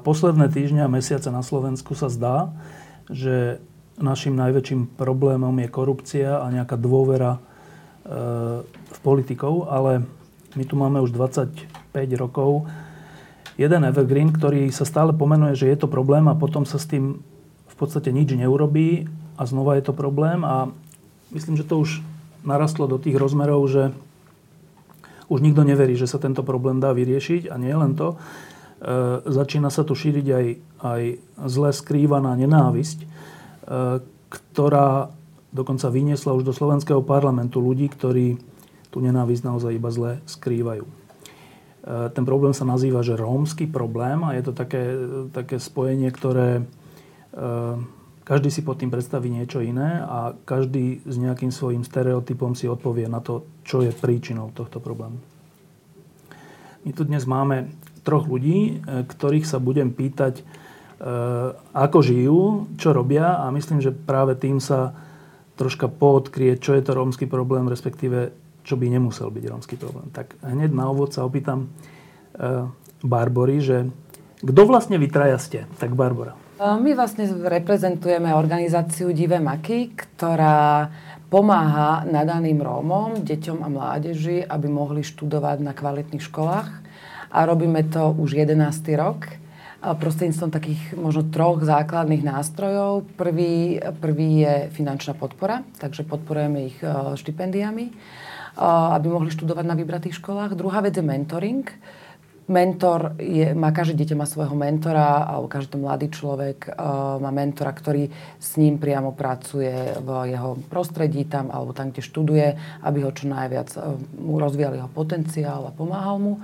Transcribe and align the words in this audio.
Posledné 0.00 0.48
týždňa 0.48 0.86
a 0.86 0.94
mesiace 0.94 1.28
na 1.28 1.44
Slovensku 1.44 1.92
sa 1.92 2.08
zdá, 2.08 2.54
že 3.10 3.60
našim 4.00 4.32
najväčším 4.38 4.96
problémom 4.96 5.52
je 5.60 5.68
korupcia 5.68 6.40
a 6.40 6.46
nejaká 6.48 6.80
dôvera 6.80 7.36
e, 7.36 7.40
v 8.64 8.98
politikov, 9.04 9.68
ale 9.68 10.06
my 10.56 10.64
tu 10.64 10.74
máme 10.76 11.00
už 11.00 11.12
25 11.12 11.92
rokov. 12.16 12.68
Jeden 13.60 13.84
evergreen, 13.84 14.32
ktorý 14.32 14.72
sa 14.72 14.88
stále 14.88 15.12
pomenuje, 15.12 15.56
že 15.56 15.68
je 15.68 15.76
to 15.76 15.88
problém 15.88 16.24
a 16.28 16.38
potom 16.38 16.64
sa 16.64 16.80
s 16.80 16.88
tým 16.88 17.20
v 17.68 17.74
podstate 17.76 18.12
nič 18.12 18.32
neurobí 18.32 19.08
a 19.36 19.42
znova 19.44 19.76
je 19.76 19.84
to 19.84 19.94
problém 19.96 20.44
a 20.44 20.72
myslím, 21.32 21.56
že 21.56 21.68
to 21.68 21.80
už 21.80 22.04
narastlo 22.44 22.88
do 22.88 22.96
tých 22.96 23.16
rozmerov, 23.16 23.64
že 23.68 23.92
už 25.32 25.40
nikto 25.40 25.64
neverí, 25.64 25.96
že 25.96 26.10
sa 26.10 26.20
tento 26.20 26.44
problém 26.44 26.82
dá 26.82 26.92
vyriešiť 26.92 27.48
a 27.48 27.56
nie 27.56 27.72
len 27.72 27.96
to, 27.96 28.20
začína 29.22 29.70
sa 29.70 29.86
tu 29.86 29.94
šíriť 29.94 30.26
aj, 30.26 30.46
aj 30.82 31.02
zle 31.46 31.70
skrývaná 31.70 32.34
nenávisť, 32.34 32.98
e, 33.02 33.06
ktorá 34.26 35.14
dokonca 35.54 35.86
vyniesla 35.86 36.34
už 36.34 36.42
do 36.42 36.50
slovenského 36.50 36.98
parlamentu 37.04 37.62
ľudí, 37.62 37.86
ktorí 37.86 38.42
tú 38.90 38.98
nenávisť 38.98 39.42
naozaj 39.46 39.72
iba 39.78 39.90
zle 39.94 40.12
skrývajú. 40.26 40.82
E, 40.82 40.92
ten 42.10 42.24
problém 42.26 42.50
sa 42.50 42.66
nazýva, 42.66 43.06
že 43.06 43.14
rómsky 43.14 43.70
problém 43.70 44.26
a 44.26 44.34
je 44.34 44.42
to 44.50 44.52
také, 44.52 44.82
také 45.30 45.56
spojenie, 45.62 46.10
ktoré 46.10 46.66
každý 48.28 48.52
si 48.52 48.60
pod 48.60 48.76
tým 48.76 48.92
predstaví 48.92 49.32
niečo 49.32 49.64
iné 49.64 50.04
a 50.04 50.36
každý 50.44 51.00
s 51.08 51.16
nejakým 51.16 51.48
svojím 51.48 51.80
stereotypom 51.80 52.52
si 52.52 52.68
odpovie 52.68 53.08
na 53.08 53.24
to, 53.24 53.48
čo 53.64 53.80
je 53.80 53.88
príčinou 53.88 54.52
tohto 54.52 54.84
problému. 54.84 55.16
My 56.84 56.90
tu 56.92 57.08
dnes 57.08 57.24
máme 57.24 57.72
troch 58.02 58.26
ľudí, 58.26 58.58
e, 58.82 59.06
ktorých 59.06 59.46
sa 59.46 59.62
budem 59.62 59.94
pýtať, 59.94 60.42
e, 60.42 60.44
ako 61.74 61.98
žijú, 62.02 62.40
čo 62.76 62.94
robia 62.94 63.42
a 63.42 63.50
myslím, 63.54 63.82
že 63.82 63.94
práve 63.94 64.34
tým 64.38 64.58
sa 64.58 64.94
troška 65.56 65.86
poodkrie, 65.86 66.58
čo 66.58 66.74
je 66.74 66.82
to 66.82 66.96
rómsky 66.96 67.30
problém, 67.30 67.70
respektíve 67.70 68.34
čo 68.62 68.78
by 68.78 68.86
nemusel 68.90 69.30
byť 69.30 69.44
rómsky 69.46 69.74
problém. 69.74 70.10
Tak 70.14 70.38
hneď 70.42 70.70
na 70.70 70.90
úvod 70.90 71.10
sa 71.14 71.26
opýtam 71.26 71.66
e, 72.34 72.66
Barbory, 73.02 73.58
že 73.58 73.90
kto 74.42 74.62
vlastne 74.66 74.98
vy 74.98 75.06
traja 75.06 75.38
ste? 75.38 75.70
Tak 75.78 75.94
Barbara. 75.94 76.34
My 76.62 76.94
vlastne 76.94 77.26
reprezentujeme 77.26 78.30
organizáciu 78.34 79.10
Divé 79.10 79.42
maky, 79.42 79.94
ktorá 79.98 80.90
pomáha 81.26 82.06
nadaným 82.06 82.62
Rómom, 82.62 83.26
deťom 83.26 83.66
a 83.66 83.68
mládeži, 83.70 84.46
aby 84.46 84.66
mohli 84.70 85.02
študovať 85.02 85.58
na 85.58 85.74
kvalitných 85.74 86.22
školách 86.22 86.68
a 87.32 87.48
robíme 87.48 87.88
to 87.88 88.12
už 88.12 88.44
11. 88.44 88.60
rok 89.00 89.42
prostredníctvom 89.82 90.50
takých 90.54 90.82
možno 90.94 91.26
troch 91.26 91.58
základných 91.66 92.22
nástrojov. 92.22 93.02
Prvý, 93.18 93.82
prvý 93.98 94.46
je 94.46 94.54
finančná 94.70 95.18
podpora, 95.18 95.66
takže 95.82 96.06
podporujeme 96.06 96.70
ich 96.70 96.78
e, 96.78 97.18
štipendiami, 97.18 97.90
e, 97.90 97.92
aby 98.94 99.06
mohli 99.10 99.34
študovať 99.34 99.66
na 99.66 99.74
vybratých 99.74 100.22
školách. 100.22 100.54
Druhá 100.54 100.78
vec 100.86 100.94
je 100.94 101.02
mentoring. 101.02 101.66
Mentor 102.52 103.14
je, 103.22 103.54
má, 103.54 103.70
každé 103.70 104.02
dieťa 104.02 104.18
má 104.18 104.26
svojho 104.26 104.58
mentora, 104.58 105.30
alebo 105.30 105.46
každý 105.46 105.78
mladý 105.78 106.10
človek 106.10 106.74
uh, 106.74 107.16
má 107.22 107.30
mentora, 107.30 107.70
ktorý 107.70 108.10
s 108.42 108.58
ním 108.58 108.82
priamo 108.82 109.14
pracuje 109.14 109.70
v 110.02 110.08
jeho 110.26 110.58
prostredí 110.66 111.22
tam, 111.30 111.54
alebo 111.54 111.70
tam, 111.70 111.94
kde 111.94 112.02
študuje, 112.02 112.46
aby 112.82 112.98
ho 113.06 113.14
čo 113.14 113.30
najviac 113.30 113.78
uh, 113.78 113.94
rozvíjal 114.18 114.74
jeho 114.74 114.90
potenciál 114.90 115.70
a 115.70 115.72
pomáhal 115.72 116.18
mu. 116.18 116.42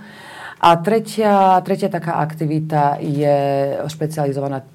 A 0.58 0.74
tretia, 0.82 1.62
tretia 1.62 1.86
taká 1.86 2.18
aktivita 2.18 2.98
je 2.98 3.36
špecializované 3.86 4.66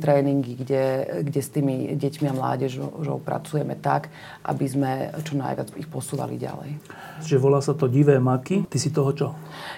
tréningy, 0.00 0.56
kde, 0.56 0.84
kde 1.28 1.40
s 1.44 1.52
tými 1.52 1.92
deťmi 1.92 2.26
a 2.32 2.34
mládežou 2.34 3.20
pracujeme 3.20 3.76
tak, 3.76 4.08
aby 4.48 4.64
sme 4.64 5.12
čo 5.20 5.36
najviac 5.36 5.76
ich 5.76 5.92
posúvali 5.92 6.40
ďalej. 6.40 6.80
Čiže 7.20 7.36
volá 7.36 7.60
sa 7.60 7.76
to 7.76 7.84
Divé 7.84 8.16
maky. 8.16 8.64
Ty 8.64 8.78
si 8.80 8.88
toho 8.88 9.12
čo? 9.12 9.28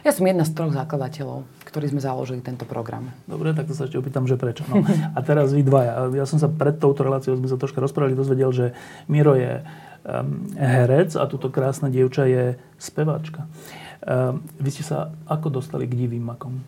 Ja 0.06 0.14
som 0.14 0.30
jedna 0.30 0.47
z 0.47 0.54
troch 0.54 0.70
zakladateľov, 0.70 1.42
ktorí 1.66 1.91
sme 1.91 1.98
založili 1.98 2.38
tento 2.38 2.62
program. 2.62 3.10
Dobre, 3.26 3.50
tak 3.50 3.66
to 3.66 3.74
sa 3.74 3.91
ešte 3.91 3.98
opýtam, 3.98 4.30
že 4.30 4.38
prečo. 4.38 4.62
No. 4.70 4.86
A 5.18 5.20
teraz 5.26 5.50
vy 5.50 5.66
dvaja. 5.66 6.06
Ja 6.14 6.22
som 6.22 6.38
sa 6.38 6.47
pred 6.47 6.78
touto 6.78 7.02
reláciou, 7.02 7.34
sme 7.34 7.50
sa 7.50 7.58
troška 7.58 7.82
rozprávali, 7.82 8.14
dozvedel, 8.14 8.54
že 8.54 8.66
Miro 9.10 9.34
je 9.34 9.58
um, 10.06 10.47
herec 10.54 11.18
a 11.18 11.26
túto 11.26 11.50
krásna 11.50 11.91
dievča 11.91 12.30
je 12.30 12.44
speváčka. 12.78 13.50
Ehm, 14.06 14.44
vy 14.62 14.70
ste 14.70 14.86
sa 14.86 15.10
ako 15.26 15.59
dostali 15.59 15.91
k 15.91 15.98
divým 15.98 16.22
makom? 16.22 16.62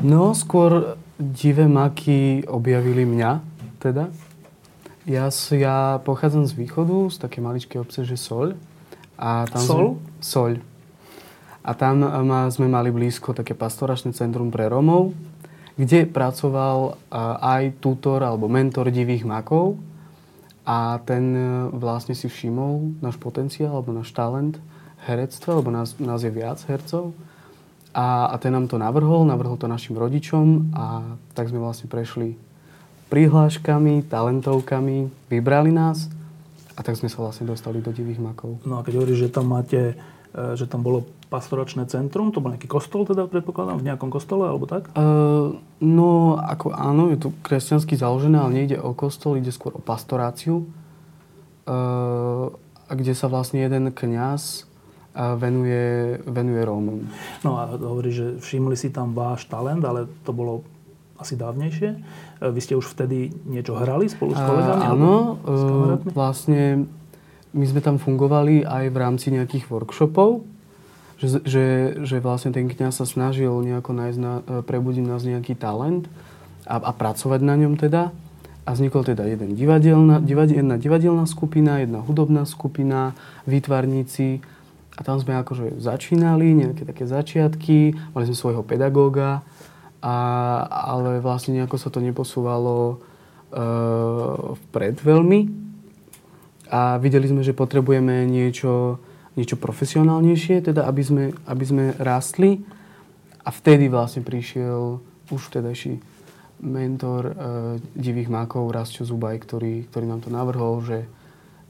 No, 0.00 0.32
skôr 0.32 0.96
divé 1.18 1.66
maky 1.66 2.46
objavili 2.46 3.04
mňa, 3.04 3.30
teda. 3.82 4.08
Ja, 5.04 5.28
ja 5.50 5.98
pochádzam 6.00 6.46
z 6.46 6.52
východu, 6.54 7.10
z 7.10 7.16
také 7.18 7.42
maličké 7.42 7.76
obce, 7.76 8.06
že 8.06 8.14
Soľ. 8.14 8.54
A 9.20 9.44
tam 9.50 9.64
Sol? 9.64 9.76
Sme, 9.76 10.22
Soľ. 10.22 10.52
A 11.60 11.70
tam 11.76 12.00
ma, 12.00 12.48
sme 12.48 12.70
mali 12.70 12.88
blízko 12.88 13.36
také 13.36 13.52
pastoračné 13.52 14.16
centrum 14.16 14.48
pre 14.48 14.70
Romov, 14.70 15.12
kde 15.76 16.08
pracoval 16.08 16.96
aj 17.40 17.76
tutor 17.84 18.24
alebo 18.24 18.48
mentor 18.48 18.88
divých 18.88 19.28
makov. 19.28 19.76
A 20.64 21.02
ten 21.02 21.34
e, 21.34 21.42
vlastne 21.72 22.14
si 22.14 22.30
všimol 22.30 23.00
náš 23.02 23.16
potenciál 23.16 23.74
alebo 23.74 23.96
náš 23.96 24.12
talent 24.12 24.60
herectve, 25.06 25.48
lebo 25.54 25.72
nás, 25.72 25.96
nás 25.96 26.20
je 26.20 26.32
viac 26.32 26.60
hercov. 26.68 27.16
A, 27.90 28.30
a 28.30 28.38
ten 28.38 28.54
nám 28.54 28.70
to 28.70 28.78
navrhol, 28.78 29.26
navrhol 29.26 29.58
to 29.58 29.66
našim 29.66 29.98
rodičom 29.98 30.70
a 30.78 31.18
tak 31.34 31.50
sme 31.50 31.58
vlastne 31.58 31.90
prešli 31.90 32.38
prihláškami, 33.10 34.06
talentovkami, 34.06 35.10
vybrali 35.26 35.74
nás 35.74 36.06
a 36.78 36.86
tak 36.86 36.94
sme 36.94 37.10
sa 37.10 37.18
vlastne 37.18 37.50
dostali 37.50 37.82
do 37.82 37.90
divých 37.90 38.22
makov. 38.22 38.62
No 38.62 38.78
a 38.78 38.86
keď 38.86 39.02
hovoríš, 39.02 39.26
že 39.26 39.34
tam 39.34 39.50
máte, 39.50 39.98
e, 40.30 40.54
že 40.54 40.70
tam 40.70 40.86
bolo 40.86 41.02
pastoračné 41.30 41.90
centrum, 41.90 42.30
to 42.30 42.38
bol 42.38 42.54
nejaký 42.54 42.70
kostol 42.70 43.02
teda 43.02 43.26
predpokladám, 43.26 43.82
v 43.82 43.86
nejakom 43.90 44.10
kostole 44.10 44.50
alebo 44.50 44.66
tak? 44.66 44.90
Uh, 44.98 45.54
no 45.78 46.34
ako 46.38 46.74
áno, 46.74 47.14
je 47.14 47.22
to 47.22 47.30
kresťansky 47.46 47.94
založené, 47.94 48.42
ale 48.42 48.62
nejde 48.62 48.82
o 48.82 48.90
kostol, 48.98 49.38
ide 49.38 49.54
skôr 49.54 49.78
o 49.78 49.82
pastoráciu, 49.82 50.66
uh, 51.70 52.50
kde 52.90 53.14
sa 53.14 53.30
vlastne 53.30 53.62
jeden 53.62 53.94
kňaz 53.94 54.69
a 55.10 55.34
venuje, 55.34 56.18
venuje 56.22 56.62
Rómom. 56.62 57.02
No 57.42 57.58
a 57.58 57.74
hovorí, 57.74 58.14
že 58.14 58.38
všimli 58.38 58.78
si 58.78 58.94
tam 58.94 59.10
váš 59.10 59.50
talent, 59.50 59.82
ale 59.82 60.06
to 60.22 60.30
bolo 60.30 60.62
asi 61.18 61.34
dávnejšie. 61.34 61.88
E, 61.90 61.98
vy 62.48 62.60
ste 62.62 62.78
už 62.78 62.94
vtedy 62.96 63.34
niečo 63.44 63.74
hrali 63.74 64.06
spolu 64.06 64.32
s 64.32 64.40
kolegami? 64.40 64.82
A, 64.86 64.94
áno, 64.94 65.14
s 65.42 65.62
vlastne 66.14 66.86
my 67.50 67.64
sme 67.66 67.82
tam 67.82 67.98
fungovali 67.98 68.62
aj 68.62 68.84
v 68.88 68.96
rámci 68.96 69.34
nejakých 69.34 69.66
workshopov, 69.66 70.46
že, 71.18 71.42
že, 71.44 71.66
že 72.06 72.16
vlastne 72.22 72.54
ten 72.54 72.70
kňaz 72.70 73.02
sa 73.02 73.06
snažil 73.06 73.52
nejako 73.52 73.92
nájsť 73.92 74.18
na, 74.18 74.34
e, 74.46 74.62
prebudiť 74.62 75.04
nás 75.04 75.26
nejaký 75.26 75.58
talent 75.58 76.06
a, 76.64 76.78
a 76.78 76.90
pracovať 76.94 77.40
na 77.42 77.54
ňom 77.58 77.74
teda. 77.76 78.14
A 78.68 78.76
vznikol 78.76 79.02
teda 79.02 79.26
jeden 79.26 79.58
divadelná, 79.58 80.22
divadel, 80.22 80.62
jedna 80.62 80.76
divadelná 80.78 81.24
skupina, 81.26 81.82
jedna 81.82 82.06
hudobná 82.06 82.46
skupina, 82.46 83.18
výtvarníci 83.48 84.46
a 85.00 85.04
tam 85.04 85.16
sme 85.16 85.32
akože 85.40 85.80
začínali, 85.80 86.52
nejaké 86.52 86.84
také 86.84 87.08
začiatky, 87.08 87.96
mali 88.12 88.28
sme 88.28 88.36
svojho 88.36 88.60
pedagóga, 88.60 89.40
a, 90.04 90.16
ale 90.68 91.24
vlastne 91.24 91.56
nejako 91.56 91.76
sa 91.80 91.88
to 91.88 92.04
neposúvalo 92.04 92.76
e, 92.92 92.96
vpred 94.68 95.00
veľmi. 95.00 95.40
A 96.68 97.00
videli 97.00 97.32
sme, 97.32 97.40
že 97.40 97.56
potrebujeme 97.56 98.28
niečo, 98.28 99.00
niečo 99.40 99.56
profesionálnejšie, 99.56 100.68
teda 100.68 100.84
aby 100.84 101.02
sme, 101.02 101.24
aby 101.48 101.64
sme 101.64 101.84
rástli. 101.96 102.60
A 103.40 103.48
vtedy 103.48 103.88
vlastne 103.88 104.20
prišiel 104.20 105.00
už 105.32 105.40
vtedajší 105.48 105.96
mentor 106.60 107.22
e, 107.24 107.34
divých 107.96 108.28
mákov, 108.28 108.68
Rastio 108.68 109.08
Zubaj, 109.08 109.40
ktorý, 109.48 109.88
ktorý 109.88 110.04
nám 110.04 110.20
to 110.20 110.28
navrhol, 110.28 110.84
že 110.84 111.08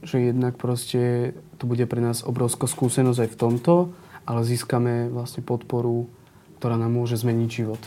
že 0.01 0.33
jednak 0.33 0.57
proste 0.57 1.33
to 1.61 1.69
bude 1.69 1.85
pre 1.85 2.01
nás 2.01 2.25
obrovská 2.25 2.65
skúsenosť 2.65 3.19
aj 3.25 3.29
v 3.29 3.39
tomto, 3.39 3.73
ale 4.25 4.45
získame 4.45 5.09
vlastne 5.13 5.45
podporu 5.45 6.09
ktorá 6.61 6.77
nám 6.77 6.93
môže 6.93 7.17
zmeniť 7.17 7.49
život. 7.49 7.81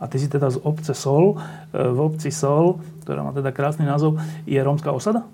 A 0.00 0.08
ty 0.08 0.16
si 0.16 0.32
teda 0.32 0.48
z 0.48 0.56
obce 0.64 0.96
Sol. 0.96 1.36
E, 1.36 1.92
v 1.92 1.98
obci 2.00 2.32
Sol, 2.32 2.80
ktorá 3.04 3.20
má 3.20 3.36
teda 3.36 3.52
krásny 3.52 3.84
názov, 3.84 4.16
je 4.48 4.56
rómska 4.56 4.88
osada? 4.96 5.28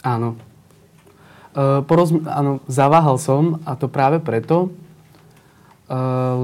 Áno. 0.00 0.40
E, 1.52 1.84
porozmi- 1.84 2.24
áno, 2.24 2.64
zaváhal 2.64 3.20
som 3.20 3.60
a 3.68 3.76
to 3.76 3.92
práve 3.92 4.24
preto, 4.24 4.72
e, 5.84 5.96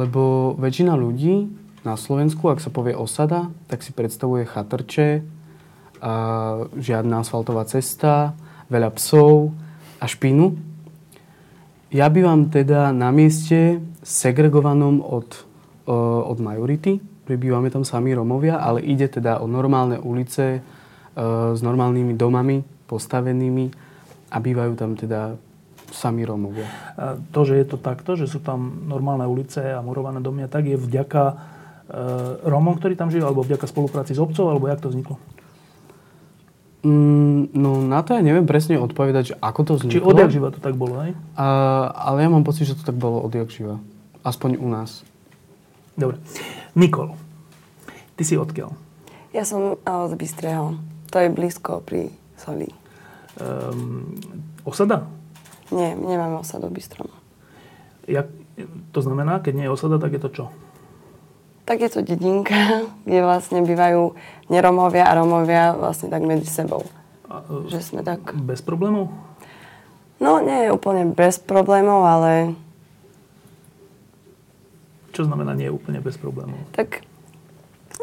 lebo 0.05 0.53
väčšina 0.61 0.93
ľudí 1.01 1.49
na 1.81 1.97
Slovensku, 1.97 2.53
ak 2.53 2.61
sa 2.61 2.69
povie 2.69 2.93
osada, 2.93 3.49
tak 3.73 3.81
si 3.81 3.97
predstavuje 3.97 4.45
chatrče, 4.45 5.25
a 6.01 6.15
žiadna 6.75 7.21
asfaltová 7.21 7.69
cesta, 7.69 8.33
veľa 8.73 8.91
psov 8.97 9.53
a 10.01 10.09
špinu. 10.09 10.57
Ja 11.93 12.09
bývam 12.09 12.49
teda 12.49 12.91
na 12.97 13.13
mieste 13.13 13.85
segregovanom 14.01 15.05
od 15.05 15.51
od 15.91 16.39
majority. 16.39 17.03
Prebývame 17.27 17.71
tam 17.71 17.87
sami 17.87 18.15
Romovia, 18.15 18.59
ale 18.59 18.83
ide 18.83 19.07
teda 19.07 19.39
o 19.39 19.47
normálne 19.47 19.99
ulice 19.99 20.63
s 21.55 21.61
normálnymi 21.63 22.15
domami 22.15 22.63
postavenými 22.87 23.67
a 24.31 24.37
bývajú 24.39 24.73
tam 24.75 24.95
teda 24.95 25.35
sami 25.91 26.23
Romovia. 26.23 26.67
To, 27.35 27.41
že 27.43 27.59
je 27.59 27.67
to 27.67 27.79
takto, 27.79 28.15
že 28.15 28.31
sú 28.31 28.39
tam 28.39 28.87
normálne 28.87 29.27
ulice 29.27 29.75
a 29.75 29.83
murované 29.83 30.23
domy, 30.23 30.47
tak 30.47 30.71
je 30.71 30.79
vďaka 30.79 31.23
e, 31.27 31.35
Rómom, 32.47 32.79
ktorí 32.79 32.95
tam 32.95 33.11
žijú, 33.11 33.27
alebo 33.27 33.43
vďaka 33.43 33.67
spolupráci 33.67 34.15
s 34.15 34.23
obcov, 34.23 34.55
alebo 34.55 34.71
jak 34.71 34.79
to 34.79 34.87
vzniklo? 34.87 35.19
Mm, 36.81 37.53
no 37.53 37.85
na 37.85 38.01
to 38.01 38.17
ja 38.17 38.25
neviem 38.25 38.49
presne 38.49 38.81
odpovedať, 38.81 39.25
že 39.33 39.35
ako 39.37 39.61
to 39.69 39.73
vzniklo. 39.77 40.01
Či 40.01 40.07
odjak 40.07 40.31
živa 40.33 40.49
to 40.49 40.65
tak 40.65 40.81
bolo, 40.81 40.97
hej? 41.05 41.13
A, 41.37 41.47
ale 41.93 42.25
ja 42.25 42.29
mám 42.33 42.41
pocit, 42.41 42.65
že 42.65 42.77
to 42.77 42.89
tak 42.89 42.97
bolo 42.97 43.21
odjak 43.21 43.53
živa. 43.53 43.77
Aspoň 44.25 44.57
u 44.57 44.69
nás. 44.73 45.05
Dobre. 45.93 46.17
Nikol, 46.73 47.13
ty 48.17 48.25
si 48.25 48.41
odkiaľ? 48.41 48.73
Ja 49.37 49.45
som 49.45 49.77
z 49.85 50.15
Bystreho. 50.17 50.81
To 51.13 51.17
je 51.21 51.29
blízko 51.29 51.85
pri 51.85 52.09
Soli. 52.41 52.71
Um, 53.37 54.17
osada? 54.65 55.05
Nie, 55.71 55.95
nemáme 55.95 56.41
osadu 56.41 56.73
v 56.73 56.81
Bystrom. 56.81 57.13
Jak, 58.09 58.27
to 58.91 59.01
znamená, 59.05 59.39
keď 59.39 59.53
nie 59.55 59.67
je 59.69 59.75
osada, 59.75 60.03
tak 60.03 60.17
je 60.17 60.23
to 60.23 60.31
čo? 60.33 60.45
Tak 61.65 61.77
je 61.81 61.91
to 61.93 62.01
dedinka, 62.03 62.85
kde 63.07 63.21
vlastne 63.25 63.61
bývajú 63.65 64.15
neromovia 64.49 65.07
a 65.07 65.17
romovia 65.19 65.77
vlastne 65.77 66.09
tak 66.09 66.25
medzi 66.25 66.47
sebou. 66.47 66.87
A, 67.31 67.43
že 67.71 67.83
sme 67.83 68.03
tak... 68.03 68.35
Bez 68.35 68.65
problémov? 68.65 69.13
No, 70.21 70.43
nie 70.45 70.69
je 70.69 70.75
úplne 70.75 71.09
bez 71.09 71.41
problémov, 71.41 72.05
ale 72.05 72.53
čo 75.11 75.27
znamená 75.27 75.59
nie 75.59 75.67
je 75.67 75.75
úplne 75.75 75.99
bez 75.99 76.15
problémov? 76.17 76.57
Tak 76.73 77.03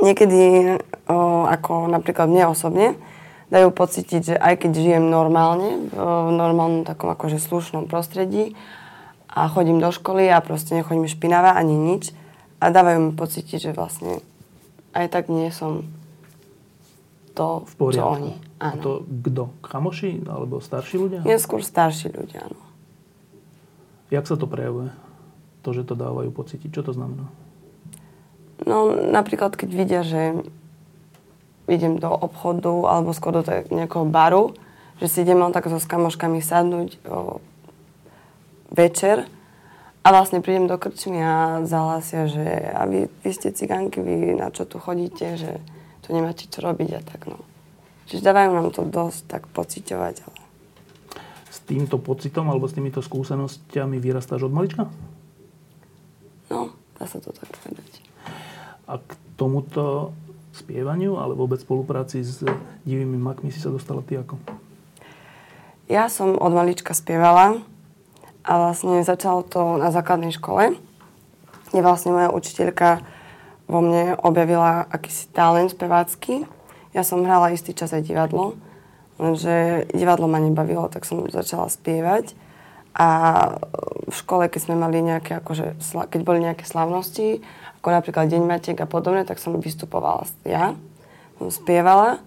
niekedy, 0.04 0.76
o, 1.08 1.48
ako 1.48 1.88
napríklad 1.88 2.28
mne 2.28 2.52
osobne, 2.52 3.00
dajú 3.48 3.72
pocítiť, 3.72 4.22
že 4.22 4.36
aj 4.36 4.54
keď 4.60 4.72
žijem 4.76 5.06
normálne, 5.08 5.88
v 5.96 6.32
normálnom 6.36 6.84
takom 6.84 7.08
akože 7.08 7.40
slušnom 7.40 7.88
prostredí 7.88 8.60
a 9.32 9.48
chodím 9.48 9.80
do 9.80 9.88
školy 9.88 10.28
a 10.28 10.44
proste 10.44 10.76
nechodím 10.76 11.08
špinavá 11.08 11.56
ani 11.56 11.74
nič 11.74 12.12
a 12.58 12.66
dávajú 12.70 13.00
mi 13.10 13.12
pocítiť, 13.14 13.70
že 13.70 13.72
vlastne 13.78 14.22
aj 14.98 15.14
tak 15.14 15.30
nie 15.30 15.50
som 15.54 15.86
to, 17.38 17.66
v 17.70 17.74
poriadku. 17.78 18.02
čo 18.02 18.14
oni. 18.18 18.34
Áno. 18.58 18.74
A 18.74 18.82
to 18.82 18.92
kto? 19.06 19.44
Chamoši 19.62 20.26
alebo 20.26 20.58
starší 20.58 20.96
ľudia? 20.98 21.20
Nie, 21.22 21.38
skôr 21.38 21.62
starší 21.62 22.10
ľudia, 22.10 22.50
áno. 22.50 22.62
Jak 24.10 24.26
sa 24.26 24.34
to 24.40 24.50
prejavuje? 24.50 24.90
to, 25.68 25.76
že 25.76 25.84
to 25.84 26.00
dávajú 26.00 26.32
pocítiť? 26.32 26.72
Čo 26.72 26.88
to 26.88 26.92
znamená? 26.96 27.28
No 28.64 28.88
napríklad, 28.88 29.60
keď 29.60 29.70
vidia, 29.76 30.02
že 30.08 30.48
idem 31.68 32.00
do 32.00 32.08
obchodu 32.08 32.72
alebo 32.88 33.12
skôr 33.12 33.36
do 33.36 33.44
nejakého 33.68 34.08
baru, 34.08 34.56
že 35.04 35.12
si 35.12 35.28
idem 35.28 35.44
tak 35.52 35.68
so 35.68 35.76
skamoškami 35.76 36.40
sadnúť 36.40 37.04
o, 37.04 37.44
večer 38.72 39.28
a 40.08 40.16
vlastne 40.16 40.40
prídem 40.40 40.72
do 40.72 40.80
krčmy 40.80 41.20
a 41.20 41.68
zahlasia, 41.68 42.32
že 42.32 42.48
a 42.72 42.88
vy, 42.88 43.12
vy 43.28 43.32
ste 43.36 43.52
cigánky, 43.52 44.00
vy 44.00 44.40
na 44.40 44.48
čo 44.56 44.64
tu 44.64 44.80
chodíte, 44.80 45.36
že 45.36 45.60
tu 46.00 46.16
nemáte 46.16 46.48
čo 46.48 46.64
robiť 46.64 46.90
a 46.96 47.02
tak 47.04 47.28
no. 47.28 47.44
Čiže 48.08 48.24
dávajú 48.24 48.56
nám 48.56 48.72
to 48.72 48.88
dosť 48.88 49.28
tak 49.28 49.44
pociťovať. 49.52 50.16
Ale... 50.24 50.40
S 51.52 51.60
týmto 51.68 52.00
pocitom 52.00 52.48
alebo 52.48 52.72
s 52.72 52.80
týmito 52.80 53.04
skúsenostiami 53.04 54.00
vyrastáš 54.00 54.48
od 54.48 54.56
malička? 54.56 54.88
No, 56.48 56.72
dá 56.96 57.04
sa 57.04 57.20
to 57.20 57.36
tak 57.36 57.52
povedať. 57.60 58.00
A 58.88 59.04
k 59.04 59.12
tomuto 59.36 60.16
spievaniu 60.56 61.20
alebo 61.20 61.44
vôbec 61.44 61.60
spolupráci 61.60 62.24
s 62.24 62.48
divými 62.88 63.20
makmi 63.20 63.52
si 63.52 63.60
sa 63.60 63.68
dostala 63.68 64.00
ty 64.08 64.16
ako? 64.16 64.40
Ja 65.92 66.08
som 66.08 66.40
od 66.40 66.56
malička 66.56 66.96
spievala 66.96 67.60
a 68.48 68.52
vlastne 68.56 69.04
začalo 69.04 69.44
to 69.44 69.76
na 69.76 69.92
základnej 69.92 70.32
škole, 70.32 70.80
kde 71.70 71.82
vlastne 71.84 72.16
moja 72.16 72.32
učiteľka 72.32 73.04
vo 73.68 73.84
mne 73.84 74.16
objavila 74.24 74.88
akýsi 74.88 75.28
talent 75.36 75.76
spevácky. 75.76 76.48
Ja 76.96 77.04
som 77.04 77.28
hrala 77.28 77.52
istý 77.52 77.76
čas 77.76 77.92
aj 77.92 78.08
divadlo, 78.08 78.56
lenže 79.20 79.84
divadlo 79.92 80.32
ma 80.32 80.40
nebavilo, 80.40 80.88
tak 80.88 81.04
som 81.04 81.28
začala 81.28 81.68
spievať. 81.68 82.32
A 82.98 83.08
v 84.10 84.16
škole, 84.16 84.48
keď 84.50 84.62
sme 84.64 84.80
mali 84.80 85.04
nejaké, 85.04 85.38
akože, 85.44 85.78
keď 86.10 86.22
boli 86.24 86.42
nejaké 86.42 86.64
slavnosti, 86.66 87.44
ako 87.84 87.88
napríklad 87.94 88.26
Deň 88.32 88.44
Matiek 88.48 88.80
a 88.80 88.90
podobne, 88.90 89.22
tak 89.28 89.38
som 89.38 89.60
vystupovala 89.60 90.26
ja. 90.48 90.74
Som 91.38 91.54
spievala 91.54 92.18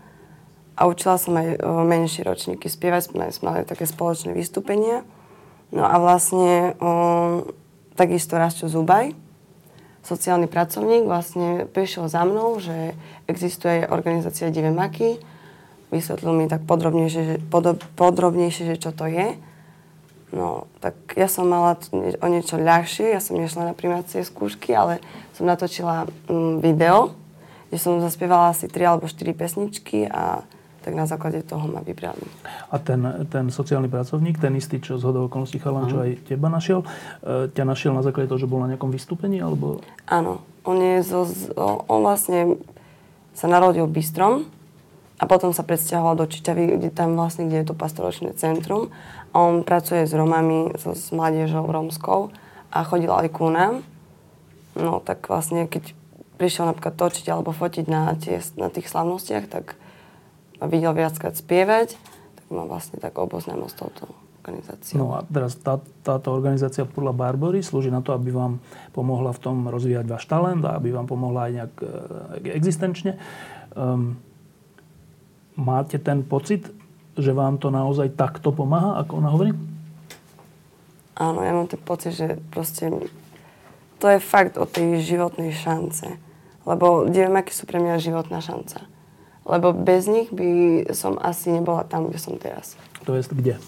a 0.78 0.86
učila 0.86 1.18
som 1.18 1.34
aj 1.34 1.58
menšie 1.64 2.22
ročníky 2.22 2.70
spievať. 2.70 3.10
Sme 3.10 3.32
mali 3.42 3.66
také 3.66 3.88
spoločné 3.88 4.30
vystúpenia. 4.30 5.02
No 5.70 5.86
a 5.86 5.94
vlastne 6.02 6.74
o, 6.82 6.90
takisto 7.94 8.34
Rastio 8.34 8.66
Zubaj, 8.66 9.14
sociálny 10.02 10.50
pracovník, 10.50 11.06
vlastne 11.06 11.70
prišiel 11.70 12.10
za 12.10 12.26
mnou, 12.26 12.58
že 12.58 12.96
existuje 13.30 13.86
organizácia 13.86 14.50
Divé 14.50 14.74
maky. 14.74 15.22
Vysvetlil 15.94 16.34
mi 16.34 16.44
tak 16.50 16.66
podrobnejšie, 16.66 17.22
že, 17.22 17.36
podrobnejšie, 17.94 18.74
že 18.74 18.76
čo 18.82 18.90
to 18.90 19.06
je. 19.06 19.38
No, 20.30 20.70
tak 20.78 20.94
ja 21.18 21.26
som 21.26 21.50
mala 21.50 21.74
o 22.22 22.26
niečo 22.30 22.54
ľahšie, 22.54 23.10
ja 23.10 23.18
som 23.18 23.34
nešla 23.34 23.70
na 23.70 23.74
primácie 23.74 24.22
skúšky, 24.22 24.70
ale 24.70 25.02
som 25.34 25.42
natočila 25.42 26.06
mm, 26.30 26.62
video, 26.62 27.18
kde 27.66 27.78
som 27.82 27.98
zaspievala 27.98 28.54
asi 28.54 28.70
3 28.70 28.94
alebo 28.94 29.10
4 29.10 29.26
pesničky 29.34 30.06
a 30.06 30.46
tak 30.80 30.96
na 30.96 31.04
základe 31.04 31.44
toho 31.44 31.68
ma 31.68 31.84
vybrali. 31.84 32.24
A 32.72 32.80
ten, 32.80 33.28
ten 33.28 33.52
sociálny 33.52 33.92
pracovník, 33.92 34.40
ten 34.40 34.56
istý, 34.56 34.80
čo 34.80 34.96
z 34.96 35.04
hodou 35.04 35.28
okolností 35.28 35.60
chalan, 35.60 35.92
čo 35.92 36.00
aj 36.00 36.10
teba 36.24 36.48
našiel, 36.48 36.84
e, 37.20 37.52
ťa 37.52 37.64
našiel 37.68 37.92
na 37.92 38.00
základe 38.00 38.32
toho, 38.32 38.40
že 38.40 38.48
bol 38.48 38.64
na 38.64 38.72
nejakom 38.72 38.88
vystúpení, 38.88 39.44
alebo... 39.44 39.84
Áno, 40.08 40.40
on, 40.64 40.80
je 40.80 41.04
zo, 41.04 41.28
on 41.88 42.00
vlastne 42.00 42.56
sa 43.36 43.46
narodil 43.48 43.84
v 43.84 44.00
Bystrom 44.00 44.48
a 45.20 45.28
potom 45.28 45.52
sa 45.52 45.60
predsťahoval 45.60 46.16
do 46.16 46.24
Čičavy, 46.24 46.80
kde 46.80 46.88
tam 46.88 47.12
vlastne, 47.16 47.48
kde 47.48 47.60
je 47.60 47.68
to 47.68 47.76
pastoračné 47.76 48.32
centrum. 48.40 48.88
A 49.36 49.44
on 49.44 49.62
pracuje 49.62 50.08
s 50.08 50.16
Romami, 50.16 50.74
so, 50.80 50.96
s 50.96 51.12
mládežou 51.12 51.68
rómskou 51.68 52.32
a 52.72 52.78
chodil 52.88 53.12
aj 53.12 53.28
ku 53.30 53.52
nám. 53.52 53.84
No 54.74 55.04
tak 55.04 55.28
vlastne, 55.28 55.68
keď 55.68 55.92
prišiel 56.40 56.72
napríklad 56.72 56.96
točiť 56.96 57.28
alebo 57.28 57.52
fotiť 57.52 57.84
na, 57.84 58.16
tie, 58.16 58.40
na 58.56 58.72
tých 58.72 58.88
slavnostiach, 58.88 59.44
tak 59.52 59.76
ma 60.60 60.66
videl 60.68 60.92
viackrát 60.92 61.34
spievať, 61.34 61.96
tak 62.36 62.46
ma 62.52 62.68
vlastne 62.68 63.00
tak 63.00 63.16
oboznámil 63.16 63.66
s 63.66 63.76
touto 63.76 64.12
organizáciou. 64.40 64.96
No 65.00 65.06
a 65.16 65.24
teraz 65.28 65.56
tá, 65.60 65.80
táto 66.04 66.32
organizácia 66.32 66.88
podľa 66.88 67.12
Barbory 67.12 67.60
slúži 67.60 67.92
na 67.92 68.00
to, 68.00 68.12
aby 68.12 68.32
vám 68.32 68.60
pomohla 68.92 69.32
v 69.36 69.40
tom 69.40 69.56
rozvíjať 69.68 70.06
váš 70.08 70.24
talent 70.28 70.64
a 70.64 70.76
aby 70.80 70.92
vám 70.92 71.08
pomohla 71.08 71.48
aj 71.48 71.52
nejak 71.52 71.74
e, 71.80 71.86
existenčne. 72.56 73.20
Um, 73.76 74.16
máte 75.60 76.00
ten 76.00 76.24
pocit, 76.24 76.68
že 77.20 77.36
vám 77.36 77.60
to 77.60 77.68
naozaj 77.68 78.16
takto 78.16 78.50
pomáha, 78.52 79.00
ako 79.04 79.12
ona 79.20 79.30
hovorí? 79.30 79.52
Áno, 81.20 81.44
ja 81.44 81.52
mám 81.52 81.68
ten 81.68 81.80
pocit, 81.80 82.16
že 82.16 82.40
proste 82.48 82.88
to 84.00 84.08
je 84.08 84.18
fakt 84.18 84.56
o 84.56 84.64
tej 84.64 85.04
životnej 85.04 85.52
šance. 85.52 86.16
Lebo 86.64 87.04
dievmaky 87.08 87.52
sú 87.52 87.68
pre 87.68 87.76
mňa 87.76 88.00
životná 88.00 88.40
šanca. 88.40 88.88
Lebo 89.50 89.74
bez 89.74 90.06
nich 90.06 90.30
by 90.30 90.86
som 90.94 91.18
asi 91.18 91.50
nebola 91.50 91.82
tam, 91.82 92.06
kde 92.06 92.18
som 92.22 92.38
teraz. 92.38 92.78
To 93.02 93.18
je 93.18 93.26
kde? 93.26 93.58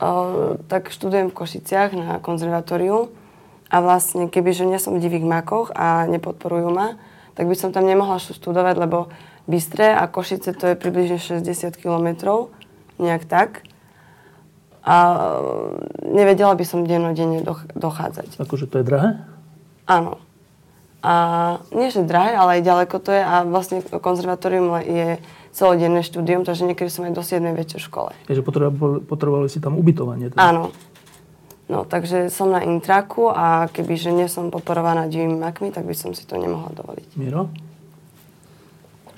O, 0.00 0.56
tak 0.66 0.88
študujem 0.88 1.28
v 1.28 1.36
Košiciach 1.36 1.92
na 1.92 2.16
konzervatóriu 2.16 3.12
a 3.68 3.76
vlastne 3.84 4.32
kebyže 4.32 4.64
nie 4.64 4.80
som 4.80 4.96
v 4.96 5.04
divých 5.04 5.28
makoch 5.28 5.68
a 5.76 6.08
nepodporujú 6.08 6.72
ma, 6.72 6.96
tak 7.36 7.44
by 7.44 7.54
som 7.54 7.70
tam 7.70 7.84
nemohla 7.84 8.16
študovať, 8.16 8.74
lebo 8.80 9.12
Bystre 9.44 9.92
a 9.92 10.08
Košice 10.08 10.54
to 10.56 10.72
je 10.72 10.76
približne 10.78 11.18
60 11.18 11.76
km, 11.76 12.08
nejak 12.96 13.26
tak. 13.26 13.66
A 14.82 15.30
nevedela 16.02 16.58
by 16.58 16.64
som 16.66 16.82
dennodenne 16.82 17.46
dochádzať. 17.78 18.38
Akože 18.42 18.66
to 18.66 18.82
je 18.82 18.84
drahé? 18.86 19.10
Áno. 19.86 20.18
A 21.02 21.14
nie, 21.74 21.90
že 21.90 22.06
drahé, 22.06 22.38
ale 22.38 22.58
aj 22.58 22.62
ďaleko 22.62 22.96
to 23.02 23.10
je 23.10 23.22
a 23.22 23.42
vlastne 23.42 23.82
konzervatórium 23.82 24.78
je 24.86 25.18
celodenné 25.50 26.00
štúdium, 26.06 26.46
takže 26.46 26.62
niekedy 26.62 26.88
som 26.88 27.04
aj 27.04 27.12
do 27.12 27.22
7. 27.26 27.42
večer 27.58 27.82
v 27.82 27.86
škole. 27.90 28.10
Je, 28.30 28.38
že 28.38 28.42
potrebovali, 28.46 29.02
potrebovali 29.04 29.48
si 29.50 29.58
tam 29.58 29.76
ubytovanie. 29.76 30.30
Teda. 30.30 30.38
Áno. 30.38 30.70
No, 31.66 31.82
takže 31.88 32.30
som 32.30 32.54
na 32.54 32.62
intraku 32.62 33.32
a 33.32 33.66
kebyže 33.70 34.14
nie 34.14 34.30
som 34.30 34.52
podporovaná 34.52 35.10
divými 35.10 35.38
makmi, 35.38 35.74
tak 35.74 35.88
by 35.88 35.94
som 35.96 36.14
si 36.14 36.22
to 36.22 36.38
nemohla 36.38 36.70
dovoliť. 36.74 37.18
Miro? 37.18 37.50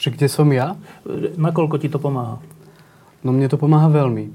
Že 0.00 0.09
kde 0.19 0.26
som 0.26 0.49
ja? 0.50 0.75
Nakoľko 1.37 1.76
ti 1.79 1.93
to 1.93 2.00
pomáha? 2.00 2.41
No 3.25 3.33
mne 3.33 3.49
to 3.49 3.57
pomáha 3.57 3.88
veľmi. 3.88 4.29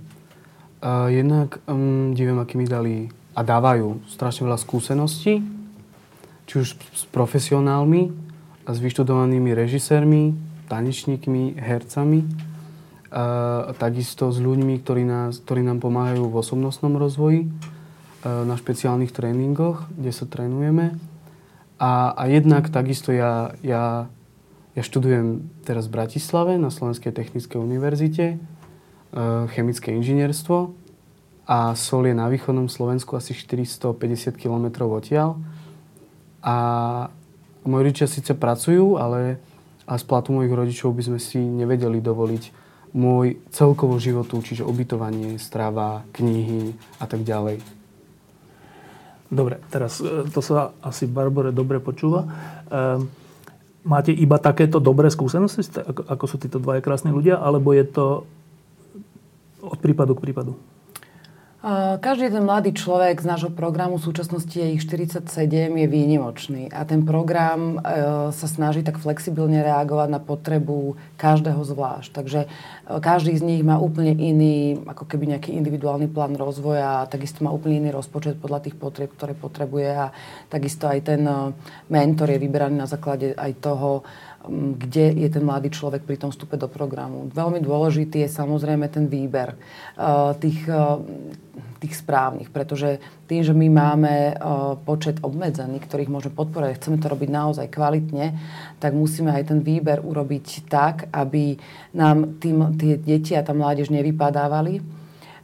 Uh, 0.79 1.11
jednak 1.11 1.59
um, 1.67 2.15
divé 2.15 2.31
maky 2.31 2.55
mi 2.55 2.63
dali 2.63 3.11
a 3.35 3.43
dávajú 3.43 4.03
strašne 4.07 4.47
veľa 4.47 4.59
skúseností, 4.59 5.43
či 6.49 6.65
už 6.65 6.67
s 6.73 7.05
profesionálmi 7.13 8.09
a 8.65 8.73
s 8.73 8.81
vyštudovanými 8.81 9.53
režisérmi, 9.53 10.33
tanečníkmi, 10.65 11.61
hercami, 11.61 12.25
a 13.09 13.73
takisto 13.73 14.29
s 14.29 14.37
ľuďmi, 14.37 14.85
ktorí, 14.85 15.01
nás, 15.01 15.41
ktorí 15.41 15.65
nám 15.65 15.81
pomáhajú 15.81 16.29
v 16.29 16.39
osobnostnom 16.45 16.93
rozvoji 16.93 17.49
na 18.21 18.53
špeciálnych 18.53 19.09
tréningoch, 19.09 19.89
kde 19.97 20.13
sa 20.13 20.29
trénujeme. 20.29 20.93
A, 21.81 22.13
a 22.13 22.23
jednak 22.29 22.69
takisto 22.69 23.09
ja, 23.09 23.57
ja, 23.65 24.05
ja 24.77 24.81
študujem 24.85 25.49
teraz 25.65 25.89
v 25.89 25.95
Bratislave 25.97 26.61
na 26.61 26.69
Slovenskej 26.69 27.09
technickej 27.09 27.57
univerzite 27.57 28.37
chemické 29.57 29.89
inžinierstvo 29.97 30.77
a 31.49 31.73
Sol 31.73 32.05
je 32.05 32.13
na 32.13 32.29
východnom 32.29 32.69
Slovensku 32.69 33.17
asi 33.17 33.33
450 33.33 34.37
km 34.37 34.85
odtiaľ. 34.85 35.41
A 36.43 36.55
moji 37.67 37.81
rodičia 37.85 38.07
síce 38.07 38.31
pracujú, 38.33 38.95
ale 38.95 39.39
a 39.89 39.97
z 39.97 40.03
platu 40.05 40.29
mojich 40.31 40.53
rodičov 40.53 40.93
by 40.93 41.01
sme 41.01 41.19
si 41.19 41.41
nevedeli 41.41 41.97
dovoliť 41.97 42.43
môj 42.93 43.41
celkovo 43.49 43.97
životu, 43.97 44.37
čiže 44.41 44.65
ubytovanie, 44.65 45.37
strava, 45.41 46.05
knihy 46.13 46.73
a 47.01 47.05
tak 47.09 47.25
ďalej. 47.25 47.61
Dobre, 49.29 49.61
teraz 49.69 50.01
e, 50.01 50.25
to 50.29 50.41
sa 50.41 50.73
asi 50.81 51.05
Barbore 51.05 51.53
dobre 51.53 51.77
počúva. 51.77 52.25
Ehm, 52.69 53.09
máte 53.85 54.09
iba 54.09 54.41
takéto 54.41 54.81
dobré 54.81 55.13
skúsenosti, 55.13 55.69
ako 55.85 56.25
sú 56.25 56.41
títo 56.41 56.57
dvaja 56.57 56.81
krásni 56.81 57.13
ľudia, 57.13 57.37
alebo 57.37 57.73
je 57.73 57.85
to 57.85 58.05
od 59.61 59.77
prípadu 59.77 60.17
k 60.17 60.29
prípadu? 60.29 60.57
Každý 61.99 62.31
jeden 62.31 62.47
mladý 62.47 62.71
človek 62.71 63.19
z 63.19 63.27
nášho 63.27 63.51
programu, 63.51 63.99
v 63.99 64.07
súčasnosti 64.07 64.55
je 64.55 64.79
ich 64.79 64.83
47, 64.87 65.27
je 65.51 65.87
výnimočný. 65.91 66.71
A 66.71 66.87
ten 66.87 67.03
program 67.03 67.75
e, 67.75 68.31
sa 68.31 68.47
snaží 68.47 68.79
tak 68.79 68.95
flexibilne 68.95 69.59
reagovať 69.59 70.07
na 70.07 70.23
potrebu 70.23 70.95
každého 71.19 71.59
zvlášť. 71.59 72.15
Takže 72.15 72.39
e, 72.39 72.49
každý 73.03 73.35
z 73.35 73.43
nich 73.43 73.59
má 73.67 73.75
úplne 73.75 74.15
iný, 74.15 74.79
ako 74.87 75.03
keby 75.03 75.35
nejaký 75.35 75.51
individuálny 75.51 76.07
plán 76.07 76.39
rozvoja, 76.39 77.03
a 77.03 77.11
takisto 77.11 77.43
má 77.43 77.51
úplne 77.51 77.83
iný 77.83 77.91
rozpočet 77.91 78.39
podľa 78.39 78.63
tých 78.63 78.79
potrieb, 78.79 79.11
ktoré 79.19 79.35
potrebuje. 79.35 79.89
A 79.99 80.15
takisto 80.47 80.87
aj 80.87 81.11
ten 81.11 81.27
e, 81.27 81.51
mentor 81.91 82.31
je 82.31 82.39
vyberaný 82.39 82.79
na 82.79 82.87
základe 82.87 83.35
aj 83.35 83.51
toho, 83.59 84.07
kde 84.77 85.13
je 85.15 85.29
ten 85.29 85.43
mladý 85.45 85.69
človek 85.69 86.03
pri 86.03 86.17
tom 86.17 86.33
vstupe 86.33 86.57
do 86.57 86.65
programu. 86.65 87.29
Veľmi 87.29 87.61
dôležitý 87.61 88.25
je 88.25 88.29
samozrejme 88.29 88.89
ten 88.89 89.05
výber 89.05 89.53
tých 90.41 90.65
tých 91.79 91.95
správnych, 91.95 92.51
pretože 92.51 92.99
tým, 93.25 93.41
že 93.41 93.55
my 93.55 93.67
máme 93.71 94.35
uh, 94.35 94.75
počet 94.83 95.23
obmedzený, 95.23 95.79
ktorých 95.79 96.11
môžeme 96.11 96.35
podporovať, 96.35 96.75
chceme 96.75 96.99
to 96.99 97.07
robiť 97.07 97.29
naozaj 97.31 97.67
kvalitne, 97.71 98.35
tak 98.83 98.91
musíme 98.91 99.31
aj 99.31 99.55
ten 99.55 99.59
výber 99.63 100.03
urobiť 100.03 100.67
tak, 100.67 101.07
aby 101.15 101.55
nám 101.95 102.37
tým, 102.43 102.75
tie 102.75 102.99
deti 102.99 103.33
a 103.33 103.47
tá 103.47 103.55
mládež 103.55 103.89
nevypadávali 103.95 104.83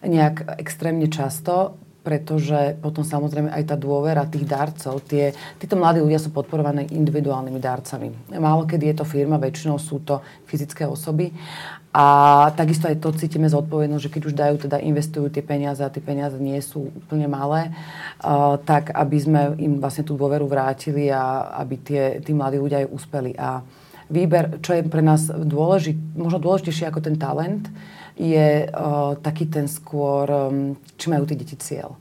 nejak 0.05 0.59
extrémne 0.61 1.09
často, 1.09 1.79
pretože 2.05 2.77
potom 2.77 3.01
samozrejme 3.01 3.49
aj 3.49 3.73
tá 3.73 3.75
dôvera 3.75 4.29
tých 4.29 4.45
darcov, 4.45 5.01
tie, 5.09 5.33
títo 5.57 5.73
mladí 5.73 6.05
ľudia 6.05 6.21
sú 6.21 6.29
podporovaní 6.29 6.93
individuálnymi 6.93 7.57
darcami. 7.57 8.07
Málo 8.37 8.69
kedy 8.69 8.93
je 8.93 8.95
to 9.01 9.05
firma, 9.09 9.41
väčšinou 9.41 9.81
sú 9.81 10.05
to 10.05 10.21
fyzické 10.45 10.85
osoby 10.85 11.33
a 11.95 12.05
takisto 12.59 12.91
aj 12.91 12.99
to 12.99 13.15
cítime 13.15 13.47
zodpovednosť, 13.47 14.03
že 14.03 14.11
keď 14.11 14.21
už 14.27 14.35
dajú, 14.35 14.55
teda 14.67 14.83
investujú 14.83 15.31
tie 15.31 15.39
peniaze 15.39 15.79
a 15.79 15.87
tie 15.87 16.03
peniaze 16.03 16.35
nie 16.35 16.59
sú 16.59 16.91
úplne 16.91 17.31
malé, 17.31 17.71
uh, 18.19 18.59
tak 18.59 18.91
aby 18.91 19.17
sme 19.17 19.41
im 19.55 19.79
vlastne 19.79 20.03
tú 20.03 20.19
dôveru 20.19 20.43
vrátili 20.43 21.07
a 21.07 21.55
aby 21.63 21.75
tie, 21.79 22.03
tí 22.19 22.35
mladí 22.35 22.59
ľudia 22.59 22.83
aj 22.83 22.91
úspeli. 22.91 23.31
A 23.39 23.63
výber, 24.11 24.59
čo 24.59 24.75
je 24.75 24.83
pre 24.83 24.99
nás 24.99 25.31
dôležit, 25.31 26.19
možno 26.19 26.43
dôležitejšie 26.43 26.91
ako 26.91 26.99
ten 26.99 27.15
talent, 27.15 27.71
je 28.15 28.67
uh, 28.67 29.19
taký 29.19 29.51
ten 29.51 29.67
skôr, 29.67 30.27
či 30.95 31.05
majú 31.11 31.27
tí 31.27 31.35
deti 31.35 31.59
cieľ. 31.59 31.99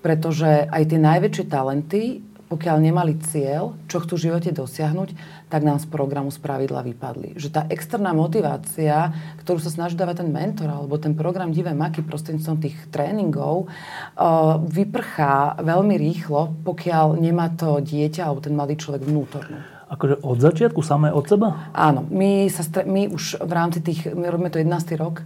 Pretože 0.00 0.66
aj 0.66 0.82
tie 0.88 0.98
najväčšie 0.98 1.44
talenty 1.46 2.24
pokiaľ 2.52 2.84
nemali 2.84 3.16
cieľ, 3.32 3.72
čo 3.88 4.04
chcú 4.04 4.20
v 4.20 4.24
živote 4.28 4.52
dosiahnuť, 4.52 5.16
tak 5.48 5.64
nám 5.64 5.80
z 5.80 5.88
programu 5.88 6.28
z 6.28 6.36
pravidla 6.36 6.84
vypadli. 6.84 7.40
Že 7.40 7.48
tá 7.48 7.62
externá 7.72 8.12
motivácia, 8.12 9.08
ktorú 9.40 9.56
sa 9.56 9.72
snaží 9.72 9.96
dávať 9.96 10.20
ten 10.20 10.28
mentor 10.28 10.68
alebo 10.68 11.00
ten 11.00 11.16
program 11.16 11.48
Divé 11.48 11.72
maky 11.72 12.04
prostredníctvom 12.04 12.60
tých 12.60 12.76
tréningov, 12.92 13.72
uh, 13.72 14.60
vyprchá 14.60 15.64
veľmi 15.64 15.96
rýchlo, 15.96 16.52
pokiaľ 16.68 17.16
nemá 17.16 17.48
to 17.56 17.80
dieťa 17.80 18.28
alebo 18.28 18.44
ten 18.44 18.52
mladý 18.52 18.76
človek 18.76 19.00
vnútornú. 19.00 19.71
Akože 19.92 20.24
od 20.24 20.40
začiatku 20.40 20.80
samé 20.80 21.12
od 21.12 21.28
seba? 21.28 21.68
Áno. 21.76 22.08
My, 22.08 22.48
sa, 22.48 22.64
my 22.88 23.12
už 23.12 23.44
v 23.44 23.52
rámci 23.52 23.84
tých, 23.84 24.08
my 24.08 24.32
robíme 24.32 24.48
to 24.48 24.56
11. 24.56 24.96
rok, 24.96 25.20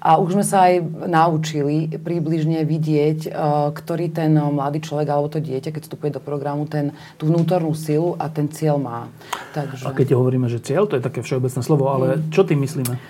a 0.00 0.16
už 0.16 0.32
sme 0.32 0.44
sa 0.48 0.72
aj 0.72 0.80
naučili 1.12 1.92
približne 1.92 2.64
vidieť, 2.64 3.28
e, 3.28 3.30
ktorý 3.76 4.08
ten 4.08 4.32
mladý 4.32 4.80
človek 4.80 5.06
alebo 5.12 5.28
to 5.28 5.44
dieťa, 5.44 5.76
keď 5.76 5.82
vstupuje 5.84 6.10
do 6.16 6.24
programu, 6.24 6.64
ten, 6.64 6.96
tú 7.20 7.28
vnútornú 7.28 7.76
silu 7.76 8.16
a 8.16 8.32
ten 8.32 8.48
cieľ 8.48 8.80
má. 8.80 9.12
Takže... 9.52 9.84
A 9.84 9.92
keď 9.92 10.16
hovoríme, 10.16 10.48
že 10.48 10.64
cieľ, 10.64 10.88
to 10.88 10.96
je 10.96 11.04
také 11.04 11.20
všeobecné 11.20 11.60
slovo, 11.60 11.92
ale 11.92 12.16
mm. 12.16 12.32
čo 12.32 12.48
tým 12.48 12.64
myslíme? 12.64 12.94
E, 12.96 13.00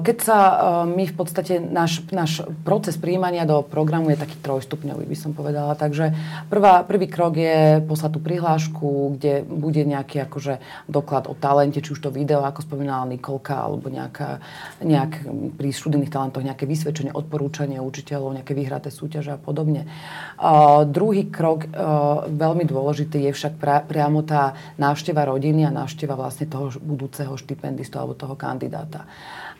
keď 0.00 0.16
sa 0.24 0.38
e, 0.40 0.54
my 0.88 1.04
v 1.04 1.14
podstate, 1.14 1.60
náš, 1.60 2.00
náš 2.08 2.40
proces 2.64 2.96
príjmania 2.96 3.44
do 3.44 3.60
programu 3.60 4.08
je 4.08 4.16
taký 4.16 4.40
trojstupňový, 4.40 5.04
by 5.04 5.16
som 5.20 5.36
povedala. 5.36 5.76
Takže 5.76 6.16
prvá, 6.48 6.80
prvý 6.88 7.12
krok 7.12 7.36
je 7.36 7.84
poslať 7.84 8.10
tú 8.16 8.20
prihlášku, 8.24 9.20
kde 9.20 9.44
bude 9.44 9.84
nejaký 9.84 10.24
akože 10.24 10.64
doklad 10.88 11.28
o 11.28 11.36
talente, 11.36 11.84
či 11.84 11.92
už 11.92 12.00
to 12.00 12.08
video, 12.08 12.40
ako 12.40 12.64
spomínala 12.64 13.04
Nikolka, 13.04 13.68
alebo 13.68 13.92
nejaká, 13.92 14.40
nejak 14.80 15.28
pri 15.60 15.68
študijných 15.68 16.21
talentoch 16.22 16.46
nejaké 16.46 16.70
vysvedčenie, 16.70 17.10
odporúčanie 17.10 17.82
učiteľov, 17.82 18.38
nejaké 18.38 18.54
vyhraté 18.54 18.94
súťaže 18.94 19.34
a 19.34 19.38
podobne. 19.42 19.90
Uh, 20.38 20.86
druhý 20.86 21.26
krok, 21.26 21.66
uh, 21.66 22.30
veľmi 22.30 22.62
dôležitý, 22.62 23.26
je 23.26 23.32
však 23.34 23.58
pra, 23.58 23.82
priamo 23.82 24.22
tá 24.22 24.54
návšteva 24.78 25.26
rodiny 25.26 25.66
a 25.66 25.74
návšteva 25.74 26.14
vlastne 26.14 26.46
toho 26.46 26.70
budúceho 26.78 27.34
štipendistu 27.34 27.98
alebo 27.98 28.14
toho 28.14 28.38
kandidáta. 28.38 29.02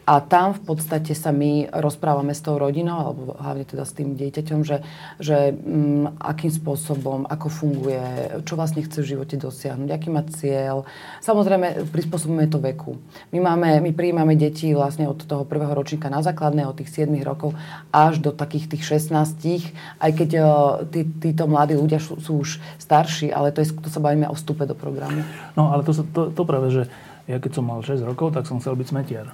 A 0.03 0.19
tam 0.19 0.51
v 0.51 0.75
podstate 0.75 1.15
sa 1.15 1.31
my 1.31 1.71
rozprávame 1.71 2.35
s 2.35 2.43
tou 2.43 2.59
rodinou, 2.59 2.99
alebo 2.99 3.39
hlavne 3.39 3.63
teda 3.63 3.87
s 3.87 3.95
tým 3.95 4.19
dieťaťom, 4.19 4.61
že, 4.67 4.83
že 5.23 5.55
m, 5.55 6.11
mm, 6.11 6.19
akým 6.19 6.51
spôsobom, 6.51 7.31
ako 7.31 7.47
funguje, 7.47 8.03
čo 8.43 8.59
vlastne 8.59 8.83
chce 8.83 8.99
v 8.99 9.11
živote 9.15 9.39
dosiahnuť, 9.39 9.89
aký 9.95 10.09
má 10.11 10.27
cieľ. 10.27 10.83
Samozrejme, 11.23 11.87
prispôsobujeme 11.95 12.51
to 12.51 12.59
veku. 12.59 12.99
My, 13.31 13.55
máme, 13.55 13.79
my 13.79 13.91
prijímame 13.95 14.35
deti 14.35 14.75
vlastne 14.75 15.07
od 15.07 15.23
toho 15.23 15.47
prvého 15.47 15.71
ročníka 15.71 16.11
na 16.11 16.19
základné, 16.19 16.67
od 16.67 16.75
tých 16.83 17.07
7 17.07 17.15
rokov 17.23 17.55
až 17.95 18.19
do 18.19 18.35
takých 18.35 18.75
tých 18.75 19.07
16, 19.07 19.15
aj 20.03 20.11
keď 20.19 20.31
o, 20.43 20.51
tí, 20.91 21.07
títo 21.07 21.47
mladí 21.47 21.79
ľudia 21.79 22.03
sú, 22.03 22.19
sú 22.19 22.43
už 22.43 22.59
starší, 22.83 23.31
ale 23.31 23.55
to, 23.55 23.63
je, 23.63 23.71
to 23.71 23.87
sa 23.87 24.03
bavíme 24.03 24.27
o 24.27 24.35
vstupe 24.35 24.67
do 24.67 24.75
programu. 24.75 25.23
No 25.55 25.71
ale 25.71 25.87
to, 25.87 25.95
to, 25.95 26.35
to 26.35 26.43
práve, 26.43 26.75
že 26.75 26.83
ja 27.31 27.39
keď 27.39 27.63
som 27.63 27.65
mal 27.71 27.79
6 27.79 28.03
rokov, 28.03 28.35
tak 28.35 28.51
som 28.51 28.59
chcel 28.59 28.75
byť 28.75 28.87
smetiar. 28.91 29.31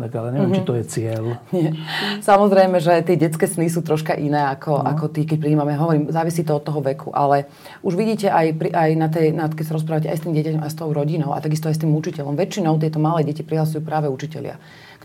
Tak 0.00 0.12
ale 0.16 0.28
neviem, 0.32 0.50
mm-hmm. 0.50 0.64
či 0.64 0.68
to 0.68 0.74
je 0.78 0.84
cieľ. 0.88 1.24
Nie. 1.52 1.76
Samozrejme, 2.24 2.80
že 2.80 3.04
tie 3.04 3.16
detské 3.20 3.44
sny 3.44 3.68
sú 3.68 3.84
troška 3.84 4.16
iné 4.16 4.40
ako, 4.48 4.80
no. 4.80 4.86
ako 4.86 5.04
tí, 5.12 5.28
keď 5.28 5.38
prijímame. 5.42 5.76
Hovorím, 5.76 6.08
závisí 6.08 6.40
to 6.46 6.56
od 6.56 6.64
toho 6.64 6.80
veku, 6.80 7.12
ale 7.12 7.50
už 7.84 7.94
vidíte 7.94 8.32
aj, 8.32 8.46
pri, 8.56 8.70
aj 8.72 8.90
na 8.96 9.08
tej, 9.12 9.26
na, 9.36 9.46
keď 9.46 9.64
sa 9.64 9.76
rozprávate 9.76 10.08
aj 10.08 10.16
s 10.18 10.24
tým 10.24 10.34
dieťaťom, 10.34 10.62
aj 10.64 10.72
s 10.72 10.78
tou 10.78 10.88
rodinou 10.90 11.36
a 11.36 11.42
takisto 11.44 11.68
aj 11.68 11.76
s 11.76 11.82
tým 11.82 11.92
učiteľom. 11.92 12.34
Väčšinou 12.34 12.80
tieto 12.80 12.98
malé 12.98 13.22
deti 13.26 13.44
prihlasujú 13.44 13.84
práve 13.84 14.08
učiteľia 14.08 14.58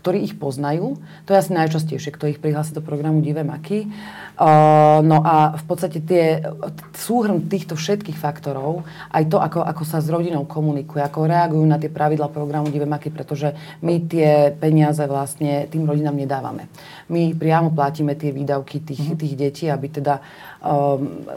ktorí 0.06 0.22
ich 0.22 0.38
poznajú. 0.38 1.02
To 1.26 1.34
je 1.34 1.42
asi 1.42 1.50
najčastejšie, 1.50 2.14
kto 2.14 2.30
ich 2.30 2.38
prihlási 2.38 2.78
do 2.78 2.78
programu 2.78 3.18
Divé 3.18 3.42
maky. 3.42 3.90
Uh, 4.38 5.02
no 5.02 5.18
a 5.26 5.58
v 5.58 5.64
podstate 5.66 5.98
tie, 5.98 6.46
súhrn 6.94 7.50
týchto 7.50 7.74
všetkých 7.74 8.14
faktorov, 8.14 8.86
aj 9.10 9.26
to, 9.26 9.42
ako, 9.42 9.66
ako 9.66 9.82
sa 9.82 9.98
s 9.98 10.06
rodinou 10.06 10.46
komunikuje, 10.46 11.02
ako 11.02 11.26
reagujú 11.26 11.66
na 11.66 11.82
tie 11.82 11.90
pravidla 11.90 12.30
programu 12.30 12.70
Divé 12.70 12.86
maky, 12.86 13.10
pretože 13.10 13.50
my 13.82 14.06
tie 14.06 14.54
peniaze 14.54 15.02
vlastne 15.10 15.66
tým 15.66 15.82
rodinám 15.82 16.14
nedávame. 16.14 16.70
My 17.10 17.34
priamo 17.34 17.74
platíme 17.74 18.14
tie 18.14 18.30
výdavky 18.30 18.86
tých, 18.86 19.02
mm-hmm. 19.02 19.18
tých 19.18 19.34
detí, 19.34 19.64
aby 19.66 19.90
teda 19.90 20.22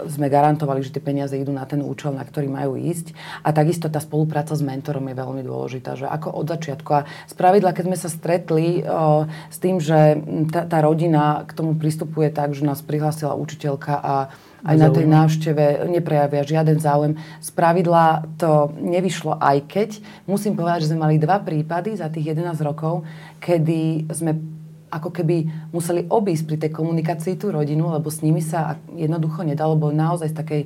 sme 0.09 0.27
garantovali, 0.31 0.81
že 0.81 0.93
tie 0.95 1.03
peniaze 1.03 1.35
idú 1.35 1.51
na 1.51 1.67
ten 1.67 1.83
účel, 1.83 2.15
na 2.15 2.23
ktorý 2.23 2.47
majú 2.49 2.79
ísť. 2.79 3.13
A 3.43 3.51
takisto 3.51 3.91
tá 3.91 3.99
spolupráca 4.01 4.55
s 4.55 4.63
mentorom 4.63 5.05
je 5.09 5.15
veľmi 5.15 5.41
dôležitá, 5.43 5.99
že 5.99 6.07
ako 6.07 6.33
od 6.33 6.45
začiatku. 6.49 6.89
A 6.95 7.05
z 7.27 7.33
pravidla, 7.35 7.75
keď 7.75 7.83
sme 7.89 7.97
sa 7.99 8.09
stretli 8.09 8.81
uh, 8.81 9.27
s 9.51 9.57
tým, 9.59 9.77
že 9.77 10.19
tá, 10.49 10.65
tá 10.65 10.79
rodina 10.81 11.43
k 11.45 11.51
tomu 11.53 11.75
pristupuje 11.75 12.31
tak, 12.31 12.55
že 12.55 12.65
nás 12.65 12.81
prihlásila 12.81 13.37
učiteľka 13.37 13.93
a 13.99 14.15
aj 14.59 14.75
na 14.75 14.89
tej 14.91 15.07
návšteve 15.07 15.87
neprejavia 15.87 16.43
žiaden 16.43 16.83
záujem. 16.83 17.15
Z 17.39 17.49
pravidla 17.55 18.27
to 18.35 18.75
nevyšlo, 18.75 19.39
aj 19.39 19.57
keď 19.71 19.89
musím 20.27 20.59
povedať, 20.59 20.83
že 20.83 20.89
sme 20.91 21.07
mali 21.07 21.15
dva 21.15 21.39
prípady 21.39 21.95
za 21.95 22.11
tých 22.11 22.35
11 22.35 22.59
rokov, 22.67 23.07
kedy 23.39 24.11
sme 24.11 24.58
ako 24.89 25.09
keby 25.13 25.45
museli 25.69 26.05
obísť 26.09 26.43
pri 26.49 26.57
tej 26.57 26.71
komunikácii 26.73 27.37
tú 27.37 27.53
rodinu, 27.53 27.93
lebo 27.93 28.09
s 28.09 28.25
nimi 28.25 28.41
sa 28.41 28.81
jednoducho 28.97 29.45
nedalo, 29.45 29.77
bol 29.77 29.93
naozaj 29.93 30.33
z 30.33 30.35
takej 30.35 30.61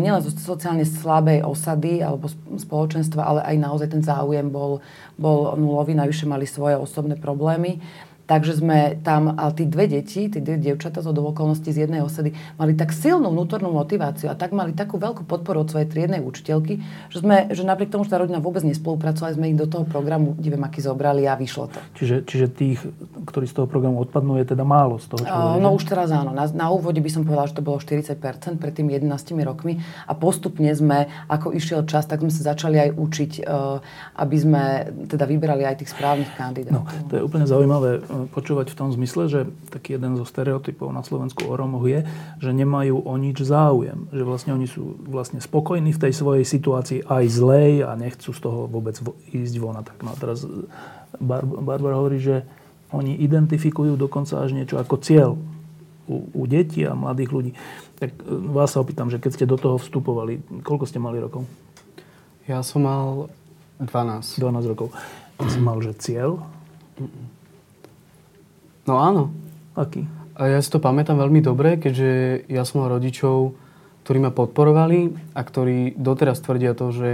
nielen 0.00 0.22
zo 0.22 0.30
sociálne 0.32 0.86
slabej 0.86 1.42
osady 1.42 2.00
alebo 2.00 2.30
spoločenstva, 2.56 3.22
ale 3.26 3.40
aj 3.42 3.56
naozaj 3.58 3.88
ten 3.90 4.02
záujem 4.02 4.48
bol, 4.48 4.80
bol 5.18 5.58
nulový, 5.58 5.98
najvyššie 5.98 6.26
mali 6.30 6.46
svoje 6.46 6.78
osobné 6.78 7.18
problémy. 7.18 7.82
Takže 8.26 8.58
sme 8.58 8.98
tam, 9.06 9.38
ale 9.38 9.54
tí 9.54 9.64
dve 9.70 9.86
deti, 9.86 10.26
tí 10.26 10.42
dve 10.42 10.58
dievčatá 10.58 10.98
z 10.98 11.14
okolností 11.14 11.70
z 11.70 11.86
jednej 11.86 12.02
osady, 12.02 12.34
mali 12.58 12.74
tak 12.74 12.90
silnú 12.90 13.30
vnútornú 13.30 13.70
motiváciu 13.70 14.26
a 14.26 14.34
tak 14.34 14.50
mali 14.50 14.74
takú 14.74 14.98
veľkú 14.98 15.22
podporu 15.22 15.62
od 15.62 15.70
svojej 15.70 15.86
triednej 15.86 16.18
učiteľky, 16.18 16.82
že, 17.14 17.18
sme, 17.22 17.46
že 17.54 17.62
napriek 17.62 17.94
tomu, 17.94 18.02
že 18.02 18.10
tá 18.10 18.18
rodina 18.18 18.42
vôbec 18.42 18.66
nespolupracovala, 18.66 19.38
sme 19.38 19.54
ich 19.54 19.58
do 19.58 19.70
toho 19.70 19.86
programu 19.86 20.34
Divem 20.42 20.58
aký 20.66 20.82
zobrali 20.82 21.22
a 21.30 21.38
vyšlo 21.38 21.70
to. 21.70 21.78
Čiže, 22.02 22.16
čiže 22.26 22.46
tých, 22.50 22.82
ktorí 23.30 23.46
z 23.46 23.62
toho 23.62 23.70
programu 23.70 24.02
odpadnú, 24.02 24.42
je 24.42 24.46
teda 24.50 24.66
málo 24.66 24.98
z 24.98 25.06
toho, 25.06 25.22
čo 25.22 25.30
uh, 25.30 25.62
No 25.62 25.78
už 25.78 25.86
teraz 25.86 26.10
áno. 26.10 26.34
Na, 26.34 26.50
na 26.50 26.66
úvode 26.74 26.98
by 26.98 27.10
som 27.10 27.22
povedala, 27.22 27.46
že 27.46 27.54
to 27.54 27.62
bolo 27.62 27.78
40% 27.78 28.18
pred 28.58 28.72
tými 28.74 28.98
11 28.98 29.06
rokmi 29.46 29.78
a 30.10 30.12
postupne 30.18 30.74
sme, 30.74 31.06
ako 31.30 31.54
išiel 31.54 31.86
čas, 31.86 32.10
tak 32.10 32.26
sme 32.26 32.34
sa 32.34 32.50
začali 32.50 32.76
aj 32.82 32.90
učiť, 32.98 33.32
uh, 33.46 33.78
aby 34.18 34.36
sme 34.36 34.62
teda 35.06 35.30
vybrali 35.30 35.62
aj 35.62 35.86
tých 35.86 35.94
správnych 35.94 36.34
kandidátov. 36.34 36.82
No, 36.82 36.82
to 37.06 37.12
je 37.14 37.22
úplne 37.22 37.46
zaujímavé 37.46 38.02
počúvať 38.32 38.72
v 38.72 38.78
tom 38.78 38.88
zmysle, 38.88 39.28
že 39.28 39.40
taký 39.68 40.00
jeden 40.00 40.16
zo 40.16 40.24
stereotypov 40.24 40.88
na 40.88 41.04
Slovensku 41.04 41.44
o 41.44 41.52
Romoch 41.52 41.84
je, 41.84 42.08
že 42.40 42.50
nemajú 42.56 43.04
o 43.04 43.14
nič 43.20 43.44
záujem. 43.44 44.08
Že 44.10 44.22
vlastne 44.24 44.52
oni 44.56 44.64
sú 44.64 44.96
vlastne 45.04 45.44
spokojní 45.44 45.92
v 45.92 46.02
tej 46.08 46.12
svojej 46.16 46.48
situácii 46.48 47.04
aj 47.04 47.24
zlej 47.28 47.84
a 47.84 47.92
nechcú 47.94 48.32
z 48.32 48.40
toho 48.40 48.64
vôbec 48.64 48.96
ísť 49.30 49.54
von. 49.60 49.76
A 49.76 49.84
tak 49.84 50.00
no 50.00 50.10
a 50.12 50.16
teraz 50.16 50.48
Bar- 51.20 51.44
Barbara 51.44 52.00
hovorí, 52.00 52.16
že 52.16 52.48
oni 52.96 53.18
identifikujú 53.20 54.00
dokonca 54.00 54.40
až 54.40 54.56
niečo 54.56 54.80
ako 54.80 54.96
cieľ 55.02 55.30
u, 56.06 56.16
u 56.32 56.42
detí 56.46 56.86
a 56.86 56.94
mladých 56.94 57.30
ľudí. 57.34 57.52
Tak 57.98 58.14
e, 58.14 58.20
vás 58.50 58.72
sa 58.72 58.80
opýtam, 58.80 59.10
že 59.10 59.18
keď 59.18 59.30
ste 59.34 59.46
do 59.50 59.58
toho 59.58 59.76
vstupovali, 59.76 60.62
koľko 60.62 60.86
ste 60.86 61.02
mali 61.02 61.18
rokov? 61.18 61.44
Ja 62.46 62.62
som 62.62 62.86
mal 62.86 63.26
12. 63.82 64.22
12 64.38 64.72
rokov. 64.72 64.94
Ty 65.36 65.46
si 65.50 65.58
mal, 65.60 65.82
že 65.82 65.92
cieľ? 65.98 66.40
No 68.86 69.02
áno. 69.02 69.34
Aký? 69.74 70.06
A 70.38 70.46
ja 70.46 70.60
si 70.62 70.70
to 70.70 70.78
pamätám 70.78 71.18
veľmi 71.18 71.42
dobre, 71.42 71.76
keďže 71.76 72.44
ja 72.46 72.62
som 72.62 72.84
mal 72.84 72.94
rodičov, 72.94 73.58
ktorí 74.06 74.22
ma 74.22 74.30
podporovali 74.30 75.32
a 75.34 75.40
ktorí 75.42 75.98
doteraz 75.98 76.38
tvrdia 76.38 76.76
to, 76.78 76.94
že, 76.94 77.12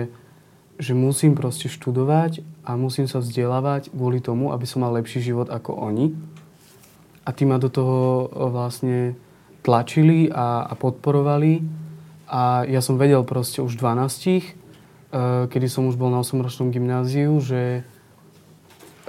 že 0.76 0.92
musím 0.92 1.32
proste 1.32 1.72
študovať 1.72 2.44
a 2.68 2.76
musím 2.76 3.08
sa 3.08 3.24
vzdelávať 3.24 3.88
kvôli 3.88 4.20
tomu, 4.20 4.52
aby 4.52 4.68
som 4.68 4.84
mal 4.84 4.92
lepší 4.92 5.24
život 5.24 5.48
ako 5.48 5.72
oni. 5.72 6.12
A 7.24 7.30
tí 7.32 7.48
ma 7.48 7.56
do 7.56 7.70
toho 7.70 8.28
vlastne 8.52 9.16
tlačili 9.62 10.28
a, 10.28 10.66
a 10.66 10.74
podporovali. 10.74 11.62
A 12.26 12.66
ja 12.66 12.82
som 12.82 12.98
vedel 12.98 13.22
proste 13.22 13.62
už 13.62 13.78
12, 13.78 14.28
eh, 14.28 14.42
kedy 15.46 15.66
som 15.70 15.86
už 15.86 15.94
bol 15.94 16.10
na 16.10 16.20
8-ročnom 16.20 16.74
gymnáziu, 16.74 17.38
že 17.38 17.86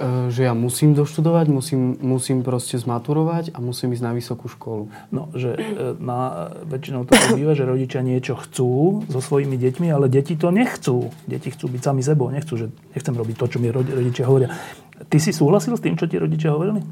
že 0.02 0.42
ja 0.42 0.58
musím 0.58 0.90
doštudovať, 0.98 1.46
musím, 1.46 1.94
musím 2.02 2.42
proste 2.42 2.82
zmaturovať 2.82 3.54
a 3.54 3.62
musím 3.62 3.94
ísť 3.94 4.02
na 4.02 4.10
vysokú 4.10 4.50
školu. 4.50 4.90
No, 5.14 5.30
že 5.38 5.54
e, 5.54 5.94
na, 6.02 6.50
väčšinou 6.66 7.06
to 7.06 7.14
býva, 7.38 7.54
že 7.54 7.62
rodičia 7.62 8.02
niečo 8.02 8.34
chcú 8.34 9.06
so 9.06 9.20
svojimi 9.22 9.54
deťmi, 9.54 9.86
ale 9.94 10.10
deti 10.10 10.34
to 10.34 10.50
nechcú. 10.50 11.14
Deti 11.30 11.54
chcú 11.54 11.70
byť 11.70 11.80
sami 11.86 12.02
sebou, 12.02 12.26
nechcú, 12.34 12.58
že 12.58 12.66
nechcem 12.90 13.14
robiť 13.14 13.36
to, 13.38 13.46
čo 13.54 13.58
mi 13.62 13.70
rodičia 13.70 14.26
hovoria. 14.26 14.50
Ty 15.06 15.18
si 15.22 15.30
súhlasil 15.30 15.78
s 15.78 15.84
tým, 15.86 15.94
čo 15.94 16.10
ti 16.10 16.18
rodičia 16.18 16.50
hovorili? 16.50 16.82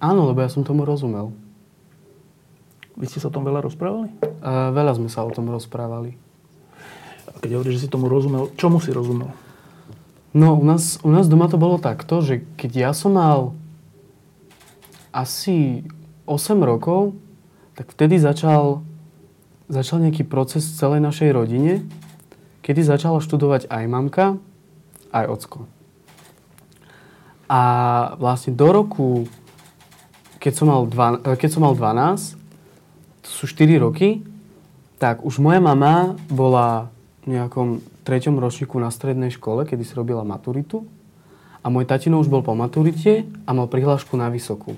Áno, 0.00 0.24
lebo 0.24 0.40
ja 0.40 0.48
som 0.48 0.64
tomu 0.64 0.88
rozumel. 0.88 1.36
Vy 2.96 3.12
ste 3.12 3.20
sa 3.20 3.28
o 3.28 3.34
tom 3.34 3.44
veľa 3.44 3.60
rozprávali? 3.60 4.08
Uh, 4.24 4.72
veľa 4.72 4.96
sme 4.96 5.12
sa 5.12 5.20
o 5.20 5.30
tom 5.30 5.52
rozprávali. 5.52 6.16
A 7.28 7.36
keď 7.44 7.60
hovoríš, 7.60 7.76
že 7.76 7.82
si 7.86 7.92
tomu 7.92 8.08
rozumel, 8.08 8.50
čomu 8.56 8.80
si 8.80 8.88
rozumel? 8.88 9.28
No, 10.36 10.54
u 10.54 10.64
nás, 10.64 11.00
u 11.00 11.08
nás 11.08 11.24
doma 11.24 11.48
to 11.48 11.56
bolo 11.56 11.80
takto, 11.80 12.20
že 12.20 12.44
keď 12.60 12.72
ja 12.76 12.90
som 12.92 13.16
mal 13.16 13.56
asi 15.08 15.88
8 16.28 16.60
rokov, 16.60 17.16
tak 17.72 17.88
vtedy 17.96 18.20
začal, 18.20 18.84
začal 19.72 20.04
nejaký 20.04 20.28
proces 20.28 20.68
v 20.68 20.76
celej 20.76 21.00
našej 21.00 21.30
rodine, 21.32 21.88
kedy 22.60 22.84
začala 22.84 23.24
študovať 23.24 23.72
aj 23.72 23.84
mamka, 23.88 24.36
aj 25.16 25.24
ocko. 25.32 25.58
A 27.48 27.62
vlastne 28.20 28.52
do 28.52 28.68
roku, 28.68 29.24
keď 30.36 30.52
som 30.52 30.66
mal, 30.68 30.84
dva, 30.84 31.16
keď 31.24 31.48
som 31.48 31.64
mal 31.64 31.72
12, 31.72 32.36
to 33.24 33.28
sú 33.32 33.48
4 33.48 33.80
roky, 33.80 34.20
tak 35.00 35.24
už 35.24 35.40
moja 35.40 35.64
mama 35.64 36.20
bola 36.28 36.92
v 37.24 37.40
nejakom 37.40 37.80
treťom 38.08 38.40
ročníku 38.40 38.80
na 38.80 38.88
strednej 38.88 39.28
škole, 39.28 39.68
kedy 39.68 39.84
si 39.84 39.92
robila 39.92 40.24
maturitu. 40.24 40.88
A 41.60 41.68
môj 41.68 41.84
tatino 41.84 42.16
už 42.16 42.32
bol 42.32 42.40
po 42.40 42.56
maturite 42.56 43.28
a 43.44 43.50
mal 43.52 43.68
prihlášku 43.68 44.16
na 44.16 44.32
vysokú. 44.32 44.72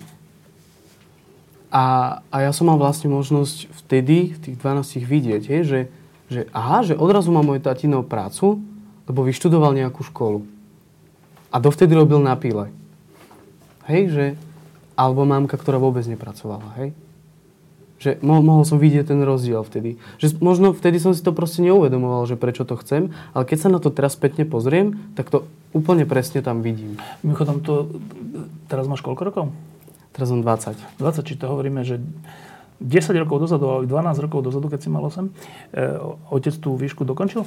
A, 1.70 2.18
a 2.34 2.36
ja 2.42 2.50
som 2.50 2.66
mal 2.66 2.74
vlastne 2.74 3.06
možnosť 3.06 3.70
vtedy, 3.86 4.34
v 4.34 4.38
tých 4.42 4.56
12 4.58 5.06
vidieť, 5.06 5.42
hej, 5.46 5.62
že, 5.62 5.80
že 6.26 6.40
aha, 6.50 6.82
že 6.82 6.98
odrazu 6.98 7.30
má 7.30 7.46
môj 7.46 7.62
tatino 7.62 8.02
prácu, 8.02 8.58
lebo 9.06 9.22
vyštudoval 9.22 9.78
nejakú 9.78 10.02
školu. 10.02 10.42
A 11.54 11.62
dovtedy 11.62 11.94
robil 11.94 12.18
na 12.18 12.34
pile. 12.34 12.74
Hej, 13.86 14.02
že... 14.10 14.26
Alebo 14.98 15.24
mamka, 15.24 15.56
ktorá 15.56 15.80
vôbec 15.80 16.04
nepracovala, 16.04 16.76
hej 16.76 16.92
že 18.00 18.16
mo- 18.24 18.40
mohol 18.40 18.64
som 18.64 18.80
vidieť 18.80 19.12
ten 19.12 19.20
rozdiel 19.20 19.60
vtedy. 19.60 20.00
Že 20.16 20.40
možno 20.40 20.72
vtedy 20.72 20.96
som 20.96 21.12
si 21.12 21.20
to 21.20 21.36
proste 21.36 21.60
neuvedomoval, 21.60 22.24
že 22.24 22.40
prečo 22.40 22.64
to 22.64 22.74
chcem, 22.80 23.12
ale 23.36 23.44
keď 23.44 23.58
sa 23.60 23.68
na 23.68 23.78
to 23.78 23.92
teraz 23.92 24.16
spätne 24.16 24.48
pozriem, 24.48 24.96
tak 25.12 25.28
to 25.28 25.44
úplne 25.76 26.08
presne 26.08 26.40
tam 26.40 26.64
vidím. 26.64 26.96
Mimochodom, 27.20 27.60
to, 27.60 27.92
teraz 28.72 28.88
máš 28.88 29.04
koľko 29.04 29.22
rokov? 29.28 29.44
Teraz 30.16 30.32
mám 30.32 30.40
20. 30.42 30.80
20, 30.96 31.28
či 31.28 31.34
to 31.36 31.44
hovoríme, 31.46 31.84
že 31.84 32.00
10 32.80 33.12
rokov 33.20 33.44
dozadu, 33.44 33.68
ale 33.68 33.84
12 33.84 34.24
rokov 34.24 34.48
dozadu, 34.48 34.72
keď 34.72 34.80
si 34.80 34.88
mal 34.88 35.04
8, 35.04 35.28
e, 35.28 35.30
otec 36.32 36.54
tú 36.56 36.80
výšku 36.80 37.04
dokončil? 37.04 37.44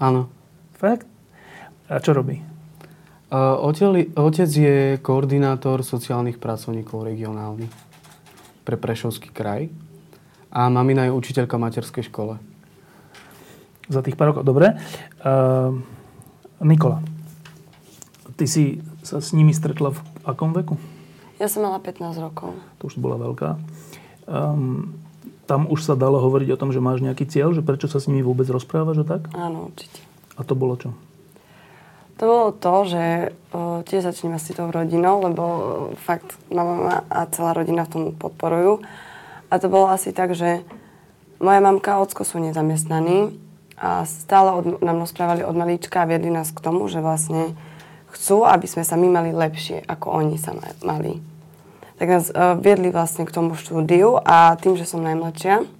Áno. 0.00 0.32
Fakt? 0.80 1.04
A 1.92 2.00
čo 2.00 2.16
robí? 2.16 2.40
Uh, 3.28 3.60
otec 4.16 4.48
je 4.48 4.96
koordinátor 5.04 5.84
sociálnych 5.84 6.40
pracovníkov 6.40 7.04
regionálnych 7.04 7.87
pre 8.68 8.76
Prešovský 8.76 9.32
kraj. 9.32 9.72
A 10.52 10.68
mamina 10.68 11.08
je 11.08 11.16
učiteľka 11.16 11.56
v 11.56 11.64
materskej 11.64 12.04
škole. 12.12 12.36
Za 13.88 14.04
tých 14.04 14.20
pár 14.20 14.36
rokov. 14.36 14.44
Dobre. 14.44 14.76
Uh, 15.24 15.80
Nikola, 16.60 17.00
ty 18.36 18.44
si 18.44 18.84
sa 19.00 19.24
s 19.24 19.32
nimi 19.32 19.56
stretla 19.56 19.96
v 19.96 20.00
akom 20.28 20.52
veku? 20.52 20.76
Ja 21.40 21.48
som 21.48 21.64
mala 21.64 21.80
15 21.80 22.20
rokov. 22.20 22.52
To 22.84 22.92
už 22.92 23.00
bola 23.00 23.16
veľká. 23.16 23.56
Um, 24.28 25.00
tam 25.48 25.64
už 25.64 25.88
sa 25.88 25.96
dalo 25.96 26.20
hovoriť 26.20 26.52
o 26.52 26.60
tom, 26.60 26.76
že 26.76 26.84
máš 26.84 27.00
nejaký 27.00 27.24
cieľ, 27.24 27.56
že 27.56 27.64
prečo 27.64 27.88
sa 27.88 27.96
s 27.96 28.04
nimi 28.04 28.20
vôbec 28.20 28.44
rozprávaš 28.52 29.00
a 29.00 29.06
tak? 29.16 29.32
Áno, 29.32 29.72
určite. 29.72 30.04
A 30.36 30.44
to 30.44 30.52
bolo 30.52 30.76
čo? 30.76 30.92
To 32.18 32.22
bolo 32.26 32.46
to, 32.50 32.74
že 32.90 33.04
uh, 33.54 33.86
tiež 33.86 34.02
začnem 34.02 34.34
asi 34.34 34.50
tou 34.50 34.66
rodinou, 34.74 35.22
lebo 35.22 35.44
fakt 36.02 36.34
mama 36.50 37.06
a 37.06 37.30
celá 37.30 37.54
rodina 37.54 37.86
v 37.86 37.92
tom 37.94 38.02
podporujú. 38.10 38.82
A 39.48 39.54
to 39.62 39.70
bolo 39.70 39.86
asi 39.86 40.10
tak, 40.10 40.34
že 40.34 40.66
moja 41.38 41.62
mamka 41.62 41.94
a 41.94 42.02
ocko 42.02 42.26
sú 42.26 42.42
nezamestnaní 42.42 43.38
a 43.78 44.02
stále 44.02 44.50
od, 44.50 44.82
nám 44.82 44.98
rozprávali 44.98 45.46
od 45.46 45.54
malička 45.54 46.02
a 46.02 46.10
viedli 46.10 46.34
nás 46.34 46.50
k 46.50 46.58
tomu, 46.58 46.90
že 46.90 46.98
vlastne 46.98 47.54
chcú, 48.10 48.42
aby 48.42 48.66
sme 48.66 48.82
sa 48.82 48.98
my 48.98 49.06
mali 49.06 49.30
lepšie, 49.30 49.86
ako 49.86 50.10
oni 50.18 50.36
sa 50.42 50.58
mali. 50.82 51.22
Tak 52.02 52.06
nás 52.10 52.26
viedli 52.58 52.90
vlastne 52.90 53.26
k 53.26 53.34
tomu 53.34 53.54
štúdiu 53.54 54.18
a 54.18 54.58
tým, 54.58 54.74
že 54.74 54.86
som 54.90 55.06
najmladšia, 55.06 55.77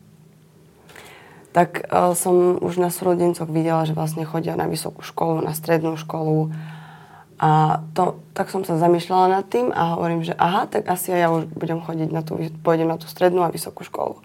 tak 1.59 1.91
uh, 1.91 2.15
som 2.15 2.55
už 2.63 2.79
na 2.79 2.87
súrodencoch 2.87 3.51
videla, 3.51 3.83
že 3.83 3.91
vlastne 3.91 4.23
chodia 4.23 4.55
na 4.55 4.71
vysokú 4.71 5.03
školu, 5.03 5.43
na 5.43 5.59
strednú 5.59 5.99
školu. 5.99 6.55
A 7.43 7.83
to, 7.99 8.23
tak 8.31 8.55
som 8.55 8.63
sa 8.63 8.79
zamýšľala 8.79 9.43
nad 9.43 9.45
tým 9.51 9.75
a 9.75 9.99
hovorím, 9.99 10.23
že 10.23 10.39
aha, 10.39 10.71
tak 10.71 10.87
asi 10.87 11.11
ja 11.11 11.35
už 11.35 11.51
budem 11.51 11.83
chodiť 11.83 12.15
na 12.15 12.23
tú, 12.23 12.39
pôjdem 12.63 12.87
na 12.87 12.95
tú 12.95 13.11
strednú 13.11 13.43
a 13.43 13.51
vysokú 13.51 13.83
školu. 13.83 14.23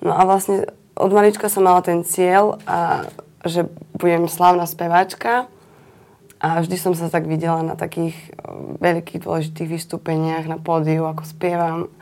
No 0.00 0.16
a 0.16 0.24
vlastne 0.24 0.72
od 0.96 1.12
malička 1.12 1.52
som 1.52 1.68
mala 1.68 1.84
ten 1.84 2.00
cieľ, 2.00 2.56
a, 2.64 3.04
že 3.44 3.68
budem 4.00 4.24
slávna 4.24 4.64
speváčka 4.64 5.52
a 6.40 6.64
vždy 6.64 6.76
som 6.80 6.96
sa 6.96 7.12
tak 7.12 7.28
videla 7.28 7.60
na 7.60 7.76
takých 7.76 8.16
veľkých 8.80 9.20
dôležitých 9.20 9.68
vystúpeniach 9.68 10.48
na 10.48 10.56
pódiu, 10.56 11.04
ako 11.04 11.28
spievam. 11.28 11.92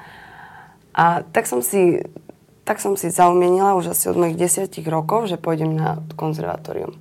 A 0.94 1.26
tak 1.34 1.50
som 1.50 1.66
si, 1.66 1.98
tak 2.70 2.78
som 2.78 2.94
si 2.94 3.10
zaumienila 3.10 3.74
už 3.74 3.90
asi 3.90 4.06
od 4.06 4.14
mojich 4.14 4.38
desiatich 4.38 4.86
rokov, 4.86 5.26
že 5.26 5.34
pôjdem 5.34 5.74
na 5.74 5.98
konzervatórium. 6.14 6.94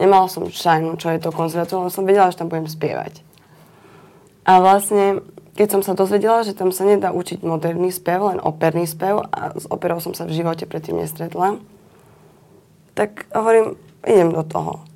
Nemala 0.00 0.32
som 0.32 0.48
šajnu, 0.48 0.96
čo 0.96 1.12
je 1.12 1.20
to 1.20 1.28
konzervatórium, 1.28 1.84
ale 1.84 1.92
som 1.92 2.08
vedela, 2.08 2.32
že 2.32 2.40
tam 2.40 2.48
budem 2.48 2.64
spievať. 2.64 3.20
A 4.48 4.64
vlastne, 4.64 5.20
keď 5.60 5.76
som 5.76 5.82
sa 5.84 5.92
dozvedela, 5.92 6.40
že 6.40 6.56
tam 6.56 6.72
sa 6.72 6.88
nedá 6.88 7.12
učiť 7.12 7.44
moderný 7.44 7.92
spev, 7.92 8.32
len 8.32 8.40
operný 8.40 8.88
spev, 8.88 9.28
a 9.28 9.52
s 9.52 9.68
operou 9.68 10.00
som 10.00 10.16
sa 10.16 10.24
v 10.24 10.40
živote 10.40 10.64
predtým 10.64 10.96
nestretla, 10.96 11.60
tak 12.96 13.28
hovorím, 13.36 13.76
idem 14.08 14.32
do 14.32 14.40
toho 14.40 14.88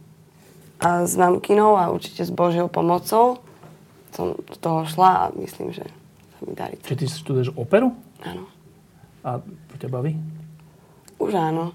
a 0.80 1.04
s 1.04 1.20
mamkinou 1.20 1.76
a 1.76 1.92
určite 1.92 2.24
s 2.24 2.32
Božiou 2.32 2.72
pomocou 2.72 3.44
som 4.16 4.32
do 4.32 4.56
toho 4.56 4.88
šla 4.88 5.28
a 5.28 5.32
myslím, 5.37 5.76
že 5.76 5.84
sa 5.84 6.40
mi 6.48 6.56
darí. 6.56 6.80
Čiže 6.80 6.96
ty 6.96 7.06
študuješ 7.12 7.48
operu? 7.60 7.92
Áno. 8.24 8.53
A 9.24 9.40
to 9.40 9.74
ťa 9.80 9.88
baví? 9.88 10.20
Už 11.16 11.32
áno. 11.32 11.72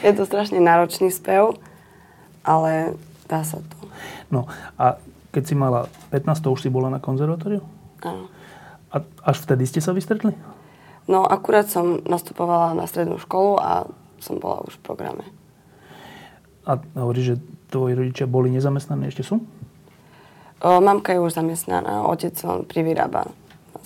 Je 0.00 0.12
to 0.16 0.24
strašne 0.24 0.56
náročný 0.56 1.12
spev, 1.12 1.60
ale 2.40 2.96
dá 3.28 3.44
sa 3.44 3.60
to. 3.60 3.76
No 4.32 4.48
a 4.80 4.96
keď 5.28 5.42
si 5.44 5.54
mala 5.54 5.92
15, 6.10 6.40
to 6.40 6.48
už 6.56 6.64
si 6.64 6.72
bola 6.72 6.88
na 6.88 6.98
konzervatóriu? 6.98 7.60
Áno. 8.00 8.32
A 8.88 9.04
až 9.28 9.44
vtedy 9.44 9.68
ste 9.68 9.84
sa 9.84 9.92
vystretli? 9.92 10.32
No 11.04 11.28
akurát 11.28 11.68
som 11.68 12.00
nastupovala 12.08 12.72
na 12.72 12.88
strednú 12.88 13.20
školu 13.20 13.60
a 13.60 13.84
som 14.20 14.40
bola 14.40 14.64
už 14.64 14.80
v 14.80 14.84
programe. 14.84 15.24
A 16.64 16.80
hovoríš, 16.96 17.36
že 17.36 17.40
tvoji 17.68 17.96
rodičia 17.96 18.24
boli 18.28 18.48
nezamestnaní, 18.52 19.08
ešte 19.08 19.24
sú? 19.24 19.40
O, 20.58 20.68
mamka 20.80 21.12
je 21.16 21.20
už 21.20 21.36
zamestnaná, 21.36 22.04
otec 22.08 22.34
len 22.44 22.64
privyrába 22.64 23.28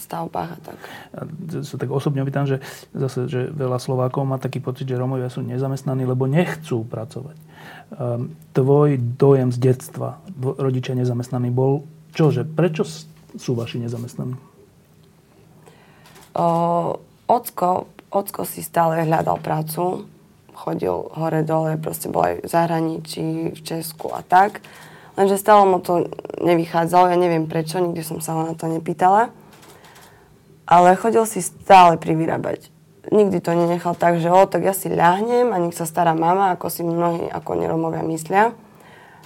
stavbách 0.02 0.50
a 0.50 0.58
tak. 0.58 0.78
A 1.14 1.20
sa 1.62 1.76
tak 1.78 1.90
osobne 1.94 2.26
opýtam, 2.26 2.44
že 2.50 2.58
zase, 2.90 3.30
že 3.30 3.40
veľa 3.54 3.78
Slovákov 3.78 4.26
má 4.26 4.42
taký 4.42 4.58
pocit, 4.58 4.90
že 4.90 4.98
Romovia 4.98 5.30
sú 5.30 5.46
nezamestnaní, 5.46 6.02
lebo 6.02 6.26
nechcú 6.26 6.82
pracovať. 6.82 7.38
Um, 7.94 8.34
tvoj 8.52 8.98
dojem 8.98 9.54
z 9.54 9.58
detstva, 9.62 10.18
rodičia 10.38 10.98
nezamestnaní, 10.98 11.54
bol 11.54 11.86
čože? 12.12 12.42
Prečo 12.42 12.82
sú 13.38 13.54
vaši 13.54 13.86
nezamestnaní? 13.86 14.34
O, 16.32 16.48
ocko, 17.28 17.86
ocko 18.10 18.42
si 18.42 18.64
stále 18.64 19.04
hľadal 19.06 19.38
prácu 19.38 20.10
chodil 20.62 21.10
hore-dole, 21.16 21.80
proste 21.80 22.12
bol 22.12 22.22
aj 22.22 22.34
v 22.44 22.48
zahraničí, 22.48 23.26
v 23.56 23.60
Česku 23.60 24.14
a 24.14 24.22
tak. 24.22 24.62
Lenže 25.18 25.36
stále 25.36 25.68
mu 25.68 25.82
to 25.82 26.08
nevychádzalo, 26.40 27.12
ja 27.12 27.18
neviem 27.18 27.44
prečo, 27.44 27.82
nikdy 27.82 28.00
som 28.00 28.22
sa 28.22 28.38
ho 28.38 28.48
na 28.48 28.54
to 28.56 28.70
nepýtala. 28.70 29.34
Ale 30.68 30.94
chodil 30.94 31.26
si 31.26 31.42
stále 31.42 31.98
privyrábať. 31.98 32.70
Nikdy 33.10 33.42
to 33.42 33.52
nenechal 33.52 33.98
tak, 33.98 34.22
že 34.22 34.30
o, 34.30 34.46
tak 34.46 34.62
ja 34.62 34.72
si 34.72 34.86
ľahnem 34.86 35.50
a 35.50 35.58
nech 35.58 35.74
sa 35.74 35.84
stará 35.84 36.14
mama, 36.14 36.54
ako 36.54 36.66
si 36.70 36.86
mnohí 36.86 37.26
ako 37.28 37.58
neromovia 37.58 38.06
myslia. 38.06 38.54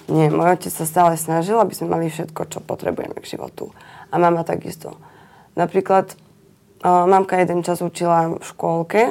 Nie, 0.09 0.33
môj 0.33 0.57
otec 0.57 0.73
sa 0.73 0.85
stále 0.87 1.13
snažil, 1.19 1.59
aby 1.61 1.77
sme 1.77 1.93
mali 1.93 2.09
všetko, 2.09 2.49
čo 2.49 2.59
potrebujeme 2.63 3.19
k 3.21 3.37
životu. 3.37 3.69
A 4.09 4.17
mama 4.17 4.41
takisto. 4.41 4.97
Napríklad, 5.53 6.15
mamka 6.81 7.37
jeden 7.37 7.61
čas 7.61 7.83
učila 7.83 8.39
v 8.39 8.43
škôlke, 8.43 9.01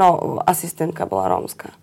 No, 0.00 0.40
asistentka 0.48 1.04
bola 1.04 1.28
rómska. 1.28 1.76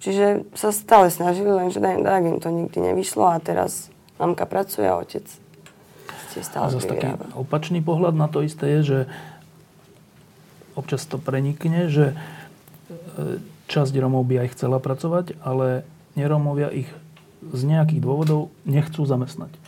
Čiže 0.00 0.48
sa 0.56 0.72
stále 0.72 1.12
snažili, 1.12 1.52
lenže 1.52 1.84
tak 1.84 2.24
im 2.24 2.40
to 2.40 2.48
nikdy 2.48 2.80
nevyšlo 2.80 3.28
a 3.28 3.36
teraz 3.44 3.92
mamka 4.16 4.48
pracuje 4.48 4.88
a 4.88 4.96
otec 4.96 5.28
ste 6.36 6.44
stále 6.44 6.68
a 6.68 6.74
zase 6.76 6.92
taký 6.92 7.16
opačný 7.32 7.80
pohľad 7.80 8.12
na 8.12 8.28
to 8.28 8.44
isté 8.44 8.76
je, 8.76 8.80
že 8.84 8.98
občas 10.76 11.08
to 11.08 11.16
prenikne, 11.16 11.88
že 11.88 12.12
e, 12.12 13.40
časť 13.72 13.96
Romov 13.96 14.28
by 14.28 14.44
aj 14.44 14.52
chcela 14.52 14.76
pracovať, 14.76 15.40
ale 15.40 15.88
neromovia 16.12 16.68
ich 16.68 16.92
z 17.40 17.62
nejakých 17.64 18.04
dôvodov 18.04 18.52
nechcú 18.68 19.08
zamestnať. 19.08 19.48
E, 19.56 19.60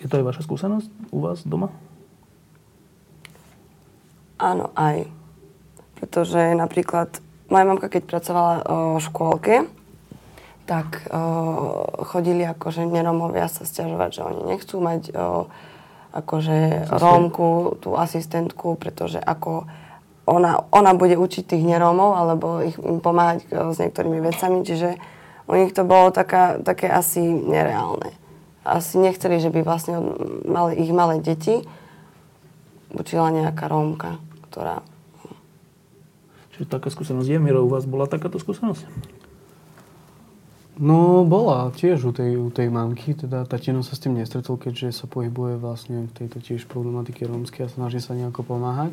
je 0.00 0.06
to 0.08 0.16
aj 0.16 0.24
vaša 0.24 0.42
skúsenosť 0.48 0.88
u 1.12 1.18
vás 1.20 1.44
doma? 1.44 1.68
Áno, 4.40 4.72
aj. 4.72 5.04
Pretože 6.00 6.56
napríklad 6.56 7.20
moja 7.52 7.64
mamka, 7.68 7.92
keď 7.92 8.02
pracovala 8.08 8.54
v 8.96 9.04
škôlke, 9.04 9.54
tak 10.64 11.08
o, 11.08 12.04
chodili 12.08 12.44
akože 12.44 12.88
neromovia 12.88 13.48
sa 13.48 13.64
stiažovať, 13.64 14.10
že 14.10 14.22
oni 14.24 14.40
nechcú 14.54 14.76
mať 14.80 15.02
o, 15.12 15.46
akože 16.14 16.88
Rómku, 16.88 17.78
tú 17.82 17.98
asistentku, 17.98 18.78
pretože 18.80 19.18
ako 19.20 19.66
ona, 20.24 20.64
ona 20.72 20.92
bude 20.96 21.20
učiť 21.20 21.44
tých 21.44 21.64
nerómov 21.66 22.16
alebo 22.16 22.64
ich, 22.64 22.78
im 22.80 23.02
pomáhať 23.02 23.44
s 23.50 23.76
niektorými 23.76 24.24
vecami, 24.24 24.64
čiže 24.64 24.96
u 25.44 25.52
nich 25.58 25.76
to 25.76 25.84
bolo 25.84 26.08
taká, 26.14 26.62
také 26.64 26.88
asi 26.88 27.20
nereálne. 27.20 28.14
Asi 28.64 28.96
nechceli, 28.96 29.36
že 29.42 29.52
by 29.52 29.60
vlastne 29.60 30.00
mali, 30.48 30.80
ich 30.80 30.88
malé 30.88 31.20
deti 31.20 31.60
učila 32.94 33.28
nejaká 33.28 33.68
Rómka 33.68 34.16
ktorá... 34.54 34.86
Čiže 36.54 36.70
taká 36.70 36.86
skúsenosť 36.86 37.26
je, 37.26 37.38
Miro, 37.42 37.66
u 37.66 37.70
vás 37.74 37.82
bola 37.90 38.06
takáto 38.06 38.38
skúsenosť? 38.38 38.86
No, 40.74 41.22
bola 41.22 41.70
tiež 41.70 42.02
u 42.02 42.10
tej, 42.10 42.34
u 42.34 42.50
tej 42.50 42.66
mamky, 42.66 43.14
teda 43.14 43.46
tatino 43.46 43.86
sa 43.86 43.94
s 43.94 44.02
tým 44.02 44.18
nestretol, 44.18 44.58
keďže 44.58 44.90
sa 44.90 45.06
pohybuje 45.06 45.62
vlastne 45.62 46.10
v 46.10 46.12
tejto 46.18 46.42
tiež 46.42 46.66
problematike 46.66 47.22
rómskej 47.22 47.70
a 47.70 47.70
snaží 47.70 48.02
sa 48.02 48.18
nejako 48.18 48.42
pomáhať. 48.42 48.90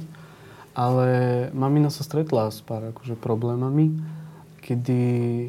Ale 0.78 1.50
mamina 1.58 1.89
sa 1.89 2.06
stretla 2.06 2.54
s 2.54 2.62
pár 2.62 2.94
akože 2.94 3.17
problémami, 3.17 3.98
kedy, 4.62 5.04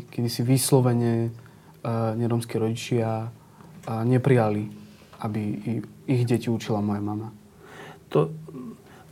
kedy 0.09 0.29
si 0.33 0.41
vyslovene 0.41 1.29
uh, 1.29 2.17
nerómske 2.17 2.57
rodičia 2.57 3.29
uh, 3.29 4.03
neprijali, 4.03 4.73
aby 5.21 5.41
ich 6.09 6.25
deti 6.25 6.49
učila 6.49 6.81
moja 6.81 7.05
mama. 7.05 7.29
To, 8.09 8.33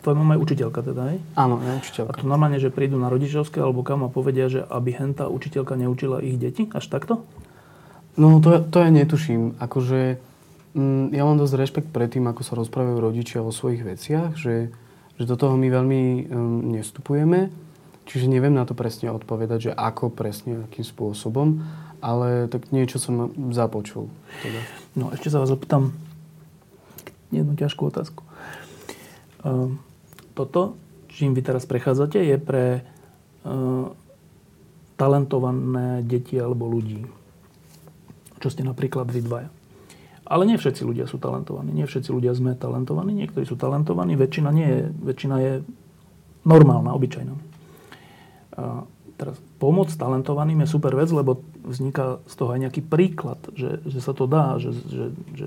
Tvoja 0.00 0.16
mama 0.16 0.32
je 0.36 0.40
učiteľka 0.40 0.80
teda, 0.80 1.02
hej? 1.12 1.18
Áno, 1.36 1.60
je 1.60 1.76
učiteľka. 1.76 2.08
A 2.08 2.16
to 2.16 2.24
normálne, 2.24 2.56
že 2.56 2.72
prídu 2.72 2.96
na 2.96 3.12
rodičovské 3.12 3.60
alebo 3.60 3.84
kam 3.84 4.00
a 4.00 4.08
povedia, 4.08 4.48
že 4.48 4.64
aby 4.64 4.96
hentá 4.96 5.28
učiteľka 5.28 5.76
neučila 5.76 6.24
ich 6.24 6.40
deti? 6.40 6.72
Až 6.72 6.88
takto? 6.88 7.28
No 8.16 8.40
to, 8.40 8.64
to 8.64 8.80
ja 8.80 8.88
netuším. 8.88 9.60
Akože 9.60 10.16
mm, 10.72 11.12
ja 11.12 11.22
mám 11.28 11.36
dosť 11.36 11.54
rešpekt 11.60 11.88
pred 11.92 12.08
tým, 12.08 12.24
ako 12.32 12.40
sa 12.40 12.56
rozprávajú 12.56 12.96
rodičia 12.96 13.44
o 13.44 13.52
svojich 13.52 13.84
veciach, 13.84 14.40
že, 14.40 14.72
že 15.20 15.24
do 15.28 15.36
toho 15.36 15.60
my 15.60 15.68
veľmi 15.68 16.02
um, 16.32 16.72
nestupujeme. 16.72 17.52
Čiže 18.08 18.26
neviem 18.26 18.56
na 18.56 18.64
to 18.64 18.72
presne 18.72 19.12
odpovedať, 19.12 19.70
že 19.70 19.72
ako 19.76 20.10
presne, 20.10 20.64
akým 20.66 20.82
spôsobom, 20.82 21.62
ale 22.00 22.48
tak 22.48 22.72
niečo 22.72 22.96
som 22.96 23.30
započul. 23.52 24.08
Teda. 24.40 24.60
No 24.96 25.12
ešte 25.12 25.28
sa 25.28 25.38
vás 25.38 25.52
opýtam 25.52 25.92
jednu 27.30 27.54
ťažkú 27.54 27.84
otázku. 27.86 28.24
Um, 29.44 29.78
toto, 30.40 30.80
čím 31.12 31.36
vy 31.36 31.44
teraz 31.44 31.68
prechádzate, 31.68 32.16
je 32.16 32.36
pre 32.40 32.80
uh, 32.80 33.92
talentované 34.96 36.00
deti 36.00 36.40
alebo 36.40 36.64
ľudí. 36.64 37.04
Čo 38.40 38.48
ste 38.48 38.64
napríklad 38.64 39.12
vy 39.12 39.20
dvaja. 39.20 39.48
Ale 40.30 40.46
nie 40.46 40.56
všetci 40.56 40.86
ľudia 40.86 41.04
sú 41.10 41.18
talentovaní. 41.20 41.74
Nie 41.74 41.90
všetci 41.90 42.08
ľudia 42.08 42.32
sme 42.32 42.56
talentovaní. 42.56 43.12
Niektorí 43.12 43.44
sú 43.44 43.58
talentovaní. 43.58 44.14
Väčšina 44.14 44.48
nie 44.54 44.68
je. 44.68 44.80
Väčšina 44.88 45.36
je 45.42 45.52
normálna, 46.46 46.94
obyčajná. 46.94 47.34
A 48.56 48.86
teraz 49.18 49.36
pomoc 49.58 49.90
talentovaným 49.92 50.64
je 50.64 50.72
super 50.72 50.94
vec, 50.94 51.10
lebo 51.12 51.44
vzniká 51.66 52.22
z 52.30 52.34
toho 52.38 52.56
aj 52.56 52.60
nejaký 52.62 52.80
príklad, 52.86 53.42
že, 53.52 53.84
že 53.84 54.00
sa 54.00 54.16
to 54.16 54.24
dá, 54.24 54.56
že, 54.56 54.72
že, 54.72 55.06
že 55.36 55.46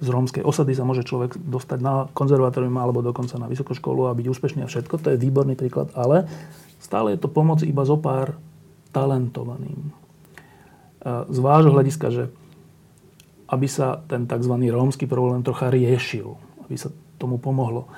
z 0.00 0.08
rómskej 0.08 0.42
osady 0.42 0.72
sa 0.72 0.88
môže 0.88 1.04
človek 1.04 1.36
dostať 1.36 1.78
na 1.84 2.08
konzervatórium 2.16 2.72
alebo 2.80 3.04
dokonca 3.04 3.36
na 3.36 3.46
vysokú 3.46 3.76
školu 3.76 4.08
a 4.08 4.16
byť 4.16 4.26
úspešný 4.32 4.64
a 4.64 4.70
všetko. 4.70 4.96
To 4.96 5.08
je 5.12 5.20
výborný 5.20 5.54
príklad, 5.60 5.92
ale 5.92 6.24
stále 6.80 7.12
je 7.12 7.20
to 7.20 7.28
pomoc 7.28 7.60
iba 7.60 7.84
zo 7.84 8.00
pár 8.00 8.40
talentovaným. 8.90 9.92
z 11.28 11.38
vášho 11.38 11.72
hľadiska, 11.72 12.06
že 12.10 12.24
aby 13.50 13.66
sa 13.66 14.00
ten 14.06 14.30
tzv. 14.30 14.54
rómsky 14.70 15.10
problém 15.10 15.42
trocha 15.42 15.68
riešil, 15.68 16.38
aby 16.64 16.76
sa 16.78 16.88
tomu 17.18 17.36
pomohlo. 17.36 17.90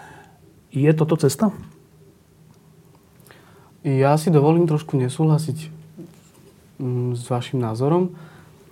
Je 0.72 0.88
toto 0.96 1.14
cesta? 1.20 1.52
Ja 3.84 4.16
si 4.16 4.32
dovolím 4.32 4.64
trošku 4.64 4.96
nesúhlasiť 4.96 5.68
mm, 6.80 7.18
s 7.18 7.28
vašim 7.28 7.60
názorom, 7.60 8.16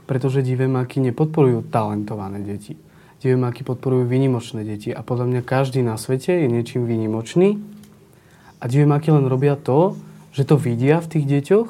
pretože 0.09 0.41
divemáky 0.41 1.03
nepodporujú 1.05 1.69
talentované 1.69 2.41
deti. 2.41 2.79
Divemáky 3.21 3.69
podporujú 3.69 4.09
výnimočné 4.09 4.65
deti 4.65 4.89
a 4.89 5.05
podľa 5.05 5.29
mňa 5.29 5.41
každý 5.45 5.85
na 5.85 6.01
svete 6.01 6.33
je 6.41 6.49
niečím 6.49 6.89
výnimočný 6.89 7.61
a 8.61 8.65
divemáky 8.65 9.13
len 9.13 9.29
robia 9.29 9.61
to, 9.61 10.01
že 10.33 10.49
to 10.49 10.57
vidia 10.57 11.05
v 11.05 11.11
tých 11.13 11.25
deťoch 11.29 11.69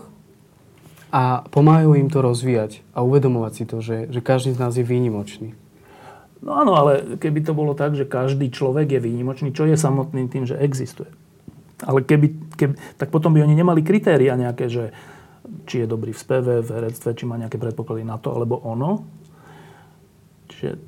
a 1.11 1.43
pomáhajú 1.51 1.99
im 1.99 2.07
to 2.07 2.23
rozvíjať 2.23 2.87
a 2.95 3.03
uvedomovať 3.03 3.53
si 3.53 3.65
to, 3.67 3.83
že, 3.83 4.07
že 4.15 4.21
každý 4.23 4.55
z 4.55 4.63
nás 4.63 4.79
je 4.79 4.87
výnimočný. 4.87 5.59
No 6.41 6.55
áno, 6.55 6.73
ale 6.79 7.19
keby 7.19 7.43
to 7.43 7.53
bolo 7.53 7.75
tak, 7.75 7.99
že 7.99 8.07
každý 8.07 8.49
človek 8.49 8.87
je 8.87 9.01
výnimočný, 9.03 9.51
čo 9.51 9.67
je 9.67 9.75
samotným 9.75 10.31
tým, 10.31 10.47
že 10.47 10.57
existuje. 10.57 11.11
Ale 11.83 12.07
keby, 12.07 12.57
keby, 12.57 12.75
tak 12.95 13.11
potom 13.11 13.35
by 13.35 13.43
oni 13.43 13.59
nemali 13.59 13.83
kritéria 13.83 14.39
nejaké, 14.39 14.71
že 14.71 14.95
či 15.67 15.85
je 15.85 15.87
dobrý 15.91 16.15
v 16.15 16.21
speve, 16.21 16.55
v 16.63 16.69
herectve, 16.71 17.11
či 17.13 17.25
má 17.27 17.35
nejaké 17.37 17.59
predpoklady 17.59 18.07
na 18.07 18.17
to, 18.23 18.33
alebo 18.33 18.61
ono. 18.63 19.05
Čiže 20.49 20.79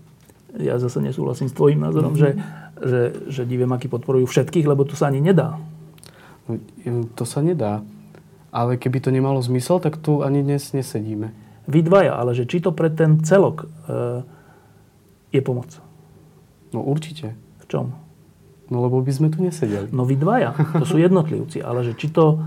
ja 0.60 0.76
zase 0.76 1.00
nesúhlasím 1.00 1.48
s 1.48 1.56
tvojím 1.56 1.80
názorom, 1.80 2.12
mm-hmm. 2.12 2.36
že, 2.80 2.84
že, 2.84 3.00
že 3.28 3.42
divémaky 3.48 3.88
podporujú 3.88 4.28
všetkých, 4.28 4.68
lebo 4.68 4.84
to 4.84 4.92
sa 4.92 5.08
ani 5.08 5.24
nedá. 5.24 5.56
No, 6.48 6.60
to 7.16 7.24
sa 7.24 7.40
nedá. 7.40 7.80
Ale 8.52 8.76
keby 8.76 9.00
to 9.00 9.08
nemalo 9.08 9.40
zmysel, 9.40 9.80
tak 9.80 9.96
tu 9.96 10.20
ani 10.20 10.44
dnes 10.44 10.76
nesedíme. 10.76 11.32
Vy 11.64 11.80
dvaja, 11.88 12.20
ale 12.20 12.36
že 12.36 12.44
či 12.44 12.60
to 12.60 12.74
pre 12.74 12.92
ten 12.92 13.24
celok 13.24 13.64
e, 13.64 13.66
je 15.32 15.40
pomoc? 15.40 15.72
No 16.76 16.84
určite. 16.84 17.32
V 17.62 17.64
čom? 17.70 17.96
No 18.68 18.84
lebo 18.84 19.00
by 19.00 19.12
sme 19.12 19.28
tu 19.32 19.40
nesedeli. 19.40 19.88
No 19.88 20.04
vy 20.04 20.20
dvaja, 20.20 20.52
to 20.80 20.84
sú 20.84 21.00
jednotlivci, 21.00 21.64
ale 21.64 21.80
že 21.80 21.96
či 21.96 22.12
to, 22.12 22.44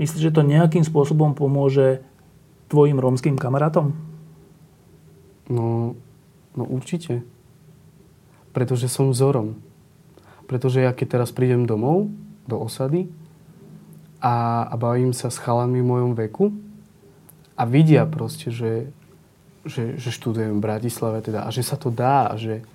myslíš, 0.00 0.32
že 0.32 0.32
to 0.32 0.46
nejakým 0.46 0.84
spôsobom 0.84 1.36
pomôže 1.36 2.00
tvojim 2.72 2.96
rómským 2.96 3.36
kamarátom? 3.36 3.92
No, 5.48 5.96
no 6.54 6.64
určite. 6.64 7.24
Pretože 8.52 8.88
som 8.88 9.12
vzorom. 9.12 9.60
Pretože 10.48 10.80
ja 10.80 10.96
keď 10.96 11.20
teraz 11.20 11.30
prídem 11.32 11.68
domov, 11.68 12.08
do 12.48 12.56
osady, 12.56 13.12
a, 14.18 14.66
a 14.66 14.74
bavím 14.74 15.14
sa 15.14 15.30
s 15.30 15.38
chalami 15.38 15.78
v 15.78 15.90
mojom 15.94 16.12
veku 16.18 16.50
a 17.54 17.62
vidia 17.62 18.02
proste, 18.02 18.50
že, 18.50 18.90
že, 19.62 19.94
že 19.94 20.10
študujem 20.10 20.58
v 20.58 20.64
Bratislave 20.64 21.22
teda 21.22 21.46
a 21.46 21.50
že 21.54 21.62
sa 21.62 21.78
to 21.78 21.94
dá 21.94 22.34
že, 22.34 22.66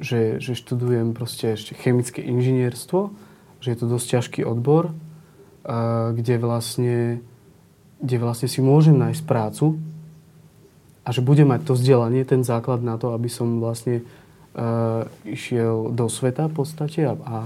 že, 0.00 0.40
že 0.40 0.56
študujem 0.56 1.12
proste 1.12 1.52
ešte 1.52 1.76
chemické 1.76 2.24
inžinierstvo, 2.24 3.12
že 3.60 3.68
je 3.68 3.76
to 3.76 3.86
dosť 3.86 4.06
ťažký 4.16 4.40
odbor, 4.48 4.96
a, 5.68 6.12
kde 6.16 6.40
vlastne 6.40 6.98
kde 8.02 8.16
vlastne 8.18 8.50
si 8.50 8.58
môžem 8.58 8.98
nájsť 8.98 9.22
prácu 9.28 9.78
a 11.02 11.08
že 11.10 11.24
budem 11.24 11.50
mať 11.50 11.66
to 11.66 11.72
vzdelanie, 11.74 12.22
ten 12.22 12.46
základ 12.46 12.82
na 12.82 12.94
to, 12.94 13.10
aby 13.14 13.26
som 13.26 13.58
vlastne 13.58 14.06
uh, 14.54 15.06
išiel 15.26 15.90
do 15.90 16.06
sveta 16.06 16.46
v 16.46 16.54
podstate 16.62 17.06
a, 17.10 17.14
a 17.18 17.36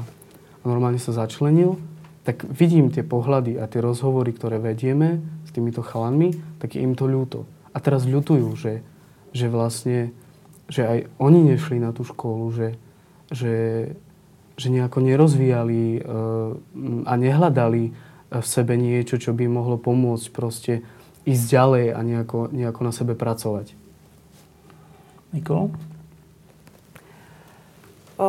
normálne 0.64 1.01
sa 1.01 1.16
začlenil 1.16 1.81
tak 2.27 2.42
vidím 2.42 2.90
tie 2.90 3.07
pohľady 3.07 3.55
a 3.62 3.71
tie 3.71 3.79
rozhovory, 3.79 4.35
ktoré 4.35 4.59
vedieme 4.59 5.23
s 5.47 5.55
týmito 5.55 5.79
chalanmi, 5.79 6.35
tak 6.59 6.75
je 6.75 6.83
im 6.83 6.99
to 6.99 7.07
ľúto. 7.07 7.47
A 7.71 7.79
teraz 7.79 8.03
ľutujú, 8.03 8.51
že, 8.59 8.83
že 9.31 9.47
vlastne, 9.47 10.11
že 10.66 10.83
aj 10.83 10.99
oni 11.23 11.55
nešli 11.55 11.79
na 11.79 11.95
tú 11.95 12.03
školu, 12.03 12.51
že, 12.51 12.69
že, 13.31 13.57
že 14.59 14.69
nejako 14.75 15.07
nerozvíjali 15.07 16.03
uh, 16.03 16.59
a 17.07 17.12
nehľadali 17.14 17.95
v 18.27 18.47
sebe 18.47 18.75
niečo, 18.75 19.23
čo 19.23 19.31
by 19.31 19.47
mohlo 19.47 19.79
pomôcť 19.79 20.27
proste 20.35 20.83
ísť 21.27 21.45
ďalej 21.51 21.87
a 21.93 22.01
nejako, 22.07 22.39
nejako 22.55 22.81
na 22.87 22.93
sebe 22.95 23.19
pracovať. 23.19 23.75
Nikol? 25.35 25.75
O, 28.17 28.29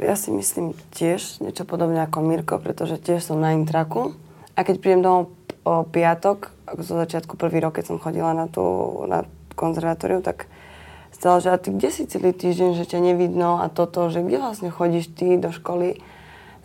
ja 0.00 0.18
si 0.18 0.34
myslím 0.34 0.74
tiež 0.96 1.38
niečo 1.44 1.62
podobné 1.62 2.02
ako 2.02 2.18
Mirko, 2.24 2.56
pretože 2.58 2.98
tiež 2.98 3.22
som 3.22 3.38
na 3.38 3.54
intraku. 3.54 4.16
A 4.58 4.66
keď 4.66 4.76
prídem 4.82 5.04
domov 5.04 5.30
o 5.62 5.86
piatok, 5.86 6.50
ako 6.66 6.80
zo 6.82 6.94
začiatku 6.98 7.38
prvý 7.38 7.62
rok, 7.62 7.78
keď 7.78 7.94
som 7.94 8.02
chodila 8.02 8.34
na 8.34 8.50
tú 8.50 8.64
na 9.06 9.28
konzervatóriu, 9.54 10.24
tak 10.24 10.50
stalo, 11.14 11.38
že 11.38 11.54
a 11.54 11.60
ty 11.60 11.70
kde 11.70 11.88
si 11.94 12.10
celý 12.10 12.34
týždeň, 12.34 12.74
že 12.74 12.90
ťa 12.90 13.00
nevidno 13.00 13.62
a 13.62 13.70
toto, 13.70 14.10
že 14.10 14.24
kde 14.24 14.42
vlastne 14.42 14.68
chodíš 14.74 15.14
ty 15.14 15.38
do 15.38 15.54
školy. 15.54 16.02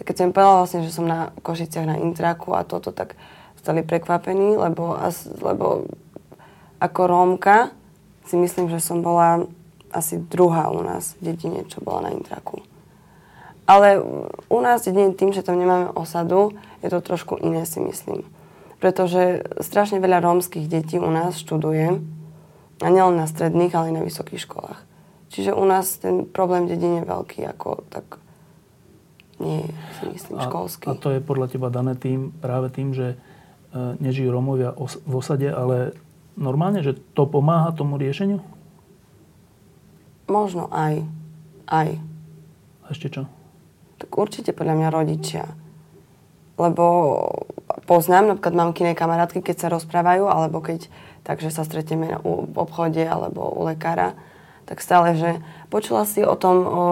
Tak 0.02 0.04
keď 0.10 0.16
som 0.16 0.34
povedala 0.34 0.60
vlastne, 0.66 0.82
že 0.88 0.96
som 0.96 1.06
na 1.06 1.30
Košiciach 1.46 1.86
na 1.86 1.96
intraku 2.02 2.58
a 2.58 2.66
toto, 2.66 2.90
tak 2.90 3.20
stali 3.70 3.86
prekvapení, 3.86 4.58
lebo, 4.58 4.98
lebo 5.46 5.86
ako 6.82 7.02
Rómka 7.06 7.70
si 8.26 8.34
myslím, 8.34 8.66
že 8.74 8.82
som 8.82 9.06
bola 9.06 9.46
asi 9.94 10.18
druhá 10.18 10.74
u 10.74 10.82
nás 10.82 11.14
v 11.22 11.30
dedine, 11.30 11.70
čo 11.70 11.86
bola 11.86 12.10
na 12.10 12.18
intraku. 12.18 12.66
Ale 13.70 14.02
u 14.50 14.60
nás 14.66 14.90
jedine 14.90 15.14
tým, 15.14 15.30
že 15.38 15.46
tam 15.46 15.62
nemáme 15.62 15.94
osadu, 15.94 16.58
je 16.82 16.90
to 16.90 16.98
trošku 16.98 17.38
iné 17.38 17.70
si 17.70 17.78
myslím. 17.78 18.26
Pretože 18.82 19.46
strašne 19.62 20.02
veľa 20.02 20.18
rómskych 20.26 20.66
detí 20.66 20.98
u 20.98 21.14
nás 21.14 21.38
študuje, 21.38 22.02
a 22.80 22.88
nielen 22.88 23.22
na 23.22 23.30
stredných, 23.30 23.76
ale 23.76 23.94
aj 23.94 23.96
na 24.02 24.08
vysokých 24.08 24.50
školách. 24.50 24.80
Čiže 25.30 25.54
u 25.54 25.62
nás 25.62 26.00
ten 26.02 26.26
problém 26.26 26.66
dedine 26.66 27.06
je 27.06 27.12
veľký, 27.12 27.46
ako 27.54 27.86
tak 27.94 28.18
nie 29.38 29.62
si 30.00 30.04
myslím, 30.10 30.42
a, 30.42 30.48
školský. 30.48 30.90
A 30.90 30.98
to 30.98 31.14
je 31.14 31.22
podľa 31.22 31.54
teba 31.54 31.70
dané 31.70 31.94
tým, 31.94 32.34
práve 32.34 32.74
tým, 32.74 32.98
že 32.98 33.20
nežijú 33.76 34.34
Rómovia 34.34 34.74
v 34.78 35.14
osade, 35.14 35.50
ale 35.50 35.94
normálne, 36.40 36.82
že 36.82 36.98
to 37.14 37.30
pomáha 37.30 37.70
tomu 37.76 38.00
riešeniu? 38.02 38.42
Možno 40.30 40.70
aj. 40.70 41.06
Aj. 41.70 41.90
A 42.82 42.86
ešte 42.90 43.10
čo? 43.10 43.30
Tak 44.02 44.10
určite 44.16 44.54
podľa 44.54 44.76
mňa 44.78 44.90
rodičia. 44.90 45.46
Lebo 46.58 46.86
poznám 47.86 48.36
napríklad 48.36 48.56
mamkynej 48.58 48.96
kamarátky, 48.98 49.42
keď 49.42 49.56
sa 49.58 49.74
rozprávajú, 49.74 50.30
alebo 50.30 50.62
keď 50.62 50.90
takže 51.24 51.54
sa 51.54 51.62
stretneme 51.62 52.18
u, 52.26 52.50
v 52.50 52.56
obchode 52.58 53.06
alebo 53.06 53.54
u 53.54 53.62
lekára, 53.68 54.18
tak 54.66 54.82
stále, 54.86 55.18
že 55.18 55.42
počula 55.74 56.06
si 56.06 56.22
o 56.22 56.38
tom 56.38 56.58
o 56.66 56.84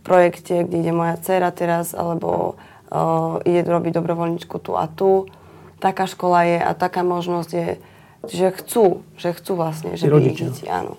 projekte, 0.00 0.64
kde 0.64 0.80
ide 0.80 0.92
moja 0.96 1.16
dcera 1.20 1.52
teraz, 1.52 1.92
alebo 1.92 2.56
o, 2.88 3.40
ide 3.44 3.64
robiť 3.68 3.92
dobrovoľničku 3.96 4.56
tu 4.64 4.72
a 4.76 4.88
tu. 4.88 5.28
Taká 5.78 6.10
škola 6.10 6.42
je 6.44 6.58
a 6.58 6.70
taká 6.74 7.06
možnosť 7.06 7.50
je, 7.54 7.68
že 8.26 8.46
chcú, 8.50 9.06
že 9.14 9.30
chcú 9.34 9.52
vlastne, 9.54 9.94
že 9.94 10.10
by 10.10 10.18
ich 10.22 10.38
deti, 10.42 10.66
áno. 10.66 10.98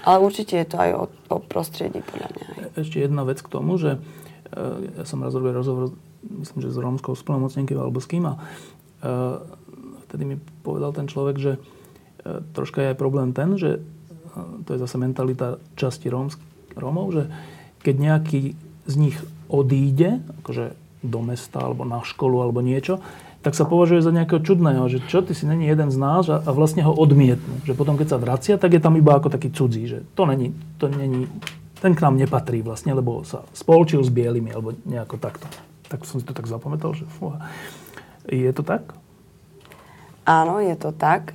Ale 0.00 0.18
určite 0.24 0.56
je 0.56 0.66
to 0.66 0.76
aj 0.80 0.90
o, 0.96 1.04
o 1.28 1.36
prostredí, 1.38 2.00
podľa 2.00 2.28
mňa. 2.32 2.44
Aj. 2.48 2.80
Ešte 2.80 3.04
jedna 3.04 3.22
vec 3.28 3.38
k 3.44 3.52
tomu, 3.52 3.76
že 3.76 4.00
e, 4.00 4.00
ja 4.96 5.04
som 5.04 5.20
raz 5.20 5.36
robil 5.36 5.52
rozhovor, 5.52 5.92
myslím, 6.24 6.64
že 6.64 6.72
s 6.72 6.78
rómskou 6.80 7.12
splnomocnenkou 7.12 7.76
alebo 7.76 8.00
s 8.00 8.08
kým 8.08 8.24
a 8.24 8.34
e, 8.34 8.40
vtedy 10.08 10.24
mi 10.24 10.36
povedal 10.64 10.96
ten 10.96 11.06
človek, 11.06 11.36
že 11.36 11.52
e, 11.54 11.60
troška 12.56 12.80
je 12.80 12.90
aj 12.90 12.98
problém 12.98 13.36
ten, 13.36 13.54
že 13.60 13.84
to 14.66 14.78
je 14.78 14.82
zase 14.82 14.94
mentalita 14.94 15.58
časti 15.74 16.06
Rómsk, 16.06 16.38
Rómov, 16.78 17.10
že 17.10 17.22
keď 17.82 17.94
nejaký 17.98 18.54
z 18.86 18.94
nich 18.94 19.18
odíde, 19.50 20.22
akože 20.42 20.74
do 21.00 21.20
mesta 21.24 21.64
alebo 21.64 21.88
na 21.88 22.04
školu 22.04 22.44
alebo 22.44 22.60
niečo, 22.60 23.00
tak 23.40 23.56
sa 23.56 23.64
považuje 23.64 24.04
za 24.04 24.12
nejakého 24.12 24.44
čudného, 24.44 24.84
že 24.92 25.00
čo, 25.08 25.24
ty 25.24 25.32
si 25.32 25.48
není 25.48 25.64
jeden 25.64 25.88
z 25.88 25.96
nás 25.96 26.28
a, 26.28 26.44
a 26.44 26.50
vlastne 26.52 26.84
ho 26.84 26.92
odmietnú. 26.92 27.64
Že 27.64 27.72
potom, 27.72 27.96
keď 27.96 28.08
sa 28.12 28.18
vracia, 28.20 28.54
tak 28.60 28.76
je 28.76 28.82
tam 28.84 29.00
iba 29.00 29.16
ako 29.16 29.32
taký 29.32 29.48
cudzí, 29.48 29.88
že 29.88 29.98
to 30.12 30.28
není, 30.28 30.52
to 30.76 30.92
není, 30.92 31.24
ten 31.80 31.96
k 31.96 32.04
nám 32.04 32.20
nepatrí 32.20 32.60
vlastne, 32.60 32.92
lebo 32.92 33.24
sa 33.24 33.48
spolčil 33.56 34.04
s 34.04 34.12
bielými, 34.12 34.52
alebo 34.52 34.76
nejako 34.84 35.16
takto. 35.16 35.48
Tak 35.88 36.04
som 36.04 36.20
si 36.20 36.28
to 36.28 36.36
tak 36.36 36.44
zapamätal, 36.44 36.92
že 36.92 37.08
fúha. 37.16 37.40
Je 38.28 38.52
to 38.52 38.60
tak? 38.60 38.92
Áno, 40.28 40.60
je 40.60 40.76
to 40.76 40.92
tak. 40.92 41.32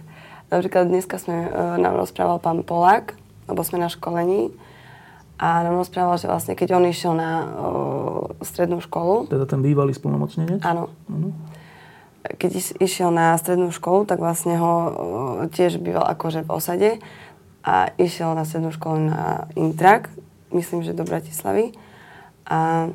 Napríklad 0.54 0.86
dneska 0.86 1.18
sme, 1.18 1.50
e, 1.50 1.82
nám 1.82 1.98
rozprával 1.98 2.38
pán 2.38 2.62
Polák, 2.62 3.18
lebo 3.50 3.66
sme 3.66 3.82
na 3.82 3.90
školení 3.90 4.54
a 5.36 5.64
nám 5.68 5.80
rozprával, 5.80 6.16
že 6.16 6.32
vlastne 6.32 6.56
keď 6.56 6.80
on 6.80 6.88
išiel 6.88 7.12
na 7.12 7.32
o, 7.44 7.46
strednú 8.44 8.80
školu... 8.80 9.28
Teda 9.28 9.44
ten 9.44 9.60
bývalý 9.60 9.92
spolnomocnenec? 9.92 10.64
Áno. 10.64 10.92
Uh-huh 11.12 11.36
keď 12.26 12.82
išiel 12.82 13.14
na 13.14 13.38
strednú 13.38 13.70
školu, 13.70 14.10
tak 14.10 14.18
vlastne 14.18 14.58
ho 14.58 14.74
tiež 15.54 15.78
býval 15.78 16.10
akože 16.10 16.42
v 16.42 16.50
osade 16.50 16.92
a 17.62 17.94
išiel 18.02 18.34
na 18.34 18.50
strednú 18.50 18.74
školu 18.74 19.14
na 19.14 19.46
Intrak, 19.54 20.10
myslím, 20.50 20.82
že 20.82 20.98
do 20.98 21.06
Bratislavy. 21.06 21.78
A 22.50 22.90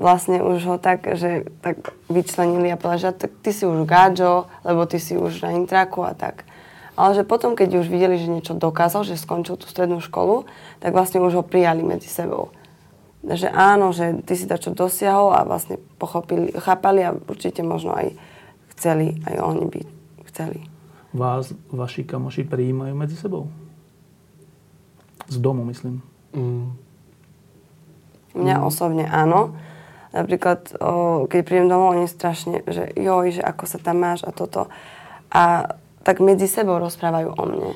vlastne 0.00 0.40
už 0.40 0.64
ho 0.64 0.76
tak, 0.80 1.04
že 1.16 1.44
tak 1.60 1.92
vyčlenili 2.08 2.72
a 2.72 2.80
povedali, 2.80 3.04
že 3.04 3.12
tak 3.12 3.32
ty 3.44 3.52
si 3.52 3.68
už 3.68 3.84
gáčo, 3.84 4.48
lebo 4.64 4.88
ty 4.88 4.96
si 4.96 5.16
už 5.16 5.44
na 5.44 5.52
Intraku 5.52 6.00
a 6.04 6.16
tak. 6.16 6.48
Ale 7.00 7.16
že 7.16 7.24
potom, 7.24 7.56
keď 7.56 7.80
už 7.80 7.88
videli, 7.88 8.20
že 8.20 8.28
niečo 8.28 8.52
dokázal, 8.52 9.08
že 9.08 9.16
skončil 9.16 9.56
tú 9.56 9.64
strednú 9.64 10.04
školu, 10.04 10.44
tak 10.84 10.92
vlastne 10.92 11.24
už 11.24 11.40
ho 11.40 11.44
prijali 11.44 11.80
medzi 11.80 12.12
sebou. 12.12 12.52
Že 13.24 13.48
áno, 13.48 13.96
že 13.96 14.20
ty 14.20 14.36
si 14.36 14.44
čo 14.44 14.76
dosiahol 14.76 15.32
a 15.32 15.48
vlastne 15.48 15.80
pochopili, 15.96 16.52
chápali 16.60 17.00
a 17.00 17.16
určite 17.16 17.64
možno 17.64 17.96
aj 17.96 18.12
chceli, 18.76 19.16
aj 19.24 19.34
oni 19.40 19.64
by 19.64 19.80
chceli. 20.28 20.60
Vás, 21.16 21.56
vaši 21.72 22.04
kamoši 22.04 22.44
prijímajú 22.44 22.92
medzi 22.92 23.16
sebou? 23.16 23.48
Z 25.24 25.40
domu, 25.40 25.64
myslím. 25.72 26.04
Mm. 26.36 26.76
Mňa 28.36 28.56
mm. 28.60 28.64
osobne 28.66 29.08
áno. 29.08 29.56
Napríklad, 30.10 30.74
o, 30.82 31.24
keď 31.30 31.40
prídem 31.46 31.70
domov, 31.70 31.96
oni 31.96 32.10
strašne, 32.10 32.60
že 32.66 32.92
joj, 32.98 33.40
že 33.40 33.42
ako 33.42 33.64
sa 33.64 33.78
tam 33.78 34.02
máš 34.02 34.26
a 34.26 34.34
toto. 34.34 34.66
A 35.30 35.74
tak 36.02 36.20
medzi 36.20 36.48
sebou 36.48 36.80
rozprávajú 36.80 37.28
o 37.36 37.44
mne. 37.46 37.72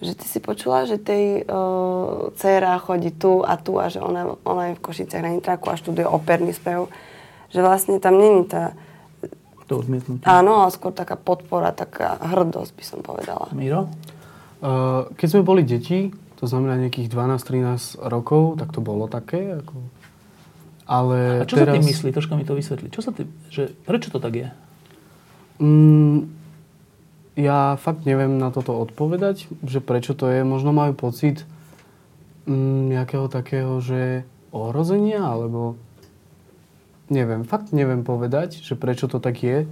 Že 0.00 0.12
ty 0.16 0.26
si 0.28 0.38
počula, 0.40 0.88
že 0.88 0.96
tej 0.96 1.44
o, 1.44 2.32
dcera 2.32 2.80
chodí 2.80 3.12
tu 3.12 3.44
a 3.44 3.60
tu 3.60 3.76
a 3.76 3.92
že 3.92 4.00
ona, 4.00 4.32
ona 4.48 4.72
je 4.72 4.78
v 4.80 4.84
Košiciach 4.84 5.20
na 5.20 5.32
Nitraku 5.36 5.68
a 5.68 5.76
študuje 5.76 6.08
operný 6.08 6.56
spev. 6.56 6.88
Že 7.52 7.60
vlastne 7.60 7.96
tam 8.00 8.16
není 8.16 8.48
tá... 8.48 8.72
To 9.68 9.84
odmietnutie. 9.84 10.24
Áno, 10.24 10.64
ale 10.64 10.72
skôr 10.72 10.90
taká 10.90 11.14
podpora, 11.20 11.70
taká 11.70 12.16
hrdosť 12.16 12.72
by 12.74 12.84
som 12.84 12.98
povedala. 13.04 13.52
Miro? 13.52 13.92
Uh, 14.60 15.08
keď 15.14 15.26
sme 15.36 15.42
boli 15.44 15.62
deti, 15.62 16.10
to 16.40 16.48
znamená 16.48 16.80
nejakých 16.80 17.12
12-13 17.12 18.00
rokov, 18.00 18.56
tak 18.56 18.72
to 18.72 18.80
bolo 18.80 19.04
také. 19.06 19.60
Ako 19.60 19.78
ale 20.90 21.46
A 21.46 21.46
čo 21.46 21.54
teraz... 21.54 21.70
sa 21.70 21.76
tým 21.78 21.86
myslí? 21.86 22.08
Troška 22.10 22.34
mi 22.34 22.42
to 22.42 22.58
vysvetli. 22.58 22.90
Čo 22.90 23.00
sa 23.06 23.10
tým, 23.14 23.30
že, 23.46 23.70
prečo 23.86 24.10
to 24.10 24.18
tak 24.18 24.34
je? 24.34 24.48
Mm, 25.62 26.26
ja 27.38 27.78
fakt 27.78 28.06
neviem 28.06 28.38
na 28.38 28.50
toto 28.50 28.74
odpovedať, 28.78 29.46
že 29.62 29.78
prečo 29.78 30.18
to 30.18 30.26
je. 30.30 30.42
Možno 30.42 30.74
majú 30.74 30.94
pocit 30.96 31.46
mm, 32.46 32.90
nejakého 32.90 33.30
takého, 33.30 33.78
že 33.78 34.26
ohrozenia, 34.50 35.22
alebo 35.22 35.78
neviem, 37.06 37.46
fakt 37.46 37.70
neviem 37.70 38.02
povedať, 38.02 38.58
že 38.58 38.74
prečo 38.74 39.06
to 39.06 39.22
tak 39.22 39.42
je. 39.42 39.66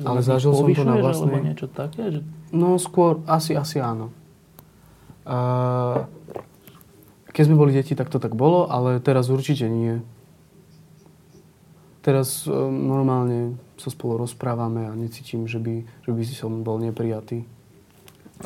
Ale 0.00 0.24
zažil 0.24 0.56
som 0.56 0.70
to 0.72 0.84
na 0.86 0.96
vlastnej... 0.96 1.36
Alebo 1.36 1.48
niečo 1.52 1.68
také? 1.68 2.02
Že... 2.08 2.20
No 2.56 2.80
skôr, 2.80 3.20
asi, 3.28 3.52
asi 3.52 3.84
áno. 3.84 4.08
Uh, 5.28 6.08
keď 7.30 7.42
sme 7.44 7.60
boli 7.60 7.76
deti, 7.76 7.92
tak 7.92 8.08
to 8.08 8.16
tak 8.16 8.32
bolo, 8.32 8.64
ale 8.64 8.96
teraz 8.98 9.28
určite 9.28 9.68
nie 9.68 10.00
teraz 12.00 12.48
um, 12.48 12.72
normálne 12.72 13.56
sa 13.76 13.88
spolu 13.92 14.24
rozprávame 14.24 14.88
a 14.88 14.92
necítim, 14.96 15.44
že 15.48 15.60
by, 15.60 15.84
že 16.04 16.10
by 16.12 16.22
si 16.24 16.34
som 16.36 16.64
bol 16.64 16.80
neprijatý. 16.80 17.44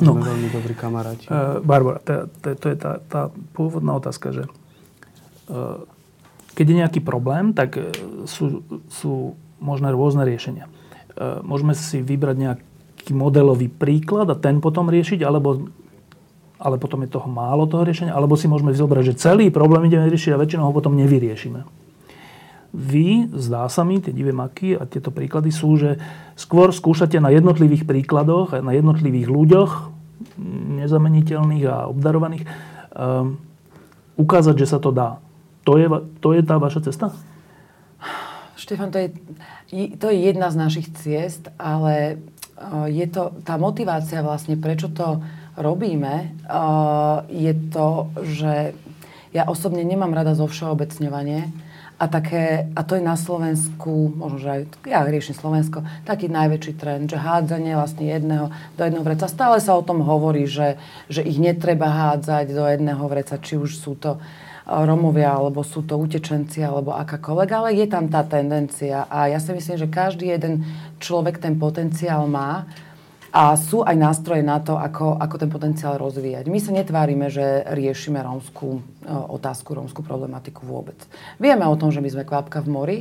No. 0.03 0.19
Sme 0.19 0.27
veľmi 0.27 0.49
dobrí 0.51 0.75
kamaráti. 0.75 1.27
Uh, 1.31 1.63
Barbara, 1.63 2.03
to, 2.03 2.27
to, 2.43 2.47
to 2.55 2.67
je 2.71 2.77
tá, 2.77 2.99
tá 3.07 3.21
pôvodná 3.55 3.95
otázka, 3.95 4.35
že 4.35 4.43
uh, 5.47 5.87
keď 6.55 6.65
je 6.67 6.79
nejaký 6.83 6.99
problém, 6.99 7.55
tak 7.55 7.79
uh, 7.79 7.91
sú, 8.27 8.63
sú 8.91 9.39
možné 9.63 9.95
rôzne 9.95 10.27
riešenia. 10.27 10.67
Uh, 11.15 11.39
môžeme 11.47 11.71
si 11.71 12.03
vybrať 12.03 12.35
nejaký 12.35 13.11
modelový 13.15 13.71
príklad 13.71 14.27
a 14.27 14.35
ten 14.35 14.59
potom 14.59 14.91
riešiť, 14.91 15.23
alebo 15.23 15.71
ale 16.55 16.79
potom 16.79 17.03
je 17.03 17.11
toho 17.11 17.27
málo 17.27 17.67
toho 17.67 17.83
riešenia, 17.83 18.15
alebo 18.15 18.39
si 18.39 18.47
môžeme 18.47 18.71
vyzobrať, 18.71 19.11
že 19.11 19.19
celý 19.19 19.51
problém 19.51 19.91
ideme 19.91 20.07
riešiť 20.07 20.31
a 20.35 20.39
väčšinou 20.39 20.71
ho 20.71 20.75
potom 20.75 20.95
nevyriešime 20.95 21.84
vy, 22.75 23.31
zdá 23.31 23.71
sa 23.71 23.87
mi, 23.87 24.03
tie 24.03 24.11
divé 24.11 24.35
maky 24.35 24.75
a 24.75 24.83
tieto 24.83 25.07
príklady 25.07 25.49
sú, 25.55 25.79
že 25.79 25.95
skôr 26.35 26.75
skúšate 26.75 27.15
na 27.23 27.31
jednotlivých 27.31 27.87
príkladoch, 27.87 28.59
na 28.59 28.75
jednotlivých 28.75 29.31
ľuďoch, 29.31 29.71
nezameniteľných 30.83 31.63
a 31.71 31.87
obdarovaných, 31.87 32.43
um, 32.91 33.39
ukázať, 34.19 34.55
že 34.59 34.67
sa 34.75 34.79
to 34.83 34.91
dá. 34.91 35.23
To 35.63 35.79
je, 35.79 35.87
to 36.19 36.35
je 36.35 36.41
tá 36.43 36.59
vaša 36.59 36.91
cesta? 36.91 37.15
Štefan, 38.59 38.91
to 38.91 38.99
je, 38.99 39.07
to 39.95 40.11
je 40.11 40.17
jedna 40.27 40.51
z 40.51 40.59
našich 40.59 40.87
ciest, 40.99 41.47
ale 41.55 42.19
uh, 42.59 42.91
je 42.91 43.07
to 43.07 43.39
tá 43.47 43.55
motivácia 43.55 44.19
vlastne, 44.19 44.59
prečo 44.59 44.91
to 44.91 45.23
robíme, 45.55 46.35
uh, 46.51 47.23
je 47.31 47.55
to, 47.71 48.11
že 48.19 48.75
ja 49.31 49.43
osobne 49.47 49.83
nemám 49.83 50.11
rada 50.11 50.35
zo 50.35 50.47
všeobecňovanie 50.47 51.51
a, 51.95 52.05
také, 52.11 52.67
a 52.75 52.81
to 52.83 52.99
je 52.99 53.03
na 53.03 53.15
Slovensku, 53.15 54.11
možno, 54.11 54.37
že 54.43 54.49
aj 54.51 54.61
ja 54.83 54.99
riešim 55.07 55.31
Slovensko, 55.31 55.83
taký 56.03 56.27
najväčší 56.27 56.73
trend, 56.75 57.07
že 57.07 57.15
hádzanie 57.15 57.71
vlastne 57.79 58.11
jedného 58.11 58.51
do 58.75 58.81
jedného 58.83 59.05
vreca. 59.07 59.31
Stále 59.31 59.63
sa 59.63 59.79
o 59.79 59.85
tom 59.85 60.03
hovorí, 60.03 60.43
že, 60.43 60.75
že 61.07 61.23
ich 61.23 61.39
netreba 61.39 61.87
hádzať 61.87 62.51
do 62.51 62.67
jedného 62.67 63.03
vreca, 63.07 63.39
či 63.39 63.55
už 63.55 63.79
sú 63.79 63.95
to 63.95 64.19
Romovia, 64.65 65.29
alebo 65.29 65.61
sú 65.61 65.85
to 65.85 65.93
utečenci, 65.93 66.65
alebo 66.65 66.97
akákoľvek, 66.97 67.49
ale 67.53 67.77
je 67.77 67.85
tam 67.85 68.09
tá 68.09 68.25
tendencia. 68.25 69.05
A 69.13 69.29
ja 69.29 69.37
si 69.37 69.53
myslím, 69.53 69.77
že 69.77 69.85
každý 69.85 70.33
jeden 70.33 70.65
človek 70.97 71.37
ten 71.37 71.53
potenciál 71.53 72.25
má 72.25 72.65
a 73.35 73.59
sú 73.59 73.83
aj 73.83 73.99
nástroje 73.99 74.39
na 74.47 74.63
to, 74.63 74.79
ako, 74.79 75.19
ako 75.19 75.35
ten 75.35 75.51
potenciál 75.51 75.99
rozvíjať. 75.99 76.47
My 76.47 76.59
sa 76.63 76.71
netvárime, 76.71 77.27
že 77.27 77.67
riešime 77.67 78.23
rómskú 78.23 78.79
e, 78.79 78.81
otázku, 79.11 79.75
rómskú 79.75 80.07
problematiku 80.07 80.63
vôbec. 80.63 80.95
Vieme 81.35 81.67
o 81.67 81.75
tom, 81.75 81.91
že 81.91 81.99
my 81.99 82.07
sme 82.07 82.23
kvapka 82.23 82.63
v 82.63 82.71
mori. 82.71 82.99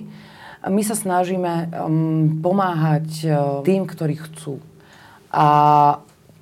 My 0.67 0.83
sa 0.83 0.97
snažíme 0.97 1.77
pomáhať 2.41 3.09
uh, 3.29 3.61
tým, 3.69 3.85
ktorí 3.85 4.17
chcú. 4.17 4.65
A 5.29 5.47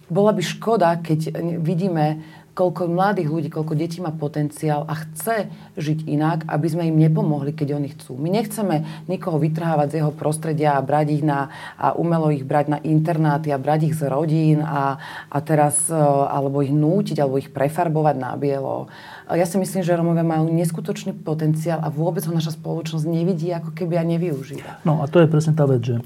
bola 0.06 0.30
by 0.30 0.42
škoda, 0.46 0.94
keď 1.02 1.34
vidíme 1.58 2.22
koľko 2.52 2.84
mladých 2.88 3.28
ľudí, 3.32 3.48
koľko 3.48 3.72
detí 3.72 4.04
má 4.04 4.12
potenciál 4.12 4.84
a 4.84 4.92
chce 4.92 5.48
žiť 5.80 6.04
inak, 6.04 6.44
aby 6.48 6.66
sme 6.68 6.84
im 6.92 7.00
nepomohli, 7.00 7.56
keď 7.56 7.80
oni 7.80 7.88
chcú. 7.96 8.20
My 8.20 8.28
nechceme 8.28 9.08
nikoho 9.08 9.40
vytrhávať 9.40 9.88
z 9.88 9.96
jeho 10.04 10.12
prostredia 10.12 10.76
a 10.76 10.84
brať 10.84 11.20
ich 11.20 11.24
na, 11.24 11.48
a 11.80 11.96
umelo 11.96 12.28
ich 12.28 12.44
brať 12.44 12.76
na 12.76 12.78
internáty 12.84 13.48
a 13.48 13.60
brať 13.60 13.88
ich 13.88 13.96
z 13.96 14.04
rodín 14.12 14.60
a, 14.60 15.00
a 15.32 15.38
teraz, 15.40 15.88
e, 15.88 15.96
alebo 16.28 16.60
ich 16.60 16.72
nútiť, 16.72 17.16
alebo 17.24 17.40
ich 17.40 17.48
prefarbovať 17.48 18.16
na 18.20 18.36
bielo. 18.36 18.92
Ja 19.32 19.48
si 19.48 19.56
myslím, 19.56 19.80
že 19.80 19.96
Romovia 19.96 20.26
majú 20.26 20.52
neskutočný 20.52 21.16
potenciál 21.24 21.80
a 21.80 21.88
vôbec 21.88 22.20
ho 22.28 22.32
naša 22.36 22.52
spoločnosť 22.52 23.08
nevidí, 23.08 23.48
ako 23.48 23.72
keby 23.72 23.96
a 23.96 24.04
nevyužíva. 24.04 24.84
No 24.84 25.00
a 25.00 25.08
to 25.08 25.24
je 25.24 25.30
presne 25.30 25.56
tá 25.56 25.64
vec, 25.64 25.80
že 25.80 25.96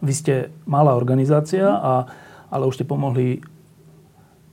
vy 0.00 0.12
ste 0.16 0.34
malá 0.64 0.96
organizácia, 0.96 1.68
a, 1.68 2.08
ale 2.48 2.64
už 2.64 2.80
ste 2.80 2.88
pomohli 2.88 3.44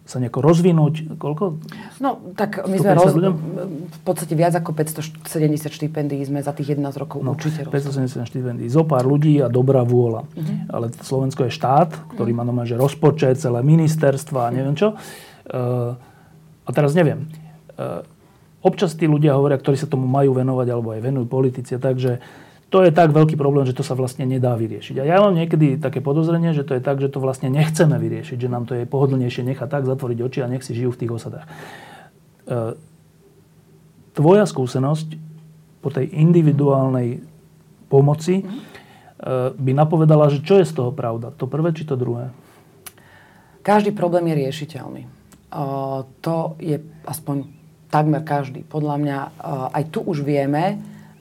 sa 0.10 0.18
nejako 0.18 0.42
rozvinúť? 0.42 1.22
Koľko? 1.22 1.62
No, 2.02 2.18
tak 2.34 2.66
my 2.66 2.78
sme 2.82 2.98
roz... 2.98 3.14
v 3.14 4.00
podstate 4.02 4.34
viac 4.34 4.58
ako 4.58 4.74
570 4.74 5.70
štipendií 5.70 6.26
sme 6.26 6.42
za 6.42 6.50
tých 6.50 6.74
11 6.74 6.98
rokov 6.98 7.22
no, 7.22 7.38
určite 7.38 7.70
570 7.70 8.26
štipendií. 8.26 8.66
Zo 8.74 8.90
pár 8.90 9.06
ľudí 9.06 9.38
a 9.38 9.54
dobrá 9.54 9.86
vôľa. 9.86 10.26
Uh-huh. 10.26 10.58
Ale 10.74 10.90
Slovensko 11.06 11.46
je 11.46 11.54
štát, 11.54 11.94
ktorý 12.18 12.34
uh-huh. 12.34 12.42
má 12.42 12.50
nomé, 12.50 12.66
že 12.66 12.74
rozpočet, 12.74 13.38
celé 13.38 13.62
ministerstva 13.62 14.50
a 14.50 14.54
neviem 14.54 14.74
čo. 14.74 14.98
Uh, 15.46 15.94
a 16.66 16.70
teraz 16.74 16.98
neviem. 16.98 17.30
Uh, 17.78 18.02
občas 18.66 18.98
tí 18.98 19.06
ľudia 19.06 19.38
hovoria, 19.38 19.62
ktorí 19.62 19.78
sa 19.78 19.86
tomu 19.86 20.10
majú 20.10 20.34
venovať, 20.34 20.68
alebo 20.74 20.98
aj 20.98 21.06
venujú 21.06 21.26
politici, 21.30 21.78
takže 21.78 22.18
to 22.70 22.86
je 22.86 22.94
tak 22.94 23.10
veľký 23.10 23.34
problém, 23.34 23.66
že 23.66 23.74
to 23.74 23.82
sa 23.82 23.98
vlastne 23.98 24.30
nedá 24.30 24.54
vyriešiť. 24.54 25.02
A 25.02 25.04
ja 25.04 25.18
mám 25.18 25.34
niekedy 25.34 25.82
také 25.82 26.06
podozrenie, 26.06 26.54
že 26.54 26.62
to 26.62 26.78
je 26.78 26.82
tak, 26.86 27.02
že 27.02 27.10
to 27.10 27.18
vlastne 27.18 27.50
nechceme 27.50 27.98
vyriešiť, 27.98 28.38
že 28.38 28.50
nám 28.50 28.70
to 28.70 28.78
je 28.78 28.86
pohodlnejšie 28.86 29.42
nechať 29.42 29.68
tak, 29.68 29.90
zatvoriť 29.90 30.18
oči 30.22 30.40
a 30.46 30.52
nech 30.54 30.62
si 30.62 30.78
žijú 30.78 30.94
v 30.94 31.00
tých 31.02 31.12
osadách. 31.12 31.50
E, 31.50 31.54
tvoja 34.14 34.46
skúsenosť 34.46 35.18
po 35.82 35.90
tej 35.90 36.14
individuálnej 36.14 37.26
pomoci 37.90 38.42
e, 38.42 38.44
by 39.50 39.72
napovedala, 39.74 40.30
že 40.30 40.46
čo 40.46 40.62
je 40.62 40.70
z 40.70 40.74
toho 40.78 40.94
pravda? 40.94 41.34
To 41.42 41.50
prvé 41.50 41.74
či 41.74 41.90
to 41.90 41.98
druhé? 41.98 42.30
Každý 43.66 43.98
problém 43.98 44.30
je 44.30 44.46
riešiteľný. 44.46 45.02
E, 45.02 45.10
to 46.22 46.54
je 46.62 46.78
aspoň 47.10 47.50
takmer 47.90 48.22
každý. 48.22 48.62
Podľa 48.62 48.96
mňa 49.02 49.18
aj 49.74 49.84
tu 49.90 50.06
už 50.06 50.22
vieme, 50.22 50.78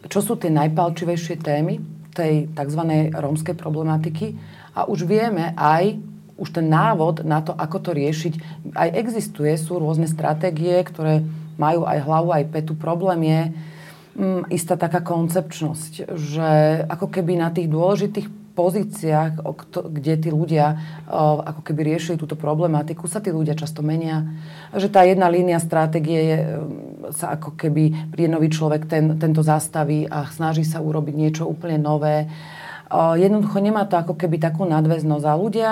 čo 0.09 0.21
sú 0.25 0.41
tie 0.41 0.49
najpalčivejšie 0.53 1.37
témy 1.41 1.81
tej 2.17 2.51
tzv. 2.53 2.83
rómskej 3.15 3.55
problematiky 3.55 4.35
a 4.75 4.89
už 4.89 5.07
vieme 5.07 5.55
aj, 5.55 6.01
už 6.35 6.49
ten 6.51 6.67
návod 6.67 7.23
na 7.23 7.45
to, 7.45 7.55
ako 7.55 7.79
to 7.79 7.91
riešiť, 7.95 8.35
aj 8.75 8.89
existuje, 8.99 9.55
sú 9.55 9.79
rôzne 9.79 10.11
stratégie, 10.11 10.75
ktoré 10.83 11.23
majú 11.59 11.87
aj 11.87 11.99
hlavu, 12.03 12.31
aj 12.31 12.51
petu. 12.55 12.79
Problém 12.79 13.21
je 13.27 13.41
um, 14.15 14.43
istá 14.51 14.79
taká 14.79 15.03
koncepčnosť, 15.03 16.15
že 16.15 16.51
ako 16.87 17.07
keby 17.11 17.39
na 17.39 17.51
tých 17.51 17.67
dôležitých 17.67 18.38
pozíciách, 18.59 19.39
kde 19.71 20.15
tí 20.19 20.35
ľudia 20.35 20.75
ako 21.47 21.63
keby 21.63 21.95
riešili 21.95 22.19
túto 22.19 22.35
problematiku, 22.35 23.07
sa 23.07 23.23
tí 23.23 23.31
ľudia 23.31 23.55
často 23.55 23.87
menia. 23.87 24.27
Že 24.75 24.89
tá 24.91 25.07
jedna 25.07 25.31
línia 25.31 25.63
stratégie 25.63 26.21
je, 26.27 26.39
sa 27.15 27.39
ako 27.39 27.55
keby 27.55 28.11
príde 28.11 28.27
nový 28.27 28.51
človek, 28.51 28.91
ten, 28.91 29.15
tento 29.15 29.47
zastaví 29.47 30.11
a 30.11 30.27
snaží 30.27 30.67
sa 30.67 30.83
urobiť 30.83 31.15
niečo 31.15 31.47
úplne 31.47 31.79
nové. 31.79 32.27
Jednoducho 32.91 33.63
nemá 33.63 33.87
to 33.87 33.95
ako 33.95 34.19
keby 34.19 34.43
takú 34.43 34.67
nadväznosť. 34.67 35.25
A 35.29 35.39
ľudia 35.39 35.71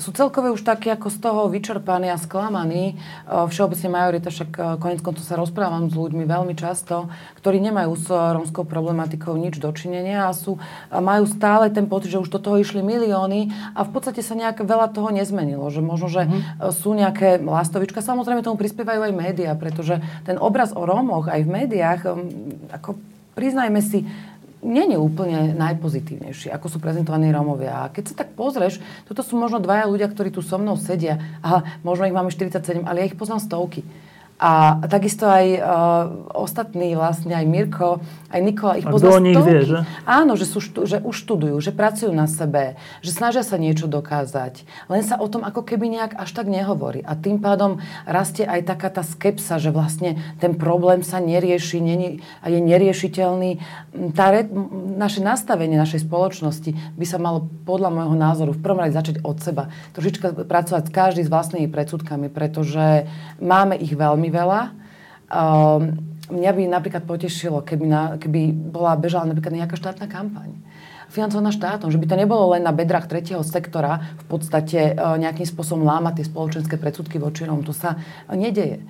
sú 0.00 0.10
celkové 0.16 0.48
už 0.52 0.64
takí 0.64 0.88
ako 0.88 1.12
z 1.12 1.18
toho 1.20 1.40
vyčerpaní 1.52 2.08
a 2.08 2.16
sklamaní. 2.16 2.96
Všeobecne 3.28 3.88
majorita, 3.92 4.32
však 4.32 4.80
konec 4.80 5.04
koncov 5.04 5.24
sa 5.24 5.36
rozprávam 5.36 5.92
s 5.92 5.94
ľuďmi 5.96 6.24
veľmi 6.24 6.54
často, 6.56 7.12
ktorí 7.40 7.60
nemajú 7.60 7.92
s 7.96 8.08
romskou 8.08 8.64
problematikou 8.64 9.36
nič 9.36 9.60
dočinenia 9.60 10.28
a 10.28 10.32
sú, 10.32 10.56
majú 10.88 11.28
stále 11.28 11.68
ten 11.68 11.84
pocit, 11.84 12.16
že 12.16 12.22
už 12.22 12.32
do 12.32 12.40
toho 12.40 12.56
išli 12.56 12.80
milióny 12.80 13.52
a 13.76 13.84
v 13.84 13.90
podstate 13.92 14.24
sa 14.24 14.32
nejak 14.32 14.64
veľa 14.64 14.96
toho 14.96 15.12
nezmenilo. 15.12 15.68
Že 15.68 15.80
možno, 15.84 16.08
že 16.08 16.22
mm. 16.24 16.72
sú 16.72 16.96
nejaké 16.96 17.42
lastovička. 17.42 18.00
Samozrejme 18.00 18.40
tomu 18.40 18.56
prispievajú 18.56 19.08
aj 19.08 19.12
médiá, 19.12 19.52
pretože 19.52 20.00
ten 20.24 20.40
obraz 20.40 20.72
o 20.72 20.88
Rómoch 20.88 21.28
aj 21.28 21.44
v 21.44 21.52
médiách, 21.52 22.00
ako 22.72 22.96
priznajme 23.32 23.80
si, 23.80 24.04
nie 24.62 24.86
je 24.86 24.98
úplne 24.98 25.58
najpozitívnejší, 25.58 26.54
ako 26.54 26.66
sú 26.70 26.78
prezentovaní 26.78 27.34
Rómovia. 27.34 27.86
A 27.86 27.90
keď 27.90 28.14
sa 28.14 28.14
tak 28.22 28.38
pozrieš, 28.38 28.78
toto 29.10 29.26
sú 29.26 29.34
možno 29.34 29.58
dvaja 29.58 29.90
ľudia, 29.90 30.06
ktorí 30.06 30.30
tu 30.30 30.38
so 30.38 30.54
mnou 30.54 30.78
sedia. 30.78 31.18
Aha, 31.42 31.82
možno 31.82 32.06
ich 32.06 32.14
máme 32.14 32.30
47, 32.30 32.86
ale 32.86 33.02
ja 33.02 33.08
ich 33.10 33.18
poznám 33.18 33.42
stovky. 33.42 33.82
A 34.42 34.82
takisto 34.90 35.30
aj 35.30 35.46
uh, 35.54 35.62
ostatní, 36.34 36.98
vlastne 36.98 37.30
aj 37.30 37.46
Mirko, 37.46 38.02
aj 38.26 38.40
Nikola, 38.42 38.74
ich 38.80 38.88
pozná 38.88 39.22
nich 39.22 39.38
vie, 39.38 39.62
že? 39.62 39.78
Áno, 40.02 40.34
že, 40.34 40.50
sú, 40.50 40.58
že 40.58 40.98
už 40.98 41.14
študujú, 41.14 41.62
že 41.62 41.70
pracujú 41.70 42.10
na 42.10 42.26
sebe, 42.26 42.74
že 43.06 43.14
snažia 43.14 43.46
sa 43.46 43.54
niečo 43.54 43.86
dokázať. 43.86 44.66
Len 44.90 45.06
sa 45.06 45.22
o 45.22 45.30
tom 45.30 45.46
ako 45.46 45.62
keby 45.62 45.86
nejak 45.94 46.18
až 46.18 46.34
tak 46.34 46.50
nehovorí. 46.50 47.06
A 47.06 47.14
tým 47.14 47.38
pádom 47.38 47.78
rastie 48.02 48.42
aj 48.42 48.66
taká 48.66 48.90
tá 48.90 49.06
skepsa, 49.06 49.62
že 49.62 49.70
vlastne 49.70 50.18
ten 50.42 50.58
problém 50.58 51.06
sa 51.06 51.22
nerieši 51.22 51.78
nie, 51.78 52.24
a 52.42 52.50
je 52.50 52.58
neriešiteľný. 52.58 53.62
Tá 54.16 54.34
re, 54.34 54.48
naše 54.98 55.22
nastavenie 55.22 55.78
našej 55.78 56.08
spoločnosti 56.08 56.74
by 56.98 57.06
sa 57.06 57.22
malo 57.22 57.46
podľa 57.62 57.94
môjho 57.94 58.16
názoru 58.18 58.50
v 58.56 58.64
prvom 58.64 58.82
rade 58.82 58.96
začať 58.96 59.22
od 59.22 59.38
seba. 59.38 59.70
Trošička 59.94 60.48
pracovať 60.48 60.88
každý 60.88 61.22
s 61.22 61.30
vlastnými 61.30 61.68
predsudkami, 61.68 62.32
pretože 62.32 63.06
máme 63.38 63.76
ich 63.76 63.92
veľmi 63.92 64.31
veľa. 64.32 64.72
Um, 65.28 66.00
mňa 66.32 66.50
by 66.56 66.62
napríklad 66.72 67.04
potešilo, 67.04 67.60
keby, 67.60 67.84
na, 67.84 68.02
keby 68.16 68.52
bola 68.52 68.96
bežala 68.96 69.28
napríklad 69.28 69.52
nejaká 69.52 69.76
štátna 69.76 70.08
kampaň 70.08 70.56
financovaná 71.12 71.52
štátom, 71.52 71.92
že 71.92 72.00
by 72.00 72.08
to 72.08 72.16
nebolo 72.16 72.56
len 72.56 72.64
na 72.64 72.72
bedrách 72.72 73.04
tretieho 73.04 73.44
sektora 73.44 74.16
v 74.16 74.24
podstate 74.32 74.96
e, 74.96 75.20
nejakým 75.20 75.44
spôsobom 75.44 75.84
lámať 75.84 76.24
tie 76.24 76.26
spoločenské 76.32 76.80
predsudky 76.80 77.20
voči 77.20 77.44
Róm. 77.44 77.60
To 77.68 77.76
sa 77.76 78.00
nedeje. 78.32 78.80
E, 78.80 78.84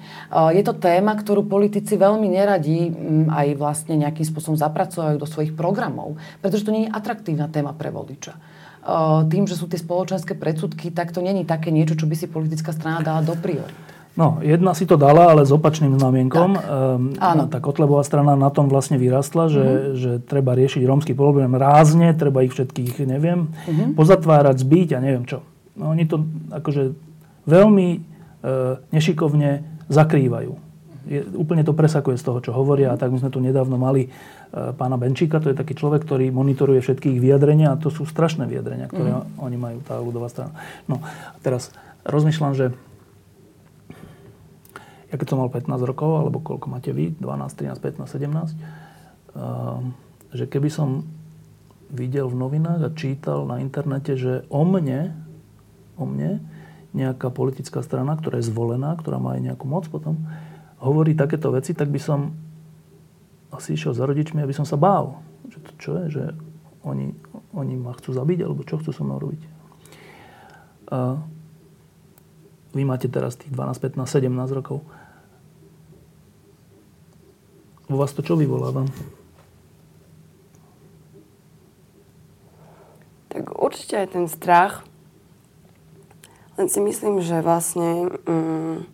je 0.54 0.62
to 0.62 0.78
téma, 0.78 1.18
ktorú 1.18 1.42
politici 1.50 1.98
veľmi 1.98 2.30
neradí 2.30 2.94
aj 3.26 3.58
vlastne 3.58 3.98
nejakým 3.98 4.22
spôsobom 4.22 4.54
zapracovajú 4.54 5.18
do 5.18 5.26
svojich 5.26 5.58
programov, 5.58 6.14
pretože 6.38 6.62
to 6.62 6.70
nie 6.70 6.86
je 6.86 6.94
atraktívna 6.94 7.50
téma 7.50 7.74
pre 7.74 7.90
voliča 7.90 8.38
e, 8.38 8.40
tým, 9.26 9.50
že 9.50 9.58
sú 9.58 9.66
tie 9.66 9.82
spoločenské 9.82 10.38
predsudky, 10.38 10.94
tak 10.94 11.10
to 11.10 11.18
není 11.18 11.42
také 11.42 11.74
niečo, 11.74 11.98
čo 11.98 12.06
by 12.06 12.14
si 12.14 12.30
politická 12.30 12.70
strana 12.70 13.02
dala 13.02 13.26
do 13.26 13.34
priorit. 13.34 13.91
No, 14.12 14.44
jedna 14.44 14.76
si 14.76 14.84
to 14.84 15.00
dala, 15.00 15.32
ale 15.32 15.48
s 15.48 15.52
opačným 15.52 15.96
znamienkom. 15.96 16.50
Tak. 16.60 16.68
Um, 16.68 17.16
Áno. 17.16 17.48
Tá 17.48 17.64
Kotlebová 17.64 18.04
strana 18.04 18.36
na 18.36 18.52
tom 18.52 18.68
vlastne 18.68 19.00
vyrastla, 19.00 19.48
že, 19.48 19.64
uh-huh. 19.64 19.96
že 19.96 20.10
treba 20.20 20.52
riešiť 20.52 20.84
rómsky 20.84 21.16
problém 21.16 21.48
rázne, 21.56 22.12
treba 22.12 22.44
ich 22.44 22.52
všetkých, 22.52 23.08
neviem, 23.08 23.48
uh-huh. 23.48 23.96
pozatvárať, 23.96 24.60
zbiť 24.60 24.88
a 24.94 24.98
neviem 25.00 25.24
čo. 25.24 25.40
No, 25.80 25.96
oni 25.96 26.04
to 26.04 26.28
akože 26.52 26.92
veľmi 27.48 27.88
uh, 27.96 28.84
nešikovne 28.92 29.64
zakrývajú. 29.88 30.52
Je, 31.08 31.24
úplne 31.32 31.64
to 31.64 31.72
presakuje 31.72 32.20
z 32.20 32.24
toho, 32.28 32.38
čo 32.44 32.52
hovoria. 32.52 32.92
A 32.92 33.00
tak 33.00 33.10
my 33.10 33.18
sme 33.18 33.32
tu 33.32 33.40
nedávno 33.40 33.80
mali 33.80 34.12
uh, 34.12 34.76
pána 34.76 35.00
Benčíka, 35.00 35.40
to 35.40 35.48
je 35.48 35.56
taký 35.56 35.72
človek, 35.72 36.04
ktorý 36.04 36.28
monitoruje 36.28 36.84
všetky 36.84 37.16
ich 37.16 37.20
vyjadrenia 37.24 37.72
a 37.72 37.80
to 37.80 37.88
sú 37.88 38.04
strašné 38.04 38.44
vyjadrenia, 38.44 38.92
ktoré 38.92 39.24
uh-huh. 39.24 39.40
oni 39.40 39.56
majú, 39.56 39.80
tá 39.88 39.96
ľudová 39.96 40.28
strana. 40.28 40.52
No 40.84 41.00
a 41.00 41.40
teraz 41.40 41.72
rozmýšľam, 42.04 42.52
že 42.52 42.76
ja 45.12 45.20
keď 45.20 45.28
som 45.28 45.44
mal 45.44 45.52
15 45.52 45.68
rokov, 45.84 46.24
alebo 46.24 46.40
koľko 46.40 46.72
máte 46.72 46.96
vy, 46.96 47.12
12, 47.20 47.20
13, 47.20 47.76
15, 47.76 48.08
17, 48.08 48.56
že 50.32 50.48
keby 50.48 50.72
som 50.72 51.04
videl 51.92 52.32
v 52.32 52.40
novinách 52.40 52.88
a 52.88 52.90
čítal 52.96 53.44
na 53.44 53.60
internete, 53.60 54.16
že 54.16 54.48
o 54.48 54.64
mne, 54.64 55.12
o 56.00 56.08
mne 56.08 56.40
nejaká 56.96 57.28
politická 57.28 57.84
strana, 57.84 58.16
ktorá 58.16 58.40
je 58.40 58.48
zvolená, 58.48 58.96
ktorá 58.96 59.20
má 59.20 59.36
aj 59.36 59.52
nejakú 59.52 59.68
moc 59.68 59.84
potom, 59.92 60.16
hovorí 60.80 61.12
takéto 61.12 61.52
veci, 61.52 61.76
tak 61.76 61.92
by 61.92 62.00
som 62.00 62.32
asi 63.52 63.76
išiel 63.76 63.92
za 63.92 64.08
rodičmi, 64.08 64.40
aby 64.40 64.56
som 64.56 64.64
sa 64.64 64.80
bál. 64.80 65.20
Že 65.52 65.58
to 65.60 65.70
čo 65.76 65.90
je, 66.00 66.04
že 66.08 66.24
oni, 66.88 67.12
oni 67.52 67.76
ma 67.76 67.92
chcú 67.92 68.16
zabiť, 68.16 68.48
alebo 68.48 68.64
čo 68.64 68.80
chcú 68.80 68.96
so 68.96 69.04
mnou 69.04 69.20
robiť. 69.20 69.44
A 70.92 71.16
vy 72.72 72.88
máte 72.88 73.12
teraz 73.12 73.36
tých 73.36 73.52
12, 73.52 74.00
15, 74.00 74.08
17 74.08 74.56
rokov. 74.56 74.80
Vo 77.92 78.00
vás 78.00 78.16
to 78.16 78.24
čo 78.24 78.40
vyvoláva? 78.40 78.88
Tak 83.28 83.52
určite 83.52 84.00
aj 84.00 84.08
ten 84.16 84.26
strach. 84.32 84.88
Len 86.56 86.72
si 86.72 86.80
myslím, 86.80 87.20
že 87.20 87.44
vlastne 87.44 88.08
mm, 88.24 88.88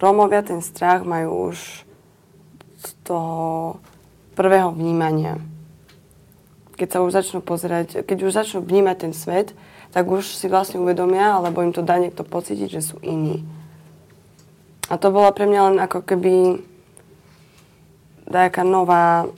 Rómovia 0.00 0.40
ten 0.40 0.64
strach 0.64 1.04
majú 1.04 1.52
už 1.52 1.84
z 2.80 2.88
toho 3.04 3.76
prvého 4.32 4.72
vnímania. 4.72 5.36
Keď 6.80 6.88
sa 6.88 6.98
už 7.04 7.12
začnú 7.12 7.44
pozerať, 7.44 8.00
keď 8.00 8.18
už 8.24 8.32
začnú 8.32 8.64
vnímať 8.64 8.96
ten 8.96 9.12
svet, 9.12 9.52
tak 9.92 10.08
už 10.08 10.24
si 10.24 10.48
vlastne 10.48 10.80
uvedomia, 10.80 11.36
alebo 11.36 11.60
im 11.60 11.76
to 11.76 11.84
dá 11.84 12.00
niekto 12.00 12.24
pocítiť, 12.24 12.80
že 12.80 12.80
sú 12.80 12.96
iní. 13.04 13.44
A 14.88 14.96
to 14.96 15.12
bola 15.12 15.36
pre 15.36 15.44
mňa 15.44 15.60
len 15.68 15.76
ako 15.84 16.00
keby 16.00 16.64
nejaká 18.32 18.64
nová, 18.64 19.28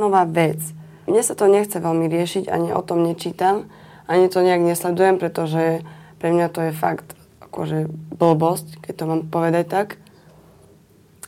nová 0.00 0.24
vec. 0.24 0.60
Mne 1.04 1.20
sa 1.20 1.36
to 1.36 1.44
nechce 1.46 1.76
veľmi 1.76 2.08
riešiť, 2.08 2.48
ani 2.48 2.72
o 2.72 2.80
tom 2.80 3.04
nečítam, 3.04 3.68
ani 4.08 4.32
to 4.32 4.40
nejak 4.40 4.64
nesledujem, 4.64 5.20
pretože 5.20 5.84
pre 6.16 6.32
mňa 6.32 6.48
to 6.48 6.60
je 6.68 6.72
fakt 6.72 7.12
akože 7.44 7.92
blbosť, 8.16 8.80
keď 8.80 8.94
to 8.96 9.04
mám 9.04 9.20
povedať 9.28 9.64
tak. 9.68 9.88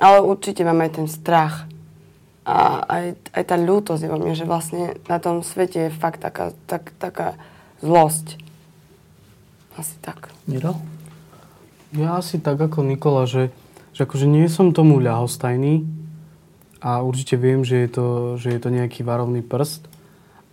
Ale 0.01 0.25
určite 0.25 0.65
mám 0.65 0.81
aj 0.85 1.01
ten 1.01 1.09
strach. 1.09 1.69
A 2.47 2.85
aj, 2.87 3.05
aj 3.35 3.45
tá 3.47 3.57
ľútosť 3.59 4.07
je 4.07 4.13
vo 4.13 4.21
mne, 4.23 4.35
že 4.39 4.47
vlastne 4.47 4.97
na 5.11 5.19
tom 5.19 5.43
svete 5.43 5.89
je 5.89 5.91
fakt 5.91 6.23
taká, 6.23 6.55
tak, 6.71 6.95
taká 6.97 7.35
zlosť. 7.83 8.39
Asi 9.77 9.97
tak. 10.01 10.31
Miro? 10.49 10.79
Ja 11.93 12.21
asi 12.21 12.41
tak 12.41 12.61
ako 12.61 12.87
Nikola, 12.87 13.27
že, 13.29 13.53
že 13.93 14.07
akože 14.07 14.25
nie 14.25 14.47
som 14.47 14.73
tomu 14.73 15.03
ľahostajný, 15.03 15.85
a 16.87 17.03
určite 17.03 17.35
viem, 17.35 17.67
že 17.67 17.83
je 17.83 17.91
to, 17.91 18.07
že 18.39 18.55
je 18.55 18.61
to 18.63 18.71
nejaký 18.71 19.03
varovný 19.03 19.43
prst, 19.43 19.91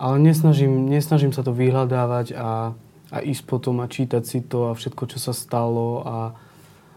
ale 0.02 0.18
nesnažím, 0.18 0.90
nesnažím 0.90 1.30
sa 1.30 1.46
to 1.46 1.54
vyhľadávať 1.54 2.34
a, 2.34 2.74
a 3.14 3.18
ísť 3.22 3.46
potom 3.46 3.78
a 3.78 3.86
čítať 3.86 4.26
si 4.26 4.42
to 4.42 4.74
a 4.74 4.76
všetko, 4.76 5.14
čo 5.14 5.22
sa 5.22 5.30
stalo 5.30 6.02
a, 6.02 6.18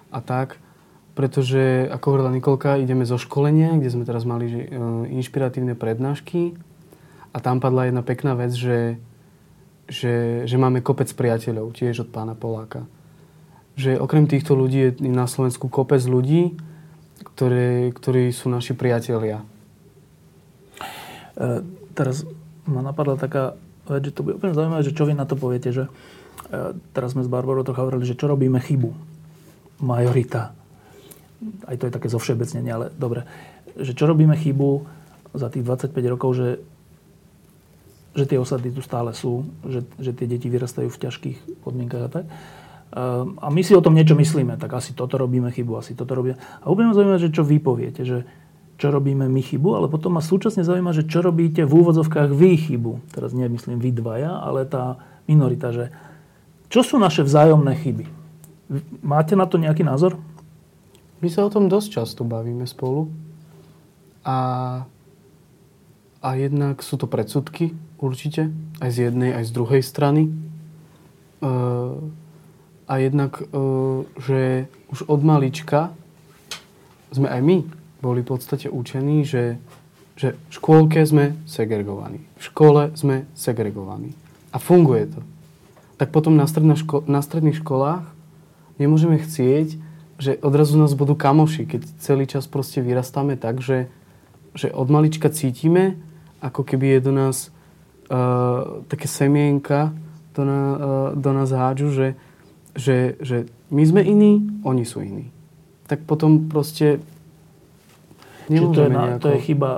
a 0.09 0.19
tak. 0.25 0.57
Pretože, 1.13 1.85
ako 1.85 2.05
hovorila 2.09 2.33
Nikolka, 2.33 2.81
ideme 2.81 3.05
zo 3.05 3.21
školenia, 3.21 3.77
kde 3.77 3.93
sme 3.93 4.09
teraz 4.09 4.25
mali 4.25 4.49
že, 4.49 4.61
e, 4.69 5.13
inšpiratívne 5.21 5.77
prednášky 5.77 6.57
a 7.29 7.38
tam 7.38 7.61
padla 7.61 7.93
jedna 7.93 8.01
pekná 8.01 8.33
vec, 8.33 8.57
že, 8.57 8.97
že, 9.85 10.45
že 10.49 10.57
máme 10.57 10.81
kopec 10.81 11.13
priateľov, 11.13 11.77
tiež 11.77 12.05
od 12.05 12.09
pána 12.09 12.33
Poláka. 12.33 12.89
Že 13.77 14.01
okrem 14.01 14.25
týchto 14.25 14.57
ľudí 14.57 14.79
je 14.81 14.91
na 15.05 15.29
Slovensku 15.29 15.69
kopec 15.69 16.01
ľudí, 16.01 16.57
ktoré, 17.38 17.93
ktorí 17.93 18.33
sú 18.33 18.49
naši 18.49 18.73
priatelia. 18.73 19.45
E, 21.38 21.61
teraz 21.93 22.25
ma 22.65 22.81
napadla 22.81 23.13
taká 23.13 23.53
vec, 23.85 24.09
že 24.09 24.17
to 24.17 24.25
bude 24.25 24.41
úplne 24.41 24.57
zaujímavé, 24.57 24.81
že 24.81 24.97
čo 24.97 25.05
vy 25.05 25.13
na 25.13 25.29
to 25.29 25.38
poviete, 25.38 25.69
že 25.69 25.85
e, 25.85 26.73
teraz 26.97 27.13
sme 27.13 27.21
s 27.21 27.29
Barbarou 27.29 27.61
trocha 27.61 27.85
hovorili, 27.85 28.09
že 28.09 28.17
čo 28.17 28.25
robíme 28.25 28.57
chybu. 28.57 28.89
Majorita. 29.85 30.57
Aj 31.69 31.77
to 31.77 31.85
je 31.85 31.93
také 31.93 32.09
zovšeobecnenie, 32.09 32.73
ale 32.73 32.89
dobre. 32.97 33.21
Že 33.77 33.93
čo 33.93 34.09
robíme 34.09 34.33
chybu 34.33 34.81
za 35.38 35.53
tých 35.53 35.61
25 35.61 35.93
rokov, 36.09 36.41
že 36.41 36.49
že 38.17 38.25
tie 38.25 38.41
osady 38.41 38.73
tu 38.73 38.81
stále 38.81 39.13
sú, 39.13 39.45
že, 39.61 39.85
že 40.01 40.09
tie 40.09 40.25
deti 40.25 40.49
vyrastajú 40.49 40.89
v 40.89 41.01
ťažkých 41.05 41.61
podmienkach 41.61 42.01
a 42.01 42.09
tak. 42.09 42.25
Ehm, 42.88 43.35
a 43.43 43.51
my 43.51 43.61
si 43.63 43.75
o 43.75 43.83
tom 43.83 43.95
niečo 43.95 44.15
myslíme, 44.15 44.55
tak 44.55 44.71
asi 44.79 44.95
toto 44.95 45.19
robíme 45.19 45.51
chybu, 45.51 45.75
asi 45.75 45.91
toto 45.91 46.15
robíme. 46.15 46.39
A 46.63 46.65
úplne 46.71 46.91
ma 46.91 46.95
zaujíma, 46.95 47.19
že 47.19 47.33
čo 47.35 47.43
vy 47.43 47.57
poviete, 47.59 48.07
že 48.07 48.23
čo 48.77 48.93
robíme 48.93 49.25
my 49.27 49.41
chybu, 49.41 49.73
ale 49.73 49.88
potom 49.89 50.15
ma 50.15 50.23
súčasne 50.23 50.61
zaujíma, 50.61 50.93
že 50.93 51.09
čo 51.09 51.25
robíte 51.25 51.65
v 51.65 51.73
úvodzovkách 51.81 52.29
vy 52.31 52.51
chybu. 52.55 53.11
Teraz 53.11 53.33
nemyslím 53.33 53.81
vy 53.81 53.89
dvaja, 53.91 54.38
ale 54.38 54.69
tá 54.69 55.01
minorita, 55.25 55.73
že 55.73 55.91
čo 56.69 56.85
sú 56.85 56.95
naše 57.01 57.25
vzájomné 57.25 57.73
chyby? 57.73 58.05
Máte 59.01 59.33
na 59.33 59.49
to 59.49 59.57
nejaký 59.57 59.81
názor? 59.81 60.19
My 61.23 61.27
sa 61.33 61.47
o 61.47 61.51
tom 61.51 61.67
dosť 61.67 62.03
často 62.03 62.21
bavíme 62.21 62.69
spolu. 62.69 63.09
A, 64.21 64.38
a 66.21 66.29
jednak 66.35 66.83
sú 66.83 66.99
to 66.99 67.09
predsudky, 67.09 67.73
určite. 67.97 68.53
Aj 68.77 68.91
z 68.91 69.09
jednej, 69.09 69.33
aj 69.33 69.49
z 69.49 69.51
druhej 69.55 69.81
strany. 69.81 70.29
A 72.88 73.03
jednak, 73.03 73.43
že 74.17 74.71
už 74.88 75.11
od 75.11 75.21
malička 75.21 75.91
sme 77.11 77.27
aj 77.27 77.41
my 77.43 77.57
boli 77.99 78.23
v 78.23 78.29
podstate 78.31 78.71
učení, 78.71 79.27
že, 79.27 79.59
že 80.15 80.39
v 80.39 80.51
škôlke 80.55 81.03
sme 81.03 81.35
segregovaní. 81.43 82.23
V 82.39 82.43
škole 82.47 82.95
sme 82.95 83.27
segregovaní. 83.35 84.15
A 84.55 84.57
funguje 84.61 85.11
to. 85.11 85.21
Tak 85.97 86.13
potom 86.13 86.38
na, 86.38 86.45
ško- 86.47 87.03
na 87.09 87.19
stredných 87.19 87.59
školách 87.59 88.05
nemôžeme 88.77 89.17
chcieť, 89.17 89.81
že 90.17 90.39
odrazu 90.41 90.77
nás 90.77 90.97
budú 90.97 91.13
kamoši, 91.13 91.65
keď 91.65 91.81
celý 92.01 92.25
čas 92.25 92.49
proste 92.49 92.81
vyrastáme 92.81 93.38
tak, 93.38 93.61
že, 93.61 93.89
že 94.57 94.73
od 94.73 94.89
malička 94.89 95.29
cítime, 95.29 95.97
ako 96.41 96.65
keby 96.65 96.97
je 96.97 96.99
do 97.01 97.13
nás 97.13 97.38
uh, 98.09 98.81
také 98.89 99.05
semienka 99.09 99.93
do, 100.33 100.45
na, 100.45 100.61
uh, 100.61 100.77
do 101.13 101.29
nás 101.33 101.49
hádžu, 101.53 101.89
že, 101.93 102.07
že, 102.78 103.17
že 103.19 103.49
my 103.73 103.84
sme 103.84 104.01
iní, 104.05 104.61
oni 104.61 104.86
sú 104.86 105.01
iní. 105.01 105.34
Tak 105.89 106.05
potom 106.05 106.45
proste 106.45 107.01
Čiže 108.47 108.67
to 108.71 108.82
je, 108.86 108.89
na, 108.93 109.01
nejako... 109.03 109.21
to 109.25 109.28
je 109.36 109.39
chyba 109.43 109.71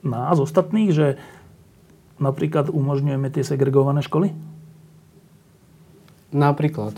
nás, 0.00 0.40
ostatných, 0.40 0.90
že 0.96 1.20
napríklad 2.16 2.72
umožňujeme 2.72 3.28
tie 3.28 3.44
segregované 3.44 4.00
školy? 4.00 4.32
Napríklad. 6.32 6.96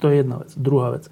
To 0.00 0.08
je 0.08 0.24
jedna 0.24 0.44
vec. 0.44 0.50
Druhá 0.56 0.98
vec. 0.98 1.08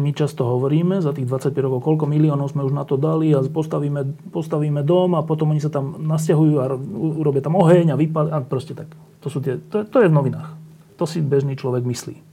My 0.00 0.10
často 0.16 0.48
hovoríme 0.48 1.04
za 1.04 1.12
tých 1.12 1.28
25 1.28 1.52
rokov, 1.60 1.84
koľko 1.84 2.08
miliónov 2.08 2.56
sme 2.56 2.64
už 2.64 2.72
na 2.72 2.88
to 2.88 2.96
dali 2.96 3.36
a 3.36 3.44
postavíme, 3.44 4.32
postavíme 4.32 4.80
dom 4.80 5.12
a 5.12 5.20
potom 5.20 5.52
oni 5.52 5.60
sa 5.60 5.68
tam 5.68 6.00
nasťahujú 6.00 6.54
a 6.56 6.72
urobia 7.20 7.44
tam 7.44 7.60
oheň 7.60 7.92
a 7.92 8.00
vypad 8.00 8.32
a 8.32 8.40
proste 8.40 8.72
tak. 8.72 8.88
To, 9.20 9.28
sú 9.28 9.44
tie, 9.44 9.60
to, 9.60 9.84
to 9.84 10.00
je 10.00 10.08
v 10.08 10.16
novinách. 10.16 10.56
To 10.96 11.04
si 11.04 11.20
bežný 11.20 11.52
človek 11.52 11.84
myslí 11.84 12.26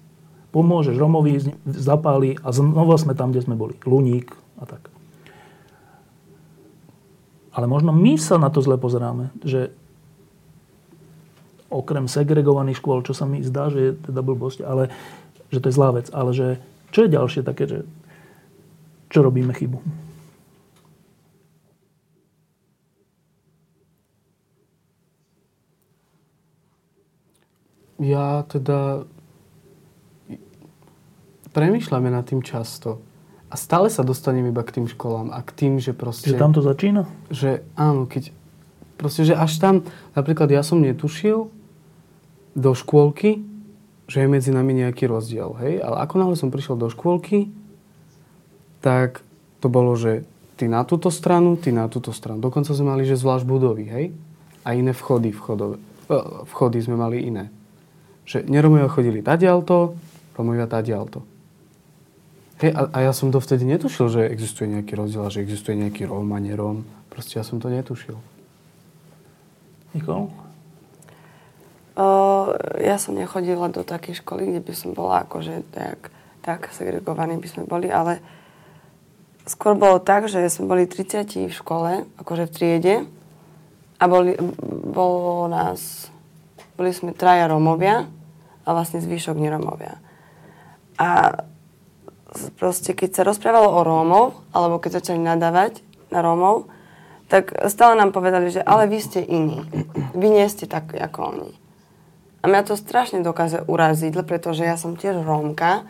pomôžeš 0.54 1.01
Romovi, 1.01 1.41
zapáli 1.66 2.38
a 2.45 2.54
znova 2.54 2.93
sme 3.01 3.18
tam, 3.18 3.34
kde 3.34 3.41
sme 3.41 3.58
boli. 3.58 3.74
Luník 3.89 4.30
a 4.62 4.70
tak. 4.70 4.86
Ale 7.58 7.66
možno 7.66 7.89
my 7.89 8.14
sa 8.22 8.38
na 8.38 8.54
to 8.54 8.62
zle 8.62 8.78
pozeráme, 8.78 9.34
že 9.41 9.74
okrem 11.74 12.06
segregovaných 12.06 12.78
škôl, 12.78 13.01
čo 13.01 13.18
sa 13.18 13.26
mi 13.26 13.41
zdá, 13.41 13.74
že 13.74 13.80
je 13.82 13.91
teda 13.97 14.22
blbosť, 14.22 14.62
ale 14.62 14.93
že 15.49 15.58
to 15.58 15.74
je 15.74 15.78
zlá 15.78 15.89
vec, 15.97 16.14
ale 16.14 16.32
že 16.38 16.47
čo 16.94 17.10
je 17.10 17.10
ďalšie 17.10 17.41
také, 17.41 17.66
že 17.66 17.80
čo 19.10 19.26
robíme 19.26 19.50
chybu? 19.50 19.82
Ja 27.98 28.46
teda 28.46 29.10
premyšľame 31.54 32.14
nad 32.14 32.30
tým 32.30 32.46
často. 32.46 33.02
A 33.50 33.56
stále 33.56 33.89
sa 33.94 34.02
dostaneme 34.02 34.50
iba 34.50 34.66
k 34.66 34.82
tým 34.82 34.89
školám 34.89 35.30
a 35.30 35.39
k 35.46 35.50
tým, 35.54 35.74
že 35.78 35.94
proste... 35.94 36.34
Že 36.34 36.41
tam 36.41 36.54
to 36.58 36.62
začína? 36.66 37.06
Že 37.30 37.62
áno, 37.78 38.10
keď... 38.10 38.34
Proste, 38.98 39.30
že 39.30 39.38
až 39.38 39.62
tam... 39.62 39.86
Napríklad 40.18 40.50
ja 40.50 40.66
som 40.66 40.82
netušil 40.82 41.54
do 42.58 42.72
škôlky, 42.74 43.46
že 44.08 44.24
je 44.24 44.28
medzi 44.28 44.51
nami 44.51 44.76
nejaký 44.76 45.08
rozdiel, 45.08 45.56
hej? 45.64 45.80
Ale 45.80 46.04
ako 46.04 46.14
náhle 46.20 46.36
som 46.36 46.51
prišiel 46.51 46.76
do 46.76 46.91
škôlky, 46.91 47.51
tak 48.84 49.24
to 49.64 49.72
bolo, 49.72 49.95
že 49.95 50.28
ty 50.60 50.68
na 50.68 50.84
túto 50.84 51.08
stranu, 51.08 51.56
ty 51.56 51.72
na 51.72 51.88
túto 51.88 52.12
stranu. 52.12 52.43
Dokonca 52.43 52.76
sme 52.76 52.93
mali, 52.93 53.08
že 53.08 53.16
zvlášť 53.16 53.47
budovy, 53.47 53.86
hej? 53.88 54.06
A 54.68 54.76
iné 54.76 54.91
vchody, 54.91 55.32
vchodové, 55.32 55.80
e, 56.12 56.18
vchody 56.51 56.78
sme 56.84 56.99
mali 56.99 57.24
iné. 57.24 57.47
Že 58.28 58.47
neromovia 58.47 58.91
chodili 58.91 59.20
tadialto, 59.24 59.95
Romovia 60.34 60.66
tadialto. 60.66 61.22
Hej, 62.58 62.74
a, 62.74 62.82
a 62.89 62.97
ja 63.06 63.14
som 63.14 63.30
to 63.30 63.38
vtedy 63.38 63.70
netušil, 63.70 64.10
že 64.10 64.22
existuje 64.26 64.66
nejaký 64.66 64.97
rozdiel, 64.97 65.30
že 65.30 65.45
existuje 65.45 65.78
nejaký 65.78 66.10
Róm 66.10 66.34
a 66.34 66.39
neróm. 66.41 66.86
Proste 67.14 67.38
ja 67.38 67.45
som 67.45 67.62
to 67.62 67.70
netušil. 67.70 68.18
Nikol? 69.93 70.34
Uh, 71.94 72.58
ja 72.82 72.98
som 72.98 73.14
nechodila 73.14 73.70
do 73.70 73.86
takej 73.86 74.26
školy, 74.26 74.50
kde 74.50 74.62
by 74.66 74.74
som 74.74 74.98
bola 74.98 75.22
akože 75.30 75.62
tak, 75.70 76.10
tak 76.41 76.74
segregovaní 76.74 77.38
by 77.38 77.48
sme 77.48 77.64
boli, 77.70 77.86
ale 77.94 78.18
skôr 79.46 79.78
bolo 79.78 80.02
tak, 80.02 80.26
že 80.26 80.41
sme 80.50 80.74
boli 80.74 80.84
30 80.89 81.46
v 81.46 81.54
škole, 81.54 82.10
akože 82.18 82.50
v 82.50 82.54
triede 82.54 82.96
a 84.02 84.04
boli, 84.10 84.34
bolo 84.89 85.46
nás, 85.46 86.10
boli 86.74 86.89
sme 86.89 87.14
traja 87.14 87.46
Rómovia 87.46 88.10
a 88.66 88.70
vlastne 88.74 88.98
zvyšok 88.98 89.38
neromovia. 89.38 90.02
A 90.98 91.39
proste 92.58 92.98
keď 92.98 93.10
sa 93.22 93.28
rozprávalo 93.28 93.70
o 93.70 93.82
Rómov, 93.86 94.26
alebo 94.50 94.82
keď 94.82 94.98
začali 94.98 95.22
nadávať 95.22 95.86
na 96.10 96.26
Rómov, 96.26 96.66
tak 97.30 97.54
stále 97.70 97.98
nám 97.98 98.14
povedali, 98.14 98.50
že 98.50 98.66
ale 98.66 98.89
vy 98.89 99.00
ste 99.02 99.22
iní. 99.22 99.62
Vy 100.18 100.28
nie 100.30 100.46
ste 100.50 100.66
tak 100.66 100.94
ako 100.94 101.20
oni. 101.38 101.62
A 102.44 102.52
mňa 102.52 102.68
to 102.68 102.76
strašne 102.76 103.24
dokáže 103.24 103.64
uraziť, 103.64 104.20
pretože 104.28 104.68
ja 104.68 104.76
som 104.76 105.00
tiež 105.00 105.24
Rómka 105.24 105.88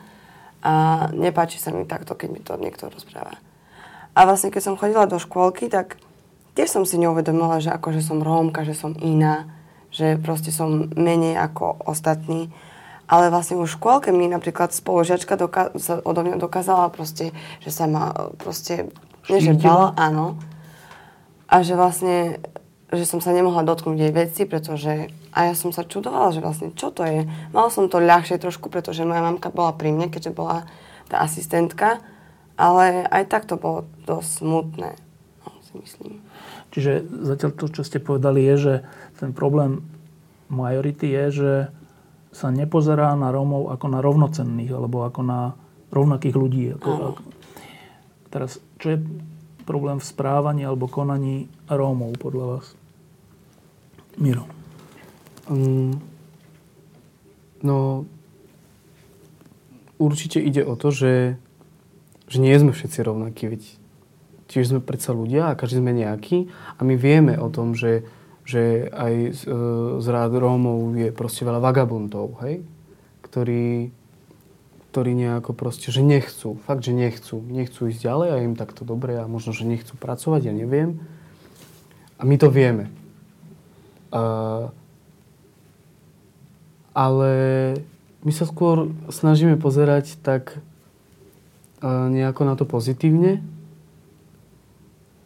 a 0.62 0.74
nepáči 1.10 1.58
sa 1.58 1.74
mi 1.74 1.84
takto, 1.84 2.14
keď 2.14 2.30
mi 2.30 2.40
to 2.40 2.54
niekto 2.62 2.94
rozpráva. 2.94 3.42
A 4.14 4.30
vlastne 4.30 4.54
keď 4.54 4.62
som 4.62 4.78
chodila 4.78 5.10
do 5.10 5.18
škôlky, 5.18 5.66
tak 5.68 5.98
tiež 6.54 6.70
som 6.70 6.84
si 6.86 7.02
neuvedomila, 7.02 7.58
že 7.58 7.74
akože 7.74 8.06
som 8.06 8.22
Rómka, 8.22 8.62
že 8.62 8.78
som 8.78 8.94
iná, 9.02 9.50
že 9.90 10.22
proste 10.22 10.54
som 10.54 10.94
menej 10.94 11.42
ako 11.42 11.90
ostatní. 11.90 12.54
Ale 13.10 13.34
vlastne 13.34 13.58
už 13.58 13.74
v 13.74 13.78
škôlke 13.82 14.10
mi 14.14 14.30
napríklad 14.30 14.72
spolužiačka 14.72 15.36
doka- 15.36 15.74
sa 15.82 16.00
odo 16.06 16.22
mňa 16.24 16.38
dokázala 16.38 16.88
proste, 16.94 17.34
že 17.60 17.70
sa 17.74 17.90
ma 17.90 18.14
proste, 18.38 18.94
nie 19.28 19.42
že 19.42 19.58
bala, 19.58 19.92
áno. 19.98 20.40
A 21.50 21.62
že 21.66 21.76
vlastne, 21.76 22.40
že 22.96 23.10
som 23.10 23.20
sa 23.20 23.34
nemohla 23.34 23.66
dotknúť 23.66 23.98
jej 23.98 24.14
veci, 24.14 24.42
pretože, 24.46 25.10
a 25.34 25.40
ja 25.50 25.54
som 25.58 25.74
sa 25.74 25.82
čudovala, 25.88 26.34
že 26.34 26.44
vlastne 26.44 26.70
čo 26.74 26.94
to 26.94 27.06
je. 27.06 27.26
Mala 27.54 27.70
som 27.74 27.90
to 27.90 27.98
ľahšie 27.98 28.38
trošku, 28.38 28.70
pretože 28.70 29.08
moja 29.08 29.26
mamka 29.26 29.50
bola 29.50 29.74
pri 29.74 29.94
mne, 29.94 30.14
keďže 30.14 30.36
bola 30.36 30.70
tá 31.10 31.22
asistentka, 31.22 32.02
ale 32.58 33.06
aj 33.10 33.24
tak 33.30 33.50
to 33.50 33.58
bolo 33.58 33.90
dosť 34.06 34.30
smutné, 34.46 34.92
no, 35.44 35.50
si 35.66 35.74
myslím. 35.82 36.22
Čiže 36.74 37.06
zatiaľ 37.06 37.52
to, 37.54 37.66
čo 37.70 37.82
ste 37.86 38.02
povedali, 38.02 38.42
je, 38.42 38.56
že 38.58 38.74
ten 39.22 39.30
problém 39.30 39.86
majority 40.50 41.10
je, 41.10 41.26
že 41.30 41.54
sa 42.34 42.50
nepozerá 42.50 43.14
na 43.14 43.30
Rómov 43.30 43.70
ako 43.70 43.86
na 43.94 44.00
rovnocenných 44.02 44.74
alebo 44.74 45.06
ako 45.06 45.22
na 45.22 45.54
rovnakých 45.94 46.36
ľudí. 46.36 46.64
Ako, 46.82 46.90
ako, 47.14 47.22
teraz, 48.34 48.58
čo 48.82 48.98
je 48.98 49.00
problém 49.70 50.02
v 50.02 50.10
správaní 50.10 50.66
alebo 50.66 50.90
konaní 50.90 51.46
Rómov 51.70 52.18
podľa 52.18 52.46
vás? 52.58 52.66
Miro. 54.18 54.46
Um, 55.50 56.00
no, 57.62 58.06
určite 59.98 60.40
ide 60.40 60.64
o 60.64 60.78
to, 60.78 60.94
že, 60.94 61.36
že 62.30 62.38
nie 62.38 62.54
sme 62.56 62.72
všetci 62.72 63.00
rovnakí. 63.04 63.50
Veď 63.50 63.62
tiež 64.48 64.74
sme 64.74 64.82
predsa 64.84 65.12
ľudia 65.16 65.52
a 65.52 65.58
každý 65.58 65.82
sme 65.82 65.98
nejaký 65.98 66.52
a 66.78 66.82
my 66.86 66.94
vieme 66.98 67.36
o 67.38 67.50
tom, 67.50 67.74
že 67.74 68.06
že 68.44 68.92
aj 68.92 69.14
z, 69.32 69.42
e, 69.48 69.56
z 70.04 70.08
rád 70.12 70.36
Rómov 70.36 70.92
je 71.00 71.10
proste 71.16 71.48
veľa 71.48 71.64
vagabundov, 71.64 72.44
hej? 72.44 72.60
Ktorí, 73.24 73.90
ktorí 74.92 75.12
nejako 75.16 75.56
proste, 75.56 75.90
že 75.90 76.04
nechcú, 76.04 76.60
fakt, 76.68 76.84
že 76.84 76.92
nechcú. 76.92 77.40
Nechcú 77.40 77.88
ísť 77.88 78.04
ďalej 78.04 78.30
a 78.36 78.44
im 78.44 78.56
takto 78.60 78.84
dobre 78.84 79.16
a 79.16 79.32
možno, 79.32 79.56
že 79.56 79.64
nechcú 79.64 79.96
pracovať, 79.96 80.52
ja 80.52 80.54
neviem. 80.54 81.00
A 82.20 82.28
my 82.28 82.36
to 82.36 82.52
vieme. 82.52 82.92
Uh, 84.14 84.70
ale 86.94 87.34
my 88.22 88.30
sa 88.30 88.46
skôr 88.46 88.94
snažíme 89.10 89.58
pozerať 89.58 90.22
tak 90.22 90.62
uh, 91.82 92.08
nejako 92.14 92.42
na 92.46 92.54
to 92.54 92.70
pozitívne, 92.70 93.42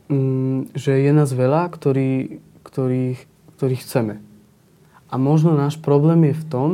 um, 0.08 0.72
že 0.72 0.96
je 1.04 1.12
nás 1.12 1.28
veľa, 1.36 1.68
ktorí 1.68 2.40
ktorých, 2.68 3.20
ktorých 3.56 3.82
chceme. 3.88 4.16
A 5.08 5.16
možno 5.16 5.56
náš 5.56 5.80
problém 5.80 6.28
je 6.28 6.36
v 6.36 6.48
tom, 6.52 6.70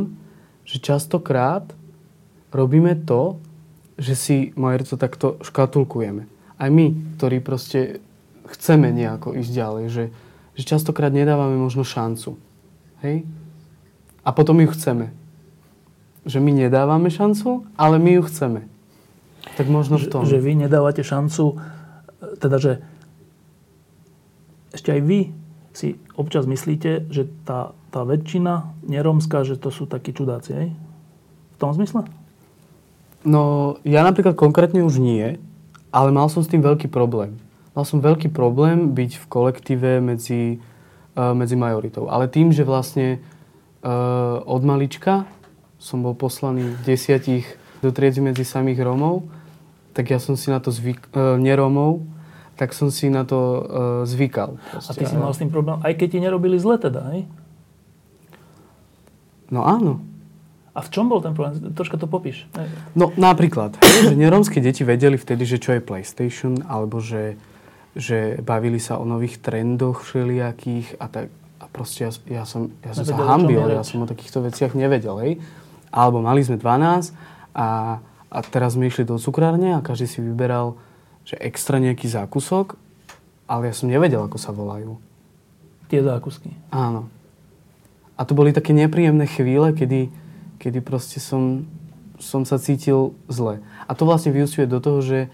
že 0.66 0.82
častokrát 0.82 1.70
robíme 2.50 2.98
to, 3.06 3.38
že 3.94 4.14
si 4.18 4.36
to 4.90 4.98
takto 4.98 5.38
škatulkujeme. 5.46 6.26
Aj 6.58 6.68
my, 6.70 7.14
ktorí 7.14 7.38
proste 7.38 8.02
chceme 8.50 8.90
nejako 8.90 9.38
ísť 9.38 9.50
ďalej, 9.54 9.84
že, 9.86 10.04
že 10.54 10.62
častokrát 10.62 11.10
nedávame 11.10 11.58
možno 11.58 11.82
šancu. 11.82 12.38
Hej? 13.02 13.26
A 14.22 14.30
potom 14.30 14.58
ju 14.62 14.70
chceme. 14.72 15.10
Že 16.24 16.40
my 16.40 16.50
nedávame 16.66 17.12
šancu, 17.12 17.68
ale 17.76 18.00
my 18.00 18.16
ju 18.18 18.22
chceme. 18.30 18.60
Tak 19.60 19.68
možno 19.68 20.00
v 20.00 20.08
tom. 20.08 20.24
Že, 20.24 20.40
že 20.40 20.44
vy 20.44 20.52
nedávate 20.64 21.02
šancu, 21.04 21.60
teda 22.40 22.56
že 22.56 22.72
ešte 24.72 24.90
aj 24.90 25.00
vy 25.04 25.20
si 25.74 25.98
občas 26.18 26.46
myslíte, 26.46 27.10
že 27.10 27.28
tá, 27.46 27.74
tá 27.90 28.02
väčšina 28.02 28.74
neromská, 28.86 29.42
že 29.46 29.58
to 29.58 29.70
sú 29.70 29.86
takí 29.86 30.14
čudáci, 30.14 30.50
aj? 30.54 30.68
V 31.54 31.56
tom 31.58 31.70
zmysle? 31.74 32.06
No, 33.22 33.74
ja 33.86 34.02
napríklad 34.02 34.34
konkrétne 34.38 34.82
už 34.82 34.98
nie, 34.98 35.38
ale 35.94 36.08
mal 36.10 36.26
som 36.30 36.42
s 36.42 36.50
tým 36.50 36.62
veľký 36.62 36.90
problém. 36.90 37.38
Mal 37.74 37.84
som 37.84 37.98
veľký 37.98 38.30
problém 38.30 38.94
byť 38.94 39.18
v 39.18 39.24
kolektíve 39.26 39.98
medzi, 39.98 40.62
uh, 41.18 41.34
medzi 41.34 41.58
majoritou. 41.58 42.06
Ale 42.06 42.30
tým, 42.30 42.54
že 42.54 42.62
vlastne 42.62 43.18
uh, 43.82 44.38
od 44.46 44.62
malička 44.62 45.26
som 45.82 46.00
bol 46.00 46.14
poslaný 46.14 46.78
desiatich 46.86 47.44
do 47.82 47.90
triedy 47.90 48.22
medzi 48.22 48.46
samých 48.46 48.80
Rómov, 48.80 49.26
tak 49.92 50.10
ja 50.14 50.22
som 50.22 50.38
si 50.38 50.48
na 50.54 50.62
to 50.62 50.70
zvyk... 50.70 51.10
Uh, 51.12 51.34
nerómov, 51.36 52.02
tak 52.54 52.70
som 52.70 52.90
si 52.94 53.10
na 53.10 53.26
to 53.26 53.38
uh, 53.38 53.62
zvykal. 54.06 54.62
Proste. 54.70 54.90
A 54.90 54.92
ty 54.94 55.04
si 55.10 55.16
mal 55.18 55.34
s 55.34 55.42
tým 55.42 55.50
problém, 55.50 55.82
aj 55.82 55.98
keď 55.98 56.08
ti 56.14 56.18
nerobili 56.22 56.54
zle 56.58 56.78
teda, 56.78 57.02
hej? 57.10 57.26
No 59.50 59.66
áno. 59.66 60.02
A 60.74 60.82
v 60.82 60.90
čom 60.90 61.06
bol 61.06 61.22
ten 61.22 61.34
problém? 61.34 61.58
Troška 61.74 61.98
to 61.98 62.10
popíš. 62.10 62.50
No 62.98 63.14
napríklad, 63.14 63.78
že 63.78 64.14
nerómske 64.18 64.58
deti 64.58 64.82
vedeli 64.82 65.14
vtedy, 65.14 65.46
že 65.46 65.62
čo 65.62 65.78
je 65.78 65.82
PlayStation, 65.82 66.58
alebo 66.66 66.98
že, 66.98 67.38
že 67.94 68.42
bavili 68.42 68.82
sa 68.82 68.98
o 68.98 69.06
nových 69.06 69.38
trendoch 69.38 70.02
všelijakých 70.02 70.98
a 70.98 71.06
tak. 71.06 71.26
A 71.62 71.70
proste 71.70 72.04
ja, 72.04 72.12
ja 72.28 72.44
som, 72.44 72.74
ja 72.84 72.92
som 72.92 73.06
sa 73.06 73.16
hambil, 73.16 73.64
ja 73.70 73.86
som 73.86 74.02
o 74.02 74.10
takýchto 74.10 74.44
veciach 74.44 74.76
nevedel. 74.76 75.16
Hej. 75.22 75.32
Alebo 75.94 76.20
mali 76.20 76.42
sme 76.42 76.58
12 76.58 77.14
a, 77.54 77.98
a 78.28 78.38
teraz 78.42 78.74
sme 78.74 78.90
išli 78.90 79.06
do 79.06 79.16
cukrárne 79.16 79.78
a 79.78 79.84
každý 79.84 80.10
si 80.10 80.18
vyberal 80.20 80.76
že 81.24 81.40
extra 81.40 81.80
nejaký 81.80 82.04
zákusok, 82.04 82.76
ale 83.48 83.72
ja 83.72 83.74
som 83.74 83.88
nevedel, 83.88 84.20
ako 84.28 84.36
sa 84.36 84.52
volajú. 84.52 85.00
Tie 85.88 86.04
zákusky. 86.04 86.52
Áno. 86.68 87.08
A 88.14 88.22
to 88.28 88.36
boli 88.36 88.52
také 88.52 88.76
nepríjemné 88.76 89.26
chvíle, 89.26 89.72
kedy, 89.72 90.12
kedy 90.60 90.78
proste 90.84 91.18
som, 91.18 91.64
som 92.20 92.44
sa 92.44 92.60
cítil 92.60 93.16
zle. 93.26 93.64
A 93.88 93.92
to 93.96 94.04
vlastne 94.04 94.30
vyústuje 94.30 94.68
do 94.68 94.78
toho, 94.78 95.00
že, 95.00 95.32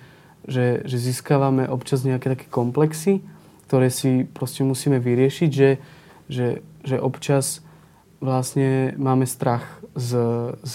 že, 0.48 0.84
že 0.84 0.96
získavame 0.96 1.68
občas 1.68 2.04
nejaké 2.04 2.32
také 2.32 2.46
komplexy, 2.48 3.20
ktoré 3.68 3.92
si 3.92 4.26
proste 4.26 4.66
musíme 4.66 4.98
vyriešiť, 4.98 5.50
že, 5.50 5.70
že, 6.26 6.64
že 6.82 6.96
občas 6.98 7.62
vlastne 8.20 8.94
máme 9.00 9.24
strach 9.24 9.64
z, 9.96 10.10
z, 10.62 10.74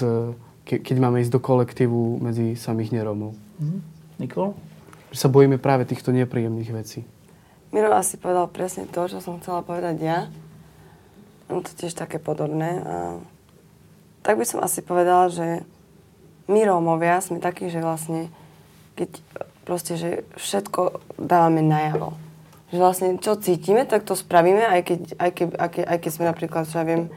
ke, 0.66 0.82
keď 0.82 0.98
máme 1.00 1.22
ísť 1.22 1.34
do 1.34 1.42
kolektívu 1.42 2.20
medzi 2.22 2.58
samých 2.58 2.96
neromov. 2.96 3.38
Mm. 3.62 3.82
Nikol? 4.20 4.56
Že 5.12 5.20
sa 5.20 5.30
bojíme 5.30 5.60
práve 5.62 5.86
týchto 5.86 6.16
nepríjemných 6.16 6.72
vecí. 6.72 7.04
Miro 7.76 7.92
asi 7.92 8.16
povedal 8.16 8.48
presne 8.48 8.88
to, 8.88 9.12
čo 9.12 9.20
som 9.20 9.44
chcela 9.44 9.60
povedať 9.60 10.00
ja. 10.00 10.20
No 11.52 11.62
to 11.62 11.76
tiež 11.76 11.94
také 11.94 12.18
podobné. 12.18 12.82
A 12.82 12.96
tak 14.26 14.40
by 14.40 14.46
som 14.48 14.64
asi 14.64 14.82
povedala, 14.82 15.30
že 15.30 15.62
my 16.48 16.62
Rómovia 16.66 17.20
sme 17.22 17.44
takí, 17.44 17.70
že 17.70 17.84
vlastne 17.84 18.32
keď 18.96 19.20
proste, 19.66 19.98
že 19.98 20.10
všetko 20.38 21.02
dávame 21.18 21.66
najavo. 21.66 22.14
Že 22.70 22.78
vlastne 22.78 23.08
čo 23.18 23.34
cítime, 23.36 23.84
tak 23.90 24.06
to 24.06 24.14
spravíme, 24.14 24.62
aj 24.62 24.82
keď, 24.86 25.00
aj 25.18 25.32
keď, 25.34 25.48
aj 25.58 25.70
keď, 25.74 25.84
aj 25.90 25.98
keď 26.00 26.12
sme 26.14 26.26
napríklad, 26.30 26.64
čo 26.70 26.78
ja 26.78 26.86
viem, 26.86 27.10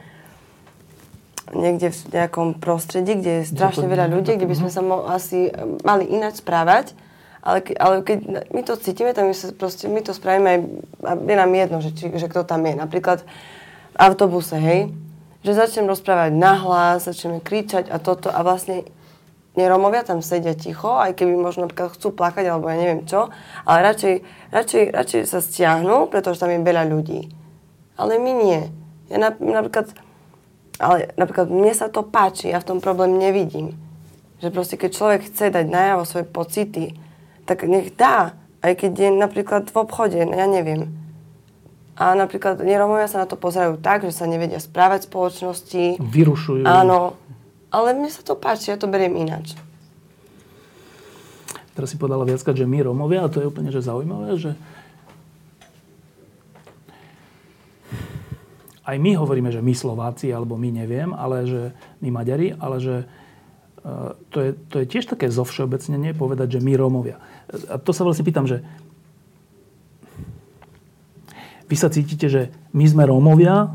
niekde 1.53 1.89
v 1.89 2.01
nejakom 2.13 2.57
prostredí, 2.61 3.17
kde 3.17 3.41
je 3.41 3.53
strašne 3.53 3.89
veľa 3.89 4.09
ľudí, 4.09 4.37
kde 4.37 4.49
by 4.49 4.55
sme 4.57 4.69
sa 4.69 4.81
mo- 4.85 5.05
asi 5.09 5.49
mali 5.81 6.05
ináč 6.05 6.41
správať, 6.45 6.93
ale, 7.41 7.63
ke, 7.63 7.73
ale 7.73 8.03
keď 8.05 8.45
my 8.51 8.61
to 8.61 8.77
cítime, 8.77 9.15
tak 9.15 9.25
my, 9.25 9.33
sa 9.33 9.49
proste, 9.55 9.87
my 9.87 10.01
to 10.03 10.13
spravíme 10.13 10.47
aj, 10.49 10.59
a 11.07 11.11
je 11.15 11.35
nám 11.39 11.51
jedno, 11.55 11.77
že, 11.79 11.89
či, 11.95 12.05
že 12.13 12.27
kto 12.27 12.45
tam 12.45 12.67
je. 12.67 12.75
Napríklad 12.75 13.25
v 13.25 13.97
autobuse, 13.97 14.59
hej, 14.59 14.91
že 15.41 15.55
začnem 15.55 15.87
rozprávať 15.87 16.35
nahlas, 16.35 17.07
začneme 17.07 17.39
kričať 17.39 17.87
a 17.89 17.97
toto 17.97 18.27
a 18.27 18.43
vlastne 18.43 18.85
neromovia 19.59 20.07
tam 20.07 20.23
sedia 20.23 20.55
ticho, 20.55 20.95
aj 20.95 21.19
keby 21.19 21.35
možno 21.35 21.67
napríklad 21.67 21.91
chcú 21.91 22.15
plakať 22.15 22.47
alebo 22.47 22.71
ja 22.71 22.79
neviem 22.79 23.03
čo, 23.03 23.27
ale 23.67 23.83
radšej, 23.91 24.15
radšej, 24.55 24.83
radšej 24.95 25.21
sa 25.27 25.43
stiahnu, 25.43 26.07
pretože 26.07 26.39
tam 26.39 26.55
je 26.55 26.63
veľa 26.63 26.87
ľudí. 26.87 27.27
Ale 27.99 28.15
my 28.15 28.31
nie. 28.31 28.61
Ja 29.11 29.19
napríklad 29.27 29.91
ale 30.79 31.11
napríklad 31.19 31.51
mne 31.51 31.75
sa 31.75 31.91
to 31.91 32.07
páči, 32.07 32.49
ja 32.49 32.63
v 32.63 32.67
tom 32.71 32.79
problém 32.79 33.19
nevidím. 33.19 33.75
Že 34.39 34.55
proste 34.55 34.75
keď 34.79 34.89
človek 34.95 35.21
chce 35.27 35.51
dať 35.51 35.67
najavo 35.67 36.07
svoje 36.07 36.25
pocity, 36.25 36.95
tak 37.43 37.67
nech 37.67 37.91
dá. 37.99 38.39
Aj 38.63 38.73
keď 38.75 38.91
je 38.95 39.09
napríklad 39.11 39.67
v 39.67 39.75
obchode, 39.75 40.15
ja 40.15 40.47
neviem. 40.47 40.87
A 41.99 42.15
napríklad 42.15 42.63
neromovia 42.63 43.11
sa 43.11 43.23
na 43.23 43.27
to 43.27 43.35
pozerajú 43.35 43.75
tak, 43.83 44.07
že 44.07 44.15
sa 44.15 44.23
nevedia 44.23 44.63
správať 44.63 45.03
v 45.03 45.09
spoločnosti. 45.11 45.85
Vyrušujú. 45.99 46.63
Áno. 46.63 47.19
Ale 47.69 47.93
mne 47.93 48.09
sa 48.09 48.25
to 48.25 48.33
páči, 48.33 48.73
ja 48.73 48.77
to 48.81 48.89
beriem 48.89 49.13
ináč. 49.13 49.53
Teraz 51.77 51.93
si 51.93 52.01
povedala 52.01 52.27
viackrát, 52.27 52.57
že 52.57 52.67
my 52.67 52.83
Romovia, 52.83 53.23
a 53.23 53.31
to 53.31 53.39
je 53.39 53.47
úplne 53.47 53.71
že 53.71 53.85
zaujímavé, 53.85 54.35
že 54.35 54.51
aj 58.89 58.97
my 58.97 59.11
hovoríme, 59.15 59.53
že 59.53 59.61
my 59.61 59.73
Slováci, 59.77 60.33
alebo 60.33 60.57
my 60.57 60.73
neviem, 60.73 61.13
ale 61.13 61.45
že 61.45 61.61
my 62.01 62.09
Maďari, 62.09 62.57
ale 62.57 62.81
že 62.81 62.95
e, 62.99 63.05
to 64.33 64.37
je, 64.41 64.51
to 64.65 64.75
je 64.81 64.85
tiež 64.89 65.05
také 65.13 65.29
zovšeobecnenie 65.29 66.17
povedať, 66.17 66.57
že 66.57 66.63
my 66.65 66.73
Rómovia. 66.73 67.21
A 67.69 67.77
to 67.77 67.93
sa 67.93 68.01
vlastne 68.01 68.25
pýtam, 68.25 68.49
že 68.49 68.65
vy 71.69 71.75
sa 71.77 71.93
cítite, 71.93 72.25
že 72.25 72.49
my 72.73 72.85
sme 72.89 73.05
Rómovia, 73.05 73.69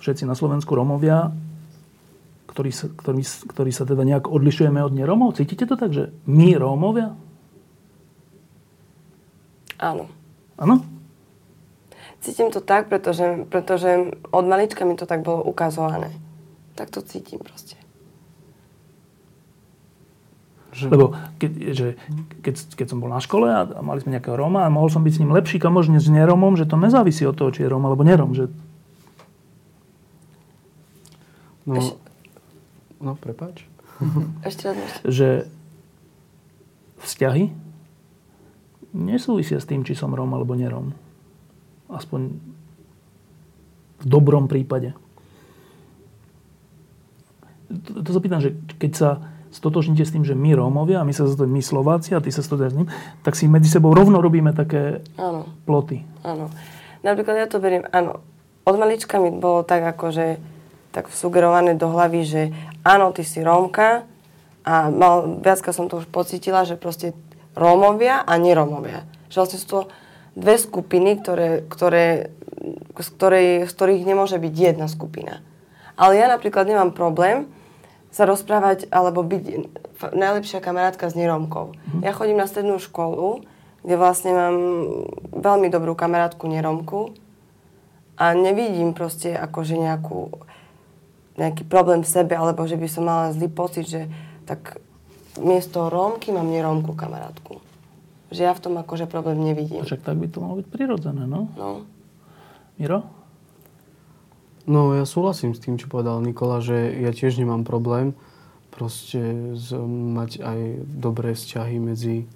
všetci 0.00 0.24
na 0.24 0.32
Slovensku 0.32 0.72
Rómovia, 0.72 1.28
ktorí 2.54 2.70
sa, 2.70 2.86
ktorí, 2.86 3.26
ktorí 3.50 3.70
sa 3.74 3.82
teda 3.82 4.06
nejak 4.06 4.30
odlišujeme 4.30 4.78
od 4.78 4.94
nerómov? 4.94 5.34
Cítite 5.34 5.66
to 5.66 5.74
tak, 5.74 5.90
že 5.90 6.14
my 6.30 6.54
Rómovia? 6.54 7.18
Áno. 9.82 10.06
Áno? 10.54 10.86
Cítim 12.22 12.54
to 12.54 12.62
tak, 12.62 12.86
pretože, 12.86 13.42
pretože 13.50 14.14
od 14.30 14.46
malička 14.46 14.86
mi 14.86 14.94
to 14.94 15.02
tak 15.02 15.26
bolo 15.26 15.42
ukazované. 15.42 16.14
Tak 16.78 16.94
to 16.94 17.02
cítim 17.02 17.42
proste. 17.42 17.74
Že... 20.74 20.94
Lebo 20.94 21.14
keď, 21.42 21.50
že, 21.74 21.88
keď, 22.38 22.54
keď 22.78 22.86
som 22.86 22.98
bol 23.02 23.10
na 23.10 23.18
škole 23.18 23.50
a, 23.50 23.66
a 23.66 23.80
mali 23.82 23.98
sme 23.98 24.14
nejakého 24.14 24.38
Róma 24.38 24.62
a 24.66 24.70
mohol 24.70 24.94
som 24.94 25.02
byť 25.02 25.12
s 25.14 25.20
ním 25.22 25.34
lepší 25.34 25.58
kamož 25.58 25.90
s 25.90 26.06
neromom, 26.06 26.54
že 26.54 26.70
to 26.70 26.78
nezávisí 26.78 27.26
od 27.26 27.34
toho, 27.34 27.50
či 27.50 27.66
je 27.66 27.70
Róm 27.70 27.82
alebo 27.82 28.06
nerom. 28.06 28.30
Že... 28.30 28.50
No, 31.66 31.98
no 33.04 33.14
prepáč. 33.20 33.68
Ešte 34.48 34.72
raz. 34.72 34.90
Že 35.04 35.28
vzťahy 37.04 37.52
nesúvisia 38.94 39.58
s 39.58 39.68
tým, 39.68 39.82
či 39.82 39.92
som 39.92 40.14
Róm 40.14 40.32
alebo 40.32 40.54
nerom. 40.56 40.94
Aspoň 41.90 42.40
v 44.00 44.04
dobrom 44.06 44.46
prípade. 44.46 44.96
To, 47.68 48.00
to 48.00 48.10
sa 48.14 48.20
pýtam, 48.22 48.40
že 48.40 48.54
keď 48.78 48.92
sa 48.94 49.10
stotožníte 49.54 50.02
s 50.02 50.10
tým, 50.10 50.26
že 50.26 50.34
my 50.34 50.54
Rómovia, 50.58 51.02
a 51.02 51.06
my 51.06 51.14
sa 51.14 51.26
my 51.26 51.62
Slováci, 51.62 52.14
a 52.14 52.22
ty 52.22 52.34
sa 52.34 52.42
stotožníš 52.42 52.74
s 52.74 52.78
ním, 52.82 52.90
tak 53.22 53.38
si 53.38 53.46
medzi 53.46 53.70
sebou 53.70 53.94
rovno 53.94 54.18
robíme 54.18 54.50
také 54.50 55.02
áno. 55.14 55.46
ploty. 55.62 56.02
Áno. 56.26 56.50
Napríklad 57.06 57.34
ja 57.38 57.46
to 57.46 57.62
beriem, 57.62 57.86
áno, 57.94 58.18
od 58.66 58.74
malička 58.80 59.22
mi 59.22 59.30
bolo 59.30 59.62
tak 59.62 59.84
akože 59.94 60.53
tak 60.94 61.10
sugerované 61.10 61.74
do 61.74 61.90
hlavy, 61.90 62.22
že 62.22 62.42
áno, 62.86 63.10
ty 63.10 63.26
si 63.26 63.42
Rómka 63.42 64.06
a 64.62 64.88
mal, 64.88 65.42
viacka 65.42 65.74
som 65.74 65.90
to 65.90 65.98
už 65.98 66.06
pocitila, 66.06 66.62
že 66.62 66.78
proste 66.78 67.12
Rómovia 67.58 68.22
a 68.22 68.38
nerómovia. 68.38 69.02
Že 69.28 69.36
vlastne 69.42 69.58
sú 69.58 69.66
to 69.66 69.80
dve 70.38 70.54
skupiny, 70.54 71.18
ktoré, 71.18 71.66
ktoré, 71.66 72.34
z, 72.94 73.08
ktorej, 73.18 73.48
z 73.66 73.72
ktorých 73.74 74.02
nemôže 74.06 74.38
byť 74.38 74.54
jedna 74.54 74.86
skupina. 74.86 75.42
Ale 75.98 76.18
ja 76.18 76.30
napríklad 76.30 76.66
nemám 76.66 76.94
problém 76.94 77.50
sa 78.14 78.30
rozprávať 78.30 78.86
alebo 78.94 79.26
byť 79.26 79.42
najlepšia 80.14 80.62
kamarátka 80.62 81.10
s 81.10 81.18
neromkou. 81.18 81.74
Mm. 81.74 82.02
Ja 82.06 82.14
chodím 82.14 82.38
na 82.38 82.46
strednú 82.46 82.78
školu, 82.78 83.42
kde 83.82 83.94
vlastne 83.98 84.30
mám 84.30 84.56
veľmi 85.34 85.66
dobrú 85.70 85.98
kamarátku 85.98 86.46
neromku 86.46 87.14
a 88.14 88.30
nevidím 88.38 88.94
proste 88.94 89.34
akože 89.34 89.74
nejakú, 89.74 90.30
nejaký 91.34 91.66
problém 91.66 92.06
v 92.06 92.12
sebe, 92.12 92.38
alebo 92.38 92.66
že 92.66 92.78
by 92.78 92.88
som 92.88 93.04
mala 93.06 93.34
zlý 93.34 93.50
pocit, 93.50 93.90
že 93.90 94.06
tak 94.46 94.78
miesto 95.40 95.90
Rómky 95.90 96.30
mám 96.30 96.46
neromku 96.46 96.94
kamarátku 96.94 97.64
že 98.34 98.42
ja 98.42 98.52
v 98.52 98.62
tom 98.66 98.74
akože 98.82 99.06
problém 99.06 99.38
nevidím. 99.38 99.86
Však 99.86 100.02
tak 100.02 100.18
by 100.18 100.26
to 100.26 100.42
malo 100.42 100.58
byť 100.58 100.66
prirodzené, 100.66 101.24
no? 101.24 101.46
No. 101.54 101.86
Miro? 102.74 103.06
No, 104.66 104.90
ja 104.98 105.06
súhlasím 105.06 105.54
s 105.54 105.62
tým, 105.62 105.78
čo 105.78 105.86
povedal 105.86 106.18
Nikola, 106.18 106.58
že 106.58 106.74
ja 106.98 107.14
tiež 107.14 107.38
nemám 107.38 107.62
problém 107.62 108.16
proste 108.74 109.54
z, 109.54 109.78
mať 109.86 110.42
aj 110.42 110.60
dobré 110.82 111.38
vzťahy 111.38 111.78
medzi 111.78 112.26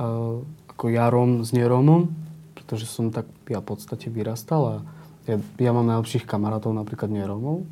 uh, 0.00 0.40
ako 0.72 0.84
Jarom 0.88 1.44
s 1.44 1.52
Neromom, 1.52 2.08
pretože 2.56 2.88
som 2.88 3.12
tak 3.12 3.28
ja 3.52 3.60
v 3.60 3.68
podstate 3.68 4.08
vyrastal 4.08 4.62
a 4.64 4.76
Ja, 5.24 5.40
ja 5.40 5.72
mám 5.72 5.88
najlepších 5.88 6.28
kamarátov, 6.28 6.76
napríklad 6.76 7.08
neromov, 7.08 7.64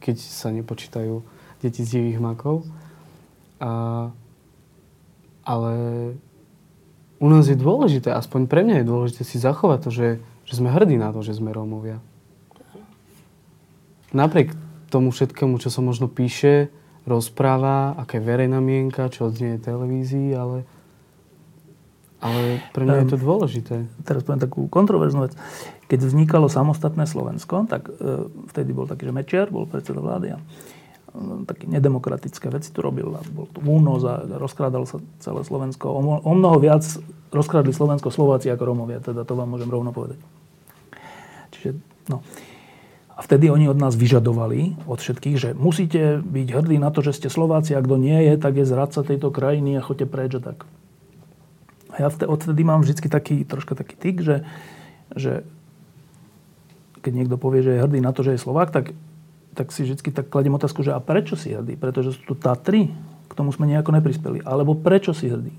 keď 0.00 0.16
sa 0.18 0.48
nepočítajú 0.50 1.22
deti 1.60 1.84
z 1.84 2.00
divých 2.00 2.18
makov. 2.18 2.64
A, 3.60 4.08
ale 5.44 5.74
u 7.20 7.28
nás 7.28 7.44
je 7.44 7.56
dôležité, 7.56 8.08
aspoň 8.16 8.48
pre 8.48 8.64
mňa 8.64 8.80
je 8.80 8.88
dôležité 8.88 9.22
si 9.28 9.36
zachovať 9.36 9.78
to, 9.84 9.90
že, 9.92 10.08
že 10.48 10.54
sme 10.56 10.72
hrdí 10.72 10.96
na 10.96 11.12
to, 11.12 11.20
že 11.20 11.36
sme 11.36 11.52
Rómovia. 11.52 12.00
Napriek 14.16 14.56
tomu 14.88 15.12
všetkému, 15.12 15.60
čo 15.60 15.68
sa 15.68 15.84
možno 15.84 16.10
píše, 16.10 16.72
rozpráva, 17.04 17.94
aká 18.00 18.18
je 18.18 18.26
verejná 18.26 18.58
mienka, 18.58 19.12
čo 19.12 19.28
odznie 19.28 19.60
televízii, 19.60 20.32
ale, 20.34 20.64
ale 22.18 22.64
pre 22.72 22.88
mňa 22.88 22.96
um, 22.96 23.02
je 23.04 23.08
to 23.12 23.18
dôležité. 23.20 23.76
Teraz 24.02 24.24
poviem 24.24 24.42
takú 24.42 24.66
kontroverznú 24.66 25.28
vec. 25.28 25.36
Keď 25.90 26.06
vznikalo 26.06 26.46
samostatné 26.46 27.02
Slovensko, 27.02 27.66
tak 27.66 27.90
e, 27.90 28.30
vtedy 28.54 28.70
bol 28.70 28.86
taký, 28.86 29.10
že 29.10 29.16
Mečiar 29.16 29.50
bol 29.50 29.66
predseda 29.66 29.98
vlády 29.98 30.28
a 30.32 30.38
e, 30.38 30.44
také 31.50 31.66
nedemokratické 31.66 32.46
veci 32.46 32.70
tu 32.70 32.78
robil. 32.78 33.10
Bol 33.34 33.50
tu 33.50 33.58
únos 33.58 34.06
a 34.06 34.22
rozkrádal 34.22 34.86
sa 34.86 35.02
celé 35.18 35.42
Slovensko. 35.42 35.90
O, 35.90 36.30
mnoho 36.30 36.62
viac 36.62 36.86
rozkrádli 37.34 37.74
Slovensko 37.74 38.14
Slováci 38.14 38.46
ako 38.54 38.70
Romovia, 38.70 39.02
teda 39.02 39.26
to 39.26 39.34
vám 39.34 39.50
môžem 39.50 39.66
rovno 39.66 39.90
povedať. 39.90 40.22
Čiže, 41.58 41.74
no. 42.06 42.22
A 43.18 43.26
vtedy 43.26 43.50
oni 43.50 43.66
od 43.66 43.76
nás 43.76 43.98
vyžadovali, 43.98 44.86
od 44.86 45.02
všetkých, 45.02 45.36
že 45.36 45.50
musíte 45.52 46.22
byť 46.24 46.48
hrdí 46.54 46.78
na 46.78 46.88
to, 46.88 47.02
že 47.02 47.18
ste 47.18 47.28
Slováci, 47.28 47.74
a 47.74 47.84
kto 47.84 47.98
nie 47.98 48.16
je, 48.30 48.38
tak 48.38 48.56
je 48.56 48.64
zradca 48.64 49.02
tejto 49.02 49.34
krajiny 49.34 49.76
a 49.76 49.84
choďte 49.84 50.06
preč 50.06 50.32
a 50.38 50.40
tak. 50.40 50.64
A 51.90 52.06
ja 52.06 52.08
odtedy 52.08 52.62
mám 52.62 52.80
vždy 52.80 53.10
taký, 53.10 53.42
troška 53.42 53.74
taký 53.74 53.98
tyk, 53.98 54.22
že, 54.22 54.46
že 55.12 55.42
keď 57.00 57.12
niekto 57.12 57.36
povie, 57.40 57.64
že 57.64 57.76
je 57.76 57.82
hrdý 57.82 57.98
na 58.04 58.12
to, 58.12 58.20
že 58.20 58.36
je 58.36 58.44
Slovák, 58.44 58.68
tak, 58.70 58.92
tak 59.56 59.72
si 59.72 59.84
vždy 59.84 60.12
tak 60.12 60.28
kladiem 60.28 60.56
otázku, 60.56 60.84
že 60.84 60.92
a 60.92 61.00
prečo 61.00 61.34
si 61.34 61.52
hrdý? 61.52 61.76
Pretože 61.80 62.16
sú 62.16 62.22
tu 62.32 62.34
Tatry, 62.36 62.92
k 63.30 63.32
tomu 63.32 63.54
sme 63.54 63.70
nejako 63.70 63.94
neprispeli. 63.94 64.42
Alebo 64.42 64.76
prečo 64.76 65.14
si 65.14 65.30
hrdý? 65.30 65.54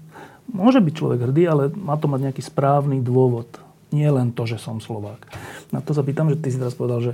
Môže 0.52 0.84
byť 0.84 0.94
človek 0.94 1.20
hrdý, 1.30 1.44
ale 1.48 1.64
má 1.72 1.96
to 1.96 2.12
mať 2.12 2.30
nejaký 2.30 2.44
správny 2.44 3.00
dôvod. 3.00 3.48
Nie 3.96 4.12
len 4.12 4.36
to, 4.36 4.44
že 4.44 4.60
som 4.60 4.84
Slovák. 4.84 5.24
Na 5.72 5.80
to 5.80 5.96
sa 5.96 6.04
pýtam, 6.04 6.28
že 6.28 6.40
ty 6.40 6.52
si 6.52 6.60
teraz 6.60 6.76
povedal, 6.76 7.12
že 7.12 7.14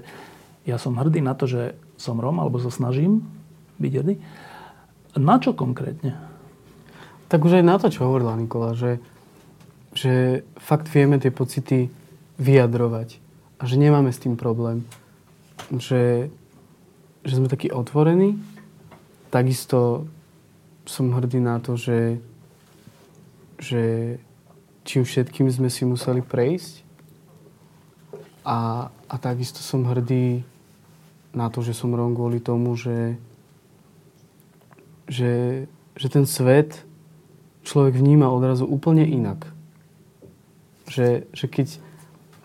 ja 0.65 0.81
som 0.81 0.97
hrdý 0.97 1.21
na 1.21 1.37
to, 1.37 1.45
že 1.45 1.77
som 1.95 2.17
Rom, 2.17 2.41
alebo 2.41 2.57
sa 2.57 2.73
snažím 2.73 3.23
byť 3.77 3.93
hrdý. 3.93 4.15
Na 5.17 5.37
čo 5.41 5.53
konkrétne? 5.53 6.17
Tak 7.27 7.43
už 7.43 7.61
aj 7.61 7.65
na 7.65 7.75
to, 7.77 7.89
čo 7.89 8.05
hovorila 8.05 8.37
Nikola, 8.37 8.73
že, 8.73 9.01
že 9.93 10.45
fakt 10.57 10.89
vieme 10.89 11.17
tie 11.21 11.33
pocity 11.33 11.89
vyjadrovať 12.37 13.26
a 13.57 13.63
že 13.65 13.75
nemáme 13.81 14.13
s 14.13 14.21
tým 14.21 14.37
problém. 14.37 14.85
Že, 15.73 16.29
že 17.25 17.33
sme 17.33 17.49
takí 17.49 17.73
otvorení. 17.73 18.37
Takisto 19.33 20.05
som 20.85 21.11
hrdý 21.11 21.41
na 21.41 21.59
to, 21.59 21.75
že, 21.75 22.21
že 23.57 24.15
čím 24.85 25.03
všetkým 25.03 25.49
sme 25.49 25.67
si 25.67 25.83
museli 25.83 26.21
prejsť. 26.21 26.85
A, 28.47 28.87
a 28.87 29.15
takisto 29.19 29.59
som 29.59 29.83
hrdý 29.83 30.45
na 31.35 31.51
to, 31.51 31.59
že 31.59 31.75
som 31.75 31.91
Róm 31.91 32.15
kvôli 32.15 32.39
tomu, 32.39 32.79
že, 32.79 33.19
že, 35.11 35.65
že 35.99 36.07
ten 36.07 36.23
svet 36.23 36.87
človek 37.67 37.99
vníma 37.99 38.31
odrazu 38.31 38.63
úplne 38.63 39.03
inak. 39.03 39.51
Že, 40.87 41.27
že 41.35 41.45
keď, 41.51 41.67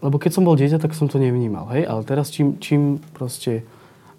lebo 0.03 0.19
keď 0.19 0.31
som 0.35 0.43
bol 0.43 0.59
dieťa, 0.59 0.83
tak 0.83 0.99
som 0.99 1.07
to 1.07 1.23
nevnímal, 1.23 1.71
hej? 1.71 1.87
Ale 1.87 2.03
teraz 2.03 2.35
čím, 2.35 2.59
čím 2.59 2.99
proste 3.15 3.63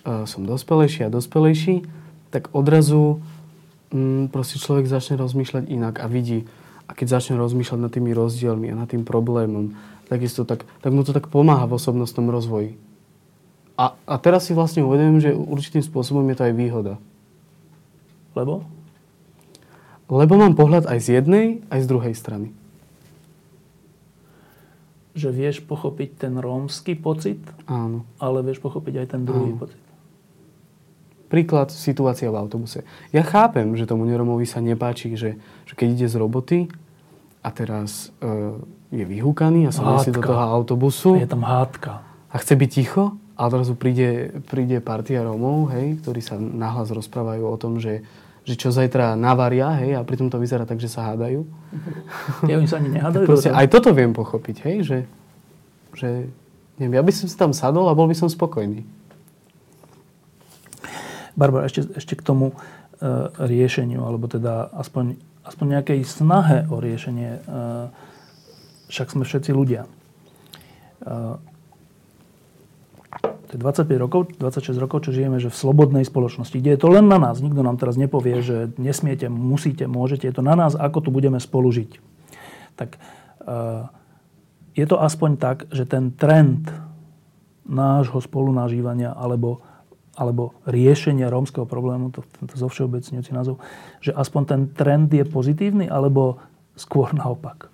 uh, 0.07 0.23
som 0.23 0.47
dospelejší 0.47 1.05
a 1.05 1.13
dospelejší, 1.13 1.83
tak 2.31 2.47
odrazu 2.55 3.19
um, 3.91 4.31
proste 4.31 4.63
človek 4.63 4.87
začne 4.87 5.19
rozmýšľať 5.19 5.67
inak 5.67 5.99
a 5.99 6.07
vidí. 6.07 6.47
A 6.87 6.95
keď 6.95 7.19
začne 7.19 7.35
rozmýšľať 7.35 7.79
nad 7.83 7.91
tými 7.91 8.15
rozdielmi 8.15 8.71
a 8.71 8.79
nad 8.79 8.87
tým 8.87 9.03
problémom, 9.03 9.75
takisto 10.07 10.47
tak, 10.47 10.63
tak 10.79 10.91
mu 10.95 11.03
to 11.03 11.11
tak 11.11 11.27
pomáha 11.27 11.67
v 11.67 11.75
osobnostnom 11.75 12.31
rozvoji. 12.31 12.79
A, 13.75 13.99
a 14.07 14.15
teraz 14.23 14.47
si 14.47 14.55
vlastne 14.55 14.87
uvedomím, 14.87 15.19
že 15.19 15.35
určitým 15.35 15.83
spôsobom 15.83 16.23
je 16.31 16.35
to 16.39 16.47
aj 16.47 16.53
výhoda. 16.55 16.95
Lebo? 18.39 18.63
Lebo 20.07 20.33
mám 20.39 20.55
pohľad 20.55 20.87
aj 20.87 20.99
z 21.03 21.07
jednej, 21.19 21.45
aj 21.67 21.83
z 21.83 21.89
druhej 21.91 22.15
strany 22.15 22.55
že 25.13 25.29
vieš 25.29 25.61
pochopiť 25.61 26.25
ten 26.25 26.33
rómsky 26.41 26.97
pocit, 26.97 27.39
Áno. 27.69 28.05
ale 28.17 28.41
vieš 28.41 28.59
pochopiť 28.65 29.05
aj 29.05 29.07
ten 29.13 29.21
druhý 29.23 29.53
Áno. 29.53 29.61
pocit. 29.61 29.81
Príklad, 31.29 31.73
situácia 31.73 32.29
v 32.29 32.37
autobuse. 32.37 32.85
Ja 33.09 33.25
chápem, 33.25 33.73
že 33.73 33.89
tomu 33.89 34.05
neromovi 34.05 34.45
sa 34.45 34.61
nepáči, 34.61 35.17
že, 35.17 35.41
že 35.65 35.73
keď 35.73 35.87
ide 35.97 36.07
z 36.09 36.15
roboty 36.21 36.59
a 37.41 37.49
teraz 37.49 38.13
e, 38.21 38.53
je 38.93 39.01
vyhúkaný 39.01 39.65
a 39.65 39.73
sa 39.73 39.81
nosí 39.81 40.13
do 40.13 40.21
toho 40.21 40.37
autobusu. 40.37 41.17
Je 41.17 41.25
tam 41.25 41.41
hádka. 41.41 42.05
A 42.29 42.35
chce 42.37 42.53
byť 42.53 42.69
ticho 42.69 43.17
a 43.33 43.49
odrazu 43.49 43.73
príde, 43.73 44.29
príde 44.45 44.77
partia 44.77 45.25
Rómov, 45.25 45.73
hej, 45.73 45.97
ktorí 46.05 46.21
sa 46.21 46.37
nahlas 46.37 46.93
rozprávajú 46.93 47.43
o 47.49 47.57
tom, 47.57 47.81
že 47.81 48.05
že 48.43 48.59
čo 48.59 48.75
zajtra 48.75 49.15
navaria, 49.15 49.71
hej, 49.79 49.95
a 49.95 50.01
pritom 50.03 50.27
to 50.27 50.35
vyzerá 50.35 50.67
tak, 50.67 50.83
že 50.83 50.91
sa 50.91 51.11
hádajú. 51.11 51.47
Ja 52.51 52.59
oni 52.59 52.67
sa 52.67 52.83
ani 52.83 52.91
nehádajú. 52.91 53.23
Proste, 53.23 53.55
aj 53.55 53.67
toto 53.71 53.95
viem 53.95 54.11
pochopiť, 54.11 54.55
hej, 54.67 54.77
že, 54.83 54.97
že 55.95 56.09
neviem, 56.75 56.99
ja 56.99 57.03
by 57.03 57.11
som 57.15 57.27
si 57.31 57.35
tam 57.39 57.55
sadol 57.55 57.87
a 57.87 57.95
bol 57.95 58.11
by 58.11 58.15
som 58.19 58.27
spokojný. 58.27 58.83
Barbara, 61.33 61.65
ešte, 61.65 61.87
ešte 61.97 62.13
k 62.19 62.21
tomu 62.21 62.53
e, 62.53 62.55
riešeniu, 63.41 64.03
alebo 64.05 64.27
teda 64.29 64.69
aspoň, 64.75 65.17
aspoň 65.47 65.65
nejakej 65.79 65.99
snahe 66.05 66.69
o 66.69 66.77
riešenie. 66.77 67.31
E, 67.31 67.41
však 68.91 69.07
sme 69.17 69.23
všetci 69.25 69.49
ľudia. 69.49 69.87
E, 69.87 69.89
to 73.21 73.51
je 73.55 73.59
25 73.61 73.85
rokov, 74.01 74.33
26 74.41 74.81
rokov, 74.81 75.05
čo 75.05 75.13
žijeme 75.13 75.37
že 75.37 75.53
v 75.53 75.57
slobodnej 75.57 76.01
spoločnosti, 76.01 76.57
kde 76.57 76.73
je 76.73 76.79
to 76.81 76.89
len 76.89 77.05
na 77.05 77.21
nás. 77.21 77.37
Nikto 77.37 77.61
nám 77.61 77.77
teraz 77.77 78.01
nepovie, 78.01 78.41
že 78.41 78.73
nesmiete, 78.81 79.29
musíte, 79.29 79.85
môžete. 79.85 80.25
Je 80.25 80.33
to 80.33 80.41
na 80.41 80.57
nás, 80.57 80.73
ako 80.73 81.05
tu 81.05 81.09
budeme 81.13 81.37
spolu 81.37 81.69
žiť. 81.69 82.01
Tak 82.73 82.97
uh, 82.97 83.93
je 84.73 84.85
to 84.89 84.97
aspoň 84.97 85.37
tak, 85.37 85.57
že 85.69 85.85
ten 85.85 86.09
trend 86.17 86.65
nášho 87.69 88.17
spolunažívania 88.19 89.13
alebo, 89.13 89.61
alebo 90.17 90.57
riešenia 90.65 91.29
rómskeho 91.29 91.69
problému, 91.69 92.09
to, 92.09 92.25
to 92.49 92.57
zo 92.57 92.67
všeobecňujúci 92.73 93.31
názov, 93.37 93.61
že 94.01 94.17
aspoň 94.17 94.41
ten 94.49 94.61
trend 94.73 95.13
je 95.13 95.23
pozitívny 95.29 95.85
alebo 95.85 96.41
skôr 96.73 97.13
naopak? 97.13 97.69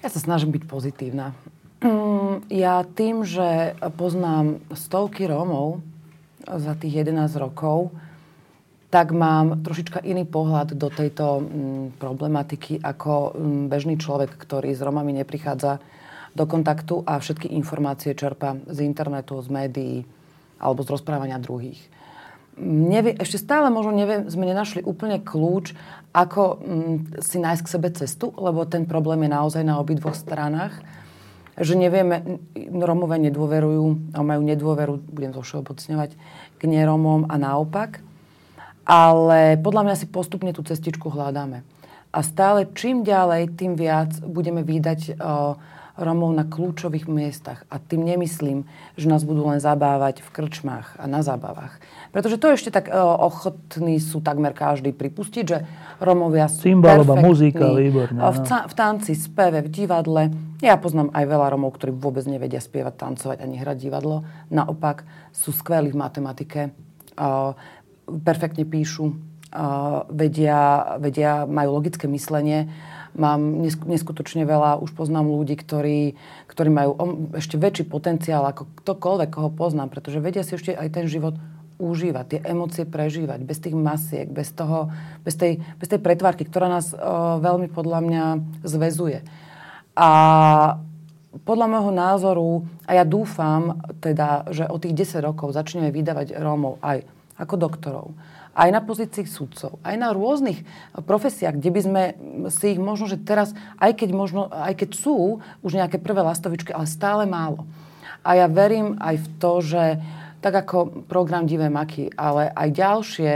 Ja 0.00 0.08
sa 0.08 0.22
snažím 0.22 0.54
byť 0.54 0.64
pozitívna. 0.64 1.34
Mm, 1.78 2.50
ja 2.50 2.82
tým, 2.82 3.22
že 3.22 3.78
poznám 3.94 4.58
stovky 4.74 5.30
Rómov 5.30 5.78
za 6.42 6.74
tých 6.74 7.06
11 7.06 7.38
rokov, 7.38 7.94
tak 8.90 9.14
mám 9.14 9.62
trošička 9.62 10.02
iný 10.02 10.26
pohľad 10.26 10.74
do 10.74 10.88
tejto 10.90 11.38
mm, 11.38 12.00
problematiky 12.02 12.82
ako 12.82 13.36
mm, 13.36 13.64
bežný 13.70 13.94
človek, 13.94 14.34
ktorý 14.34 14.74
s 14.74 14.82
Romami 14.82 15.14
neprichádza 15.22 15.78
do 16.34 16.44
kontaktu 16.50 17.06
a 17.06 17.22
všetky 17.22 17.54
informácie 17.54 18.16
čerpa 18.16 18.58
z 18.66 18.82
internetu, 18.82 19.38
z 19.38 19.48
médií 19.52 19.96
alebo 20.58 20.82
z 20.82 20.98
rozprávania 20.98 21.38
druhých. 21.38 21.78
Nevie, 22.58 23.14
ešte 23.22 23.38
stále 23.38 23.70
možno 23.70 23.94
neviem, 23.94 24.26
sme 24.26 24.50
nenašli 24.50 24.82
úplne 24.82 25.22
kľúč, 25.22 25.78
ako 26.10 26.58
si 27.22 27.38
nájsť 27.38 27.62
k 27.62 27.72
sebe 27.78 27.88
cestu, 27.94 28.34
lebo 28.34 28.66
ten 28.66 28.82
problém 28.82 29.22
je 29.22 29.30
naozaj 29.30 29.62
na 29.62 29.78
obidvoch 29.78 30.18
stranách 30.18 30.74
že 31.58 31.74
nevieme, 31.74 32.38
Romové 32.70 33.18
nedôverujú, 33.18 34.14
majú 34.14 34.42
nedôveru, 34.42 35.02
budem 35.10 35.32
to 35.34 35.42
všeobecňovať, 35.42 36.10
k 36.58 36.62
neromom 36.66 37.26
a 37.30 37.34
naopak. 37.38 38.02
Ale 38.88 39.60
podľa 39.60 39.82
mňa 39.84 39.96
si 40.00 40.06
postupne 40.08 40.50
tú 40.56 40.64
cestičku 40.64 41.12
hľadáme. 41.12 41.60
A 42.08 42.18
stále 42.24 42.64
čím 42.72 43.04
ďalej, 43.04 43.52
tým 43.52 43.76
viac 43.76 44.16
budeme 44.24 44.64
vydať 44.64 45.20
uh, 45.20 45.60
Romov 45.98 46.32
na 46.32 46.46
kľúčových 46.46 47.10
miestach. 47.10 47.66
A 47.68 47.82
tým 47.82 48.06
nemyslím, 48.06 48.64
že 48.94 49.10
nás 49.10 49.26
budú 49.26 49.44
len 49.50 49.60
zabávať 49.60 50.22
v 50.24 50.30
krčmách 50.30 50.96
a 50.96 51.04
na 51.10 51.20
zábavách. 51.20 51.82
Pretože 52.10 52.40
to 52.40 52.54
ešte 52.54 52.70
tak 52.72 52.88
uh, 52.88 52.96
ochotní 52.98 54.00
sú 54.00 54.24
takmer 54.24 54.56
každý 54.56 54.96
pripustiť, 54.96 55.44
že 55.44 55.58
Romovia 56.00 56.48
sú 56.48 56.64
Cymbalová 56.64 57.20
muzika, 57.20 57.68
výborne. 57.74 58.18
V, 58.18 58.38
v 58.44 58.74
tanci, 58.74 59.12
speve, 59.12 59.60
v 59.64 59.68
divadle. 59.68 60.22
Ja 60.64 60.80
poznám 60.80 61.12
aj 61.14 61.24
veľa 61.28 61.46
Romov, 61.52 61.76
ktorí 61.76 61.94
vôbec 61.94 62.24
nevedia 62.24 62.58
spievať, 62.58 62.94
tancovať 62.96 63.38
ani 63.44 63.60
hrať 63.60 63.76
divadlo. 63.78 64.24
Naopak 64.48 65.04
sú 65.30 65.52
skvelí 65.52 65.92
v 65.92 66.00
matematike. 66.00 66.60
Uh, 67.18 67.52
perfektne 68.06 68.64
píšu, 68.64 69.12
uh, 69.12 70.08
vedia, 70.08 70.96
vedia, 71.02 71.44
majú 71.44 71.76
logické 71.76 72.08
myslenie 72.08 72.70
Mám 73.18 73.66
neskutočne 73.66 74.46
veľa, 74.46 74.78
už 74.78 74.94
poznám 74.94 75.26
ľudí, 75.26 75.58
ktorí, 75.58 76.14
ktorí 76.46 76.70
majú 76.70 76.92
ešte 77.34 77.58
väčší 77.58 77.90
potenciál 77.90 78.46
ako 78.46 78.70
ktokoľvek, 78.84 79.28
koho 79.34 79.50
poznám, 79.50 79.90
pretože 79.90 80.22
vedia 80.22 80.46
si 80.46 80.54
ešte 80.54 80.70
aj 80.70 80.88
ten 80.94 81.10
život 81.10 81.34
užívať, 81.78 82.24
tie 82.26 82.40
emócie 82.42 82.82
prežívať, 82.82 83.40
bez 83.46 83.58
tých 83.62 83.78
masiek, 83.78 84.26
bez, 84.26 84.50
toho, 84.50 84.90
bez, 85.22 85.38
tej, 85.38 85.62
bez 85.78 85.86
tej 85.86 86.02
pretvárky, 86.02 86.42
ktorá 86.42 86.66
nás 86.66 86.90
o, 86.90 87.38
veľmi 87.38 87.70
podľa 87.70 88.00
mňa 88.02 88.24
zväzuje. 88.66 89.22
A 89.94 90.10
podľa 91.46 91.66
môjho 91.70 91.92
názoru, 91.94 92.50
a 92.82 92.98
ja 92.98 93.04
dúfam 93.06 93.78
teda, 94.02 94.50
že 94.50 94.66
o 94.66 94.76
tých 94.82 94.94
10 94.94 95.22
rokov 95.22 95.54
začneme 95.54 95.94
vydávať 95.94 96.34
Rómov 96.34 96.82
aj 96.82 97.06
ako 97.38 97.54
doktorov, 97.54 98.06
aj 98.58 98.68
na 98.74 98.82
pozícii 98.82 99.22
sudcov, 99.30 99.78
aj 99.86 99.94
na 99.94 100.10
rôznych 100.10 100.66
profesiách, 100.98 101.62
kde 101.62 101.70
by 101.70 101.80
sme 101.80 102.02
si 102.50 102.74
ich 102.74 102.80
možno, 102.82 103.06
že 103.06 103.22
teraz, 103.22 103.54
aj 103.78 104.02
keď, 104.02 104.10
možno, 104.10 104.50
aj 104.50 104.74
keď 104.82 104.98
sú 104.98 105.38
už 105.62 105.78
nejaké 105.78 106.02
prvé 106.02 106.26
lastovičky, 106.26 106.74
ale 106.74 106.90
stále 106.90 107.22
málo. 107.22 107.62
A 108.26 108.34
ja 108.34 108.50
verím 108.50 108.98
aj 108.98 109.22
v 109.22 109.28
to, 109.38 109.52
že 109.62 109.84
tak 110.38 110.54
ako 110.54 111.08
program 111.10 111.46
Divé 111.46 111.66
maky, 111.66 112.14
ale 112.14 112.50
aj 112.54 112.68
ďalšie, 112.70 113.32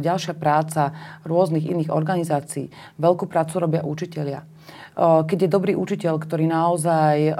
ďalšia 0.00 0.34
práca 0.36 0.96
rôznych 1.28 1.68
iných 1.68 1.92
organizácií. 1.92 2.72
Veľkú 2.96 3.28
prácu 3.28 3.60
robia 3.60 3.84
učitelia. 3.84 4.44
Keď 4.96 5.38
je 5.44 5.52
dobrý 5.52 5.76
učiteľ, 5.76 6.16
ktorý 6.16 6.48
naozaj 6.48 7.36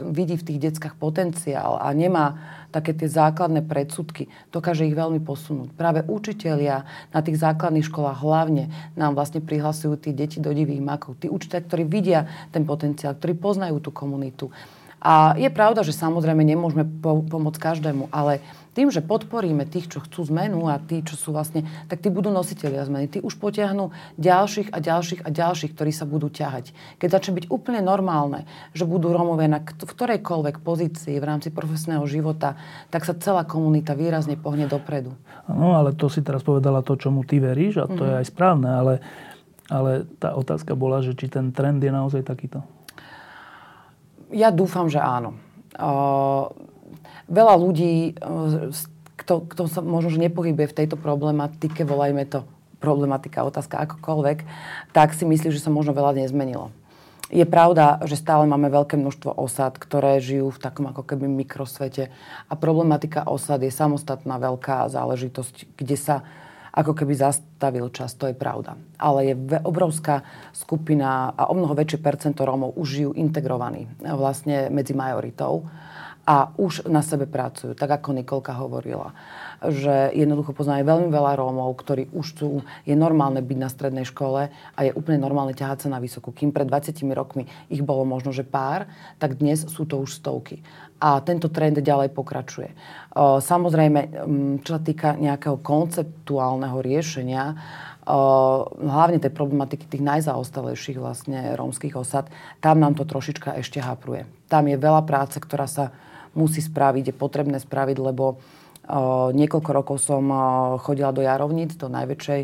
vidí 0.00 0.40
v 0.40 0.46
tých 0.48 0.58
deckách 0.72 0.96
potenciál 0.96 1.76
a 1.76 1.92
nemá 1.92 2.56
také 2.72 2.96
tie 2.96 3.08
základné 3.08 3.64
predsudky, 3.64 4.28
dokáže 4.48 4.88
ich 4.88 4.96
veľmi 4.96 5.20
posunúť. 5.20 5.76
Práve 5.76 6.04
učitelia 6.08 6.84
na 7.12 7.20
tých 7.20 7.40
základných 7.40 7.84
školách 7.88 8.20
hlavne 8.20 8.68
nám 8.96 9.12
vlastne 9.16 9.44
prihlasujú 9.44 9.96
tí 10.00 10.16
deti 10.16 10.40
do 10.40 10.52
divých 10.52 10.80
makov. 10.80 11.20
Tí 11.20 11.28
učiteľi, 11.28 11.62
ktorí 11.68 11.84
vidia 11.84 12.28
ten 12.52 12.64
potenciál, 12.64 13.16
ktorí 13.16 13.36
poznajú 13.36 13.80
tú 13.80 13.92
komunitu. 13.92 14.48
A 15.00 15.36
je 15.36 15.48
pravda, 15.52 15.84
že 15.84 15.92
samozrejme 15.92 16.40
nemôžeme 16.42 16.82
po- 16.82 17.22
pomôcť 17.22 17.60
každému, 17.60 18.08
ale 18.10 18.40
tým, 18.76 18.92
že 18.92 19.00
podporíme 19.00 19.64
tých, 19.64 19.88
čo 19.88 20.04
chcú 20.04 20.28
zmenu 20.28 20.68
a 20.68 20.76
tí, 20.76 21.00
čo 21.00 21.16
sú 21.16 21.32
vlastne, 21.32 21.64
tak 21.88 22.04
tí 22.04 22.12
budú 22.12 22.28
nositeľia 22.28 22.84
zmeny. 22.84 23.08
Tí 23.08 23.18
už 23.24 23.40
potiahnú 23.40 23.88
ďalších 24.20 24.68
a 24.68 24.78
ďalších 24.84 25.24
a 25.24 25.32
ďalších, 25.32 25.72
ktorí 25.72 25.96
sa 25.96 26.04
budú 26.04 26.28
ťahať. 26.28 26.76
Keď 27.00 27.08
začne 27.08 27.32
byť 27.40 27.44
úplne 27.48 27.80
normálne, 27.80 28.44
že 28.76 28.84
budú 28.84 29.16
Rómovia 29.16 29.48
na 29.48 29.64
v 29.64 29.88
ktorejkoľvek 29.88 30.60
pozícii 30.60 31.16
v 31.16 31.24
rámci 31.24 31.48
profesného 31.48 32.04
života, 32.04 32.60
tak 32.92 33.08
sa 33.08 33.16
celá 33.16 33.48
komunita 33.48 33.96
výrazne 33.96 34.36
pohne 34.36 34.68
dopredu. 34.68 35.16
No, 35.48 35.72
ale 35.72 35.96
to 35.96 36.12
si 36.12 36.20
teraz 36.20 36.44
povedala 36.44 36.84
to, 36.84 37.00
čomu 37.00 37.24
ty 37.24 37.40
veríš 37.40 37.80
a 37.80 37.88
to 37.88 37.96
mm-hmm. 37.96 38.08
je 38.12 38.20
aj 38.20 38.26
správne, 38.28 38.68
ale, 38.68 38.94
ale 39.72 40.04
tá 40.20 40.36
otázka 40.36 40.76
bola, 40.76 41.00
že 41.00 41.16
či 41.16 41.32
ten 41.32 41.48
trend 41.48 41.80
je 41.80 41.88
naozaj 41.88 42.28
takýto. 42.28 42.60
Ja 44.34 44.50
dúfam, 44.50 44.90
že 44.90 44.98
áno. 44.98 45.38
Uh, 45.76 46.50
veľa 47.30 47.54
ľudí, 47.58 48.16
uh, 48.18 48.72
kto, 49.20 49.46
kto 49.50 49.62
sa 49.66 49.80
možno 49.82 50.14
že 50.14 50.22
nepohybuje 50.22 50.70
v 50.70 50.78
tejto 50.84 50.96
problematike, 50.98 51.82
volajme 51.82 52.26
to 52.26 52.46
problematika, 52.78 53.46
otázka 53.46 53.82
akokoľvek, 53.88 54.38
tak 54.92 55.16
si 55.16 55.24
myslí, 55.24 55.50
že 55.50 55.62
sa 55.62 55.72
možno 55.72 55.96
veľa 55.96 56.22
nezmenilo. 56.22 56.70
Je 57.26 57.42
pravda, 57.42 57.98
že 58.06 58.14
stále 58.14 58.46
máme 58.46 58.70
veľké 58.70 58.94
množstvo 58.94 59.34
osad, 59.34 59.82
ktoré 59.82 60.22
žijú 60.22 60.54
v 60.54 60.62
takom 60.62 60.86
ako 60.86 61.02
keby 61.02 61.26
mikrosvete 61.26 62.14
a 62.46 62.52
problematika 62.54 63.26
osad 63.26 63.66
je 63.66 63.74
samostatná 63.74 64.38
veľká 64.38 64.86
záležitosť, 64.86 65.74
kde 65.74 65.96
sa 65.98 66.16
ako 66.76 66.92
keby 66.92 67.16
zastavil 67.16 67.88
čas, 67.88 68.12
to 68.20 68.28
je 68.28 68.36
pravda. 68.36 68.76
Ale 69.00 69.32
je 69.32 69.34
obrovská 69.64 70.20
skupina 70.52 71.32
a 71.32 71.48
o 71.48 71.56
mnoho 71.56 71.72
väčšie 71.72 72.04
percento 72.04 72.44
Rómov 72.44 72.76
už 72.76 72.88
žijú 73.00 73.10
integrovaní 73.16 73.88
e, 73.88 74.12
vlastne 74.12 74.68
medzi 74.68 74.92
majoritou 74.92 75.64
a 76.26 76.50
už 76.58 76.90
na 76.90 77.06
sebe 77.06 77.30
pracujú, 77.30 77.78
tak 77.78 78.02
ako 78.02 78.18
Nikolka 78.18 78.52
hovorila 78.58 79.14
že 79.64 80.12
jednoducho 80.12 80.52
poznáme 80.52 80.84
veľmi 80.84 81.08
veľa 81.08 81.40
Rómov, 81.40 81.72
ktorí 81.80 82.12
už 82.12 82.26
sú, 82.36 82.50
je 82.84 82.92
normálne 82.92 83.40
byť 83.40 83.58
na 83.58 83.68
strednej 83.72 84.04
škole 84.04 84.52
a 84.52 84.78
je 84.84 84.92
úplne 84.92 85.16
normálne 85.16 85.56
ťahať 85.56 85.86
sa 85.86 85.96
na 85.96 86.02
vysokú. 86.02 86.32
Kým 86.32 86.52
pred 86.52 86.68
20 86.68 86.92
rokmi 87.16 87.48
ich 87.72 87.80
bolo 87.80 88.04
možno, 88.04 88.36
že 88.36 88.44
pár, 88.44 88.84
tak 89.16 89.40
dnes 89.40 89.64
sú 89.64 89.88
to 89.88 89.96
už 90.00 90.20
stovky. 90.20 90.60
A 90.96 91.20
tento 91.20 91.52
trend 91.52 91.76
ďalej 91.76 92.08
pokračuje. 92.16 92.72
Samozrejme, 93.16 94.00
čo 94.64 94.70
sa 94.76 94.80
týka 94.80 95.12
nejakého 95.16 95.60
konceptuálneho 95.60 96.80
riešenia, 96.80 97.52
hlavne 98.06 99.18
tej 99.20 99.34
problematiky 99.34 99.90
tých 99.90 100.00
najzaostalejších 100.00 100.96
vlastne 100.96 101.52
rómskych 101.58 101.96
osad, 102.00 102.32
tam 102.64 102.80
nám 102.80 102.96
to 102.96 103.04
trošička 103.04 103.60
ešte 103.60 103.82
hapruje. 103.82 104.24
Tam 104.48 104.64
je 104.64 104.78
veľa 104.78 105.04
práce, 105.04 105.36
ktorá 105.36 105.68
sa 105.68 105.92
musí 106.36 106.60
spraviť, 106.60 107.10
je 107.10 107.14
potrebné 107.16 107.58
spraviť, 107.58 107.96
lebo 107.98 108.38
niekoľko 109.34 109.70
rokov 109.74 109.96
som 109.98 110.30
chodila 110.78 111.10
do 111.10 111.24
Jarovnic, 111.24 111.74
do 111.74 111.90
najväčšej 111.90 112.40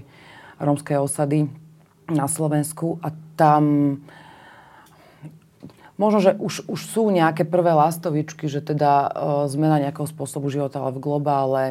rómskej 0.59 0.99
osady 0.99 1.47
na 2.11 2.27
Slovensku 2.27 2.99
a 2.99 3.15
tam 3.39 3.63
Možno, 6.01 6.19
že 6.19 6.33
už, 6.35 6.67
už 6.67 6.81
sú 6.83 7.15
nejaké 7.15 7.47
prvé 7.47 7.77
lastovičky, 7.77 8.51
že 8.51 8.59
teda 8.59 9.07
uh, 9.07 9.11
zmena 9.47 9.79
nejakého 9.79 10.09
spôsobu 10.09 10.51
života, 10.51 10.83
ale 10.83 10.99
v 10.99 11.05
globále 11.05 11.63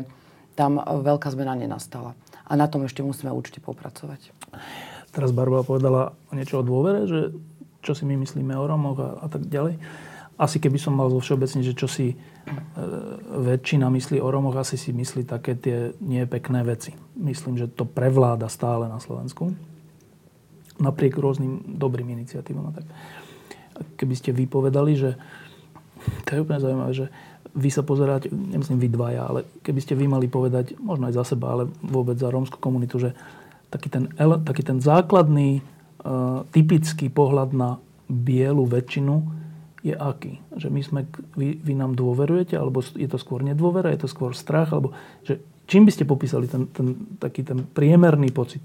tam 0.55 0.80
veľká 0.80 1.28
zmena 1.36 1.57
nenastala. 1.57 2.15
A 2.47 2.55
na 2.55 2.69
tom 2.72 2.88
ešte 2.88 3.03
musíme 3.03 3.34
určite 3.34 3.59
popracovať. 3.59 4.32
Teraz 5.11 5.36
Barbara 5.36 5.67
povedala 5.67 6.15
niečo 6.32 6.61
o 6.61 6.63
dôvere, 6.63 7.11
že 7.11 7.36
čo 7.84 7.91
si 7.91 8.07
my 8.07 8.15
myslíme 8.24 8.55
o 8.55 8.63
Romoch 8.63 8.99
a, 9.03 9.09
a 9.19 9.28
tak 9.28 9.51
ďalej. 9.51 9.82
Asi 10.41 10.57
keby 10.57 10.81
som 10.81 10.97
mal 10.97 11.13
zo 11.13 11.21
všeobecne, 11.21 11.61
že 11.61 11.77
čo 11.77 11.85
si 11.85 12.09
e, 12.09 12.15
väčšina 13.29 13.93
myslí 13.93 14.17
o 14.17 14.33
Romoch, 14.33 14.57
asi 14.57 14.73
si 14.73 14.89
myslí 14.89 15.29
také 15.29 15.53
tie 15.53 15.93
nepekné 16.01 16.65
veci. 16.65 16.97
Myslím, 17.13 17.61
že 17.61 17.69
to 17.69 17.85
prevláda 17.85 18.49
stále 18.49 18.89
na 18.89 18.97
Slovensku. 18.97 19.53
Napriek 20.81 21.13
rôznym 21.13 21.77
dobrým 21.77 22.09
iniciatívam 22.09 22.73
a 22.73 22.81
tak 22.81 22.89
keby 23.97 24.15
ste 24.17 24.31
vypovedali, 24.35 24.93
že 24.97 25.09
to 26.25 26.29
je 26.33 26.41
úplne 26.43 26.61
zaujímavé, 26.61 26.93
že 26.93 27.07
vy 27.51 27.67
sa 27.67 27.83
pozeráte, 27.83 28.31
nemyslím 28.31 28.79
vy 28.79 28.89
dvaja, 28.95 29.27
ale 29.27 29.39
keby 29.59 29.79
ste 29.83 29.93
vy 29.97 30.07
mali 30.07 30.31
povedať, 30.31 30.79
možno 30.79 31.11
aj 31.11 31.19
za 31.19 31.35
seba, 31.35 31.51
ale 31.51 31.63
vôbec 31.83 32.15
za 32.15 32.31
rómsku 32.31 32.55
komunitu, 32.63 32.95
že 32.95 33.11
taký 33.67 33.91
ten, 33.91 34.07
taký 34.47 34.63
ten 34.63 34.79
základný, 34.79 35.59
uh, 35.59 36.47
typický 36.55 37.11
pohľad 37.11 37.51
na 37.51 37.75
bielu 38.07 38.63
väčšinu 38.63 39.43
je 39.82 39.97
aký? 39.97 40.38
Že 40.53 40.67
my 40.69 40.82
sme, 40.82 41.01
vy, 41.34 41.57
vy 41.57 41.73
nám 41.73 41.97
dôverujete, 41.97 42.53
alebo 42.53 42.86
je 42.86 43.09
to 43.09 43.17
skôr 43.17 43.41
nedôvera, 43.41 43.89
je 43.93 44.05
to 44.05 44.09
skôr 44.09 44.38
strach, 44.38 44.69
alebo 44.73 44.93
že 45.25 45.41
čím 45.65 45.89
by 45.89 45.91
ste 45.93 46.05
popísali 46.05 46.45
ten, 46.45 46.69
ten, 46.69 47.17
taký 47.17 47.41
ten 47.41 47.65
priemerný 47.65 48.29
pocit? 48.29 48.61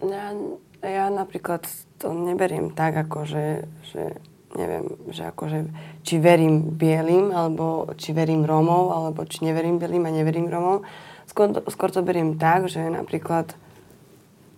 Ja, 0.00 0.32
ja 0.80 1.04
napríklad 1.12 1.68
to 2.00 2.14
neberiem 2.16 2.72
tak, 2.72 2.96
ako 2.96 3.28
že, 3.28 3.68
že 3.92 4.16
neviem, 4.56 4.96
že 5.12 5.28
akože 5.28 5.68
či 6.06 6.16
verím 6.16 6.72
bielým, 6.74 7.34
alebo 7.34 7.92
či 8.00 8.16
verím 8.16 8.48
Rómov, 8.48 8.94
alebo 8.94 9.26
či 9.28 9.44
neverím 9.44 9.76
bielým 9.76 10.08
a 10.08 10.14
neverím 10.14 10.48
Rómov. 10.48 10.86
Skôr, 11.28 11.52
skôr 11.70 11.90
to 11.92 12.02
beriem 12.02 12.40
tak, 12.40 12.66
že 12.66 12.82
napríklad 12.90 13.54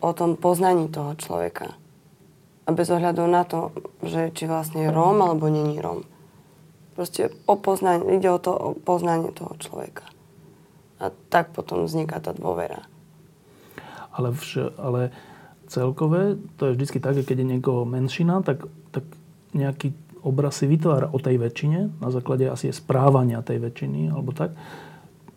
o 0.00 0.10
tom 0.14 0.38
poznaní 0.38 0.88
toho 0.88 1.18
človeka. 1.18 1.81
A 2.62 2.70
bez 2.70 2.86
ohľadu 2.90 3.26
na 3.26 3.42
to, 3.42 3.74
že 4.06 4.30
či 4.38 4.46
vlastne 4.46 4.86
je 4.86 4.94
Róm 4.94 5.18
alebo 5.18 5.50
není 5.50 5.82
Róm. 5.82 6.06
Proste 6.94 7.34
o 7.48 7.58
poznanie, 7.58 8.20
ide 8.20 8.30
o 8.30 8.38
to 8.38 8.52
o 8.52 8.68
poznanie 8.78 9.34
toho 9.34 9.56
človeka. 9.58 10.06
A 11.02 11.10
tak 11.32 11.50
potom 11.50 11.88
vzniká 11.88 12.22
tá 12.22 12.30
dôvera. 12.30 12.86
Ale, 14.14 14.30
vš- 14.30 14.76
ale 14.78 15.10
celkové, 15.66 16.38
to 16.60 16.70
je 16.70 16.74
vždy 16.78 17.00
také, 17.02 17.20
keď 17.26 17.36
je 17.42 17.50
niekoho 17.58 17.82
menšina, 17.82 18.44
tak, 18.44 18.68
tak 18.94 19.08
nejaký 19.56 19.96
obraz 20.22 20.62
si 20.62 20.70
vytvára 20.70 21.10
o 21.10 21.18
tej 21.18 21.42
väčšine, 21.42 21.98
na 21.98 22.08
základe 22.14 22.46
asi 22.46 22.70
je 22.70 22.78
správania 22.78 23.42
tej 23.42 23.58
väčšiny, 23.58 24.14
alebo 24.14 24.30
tak. 24.30 24.54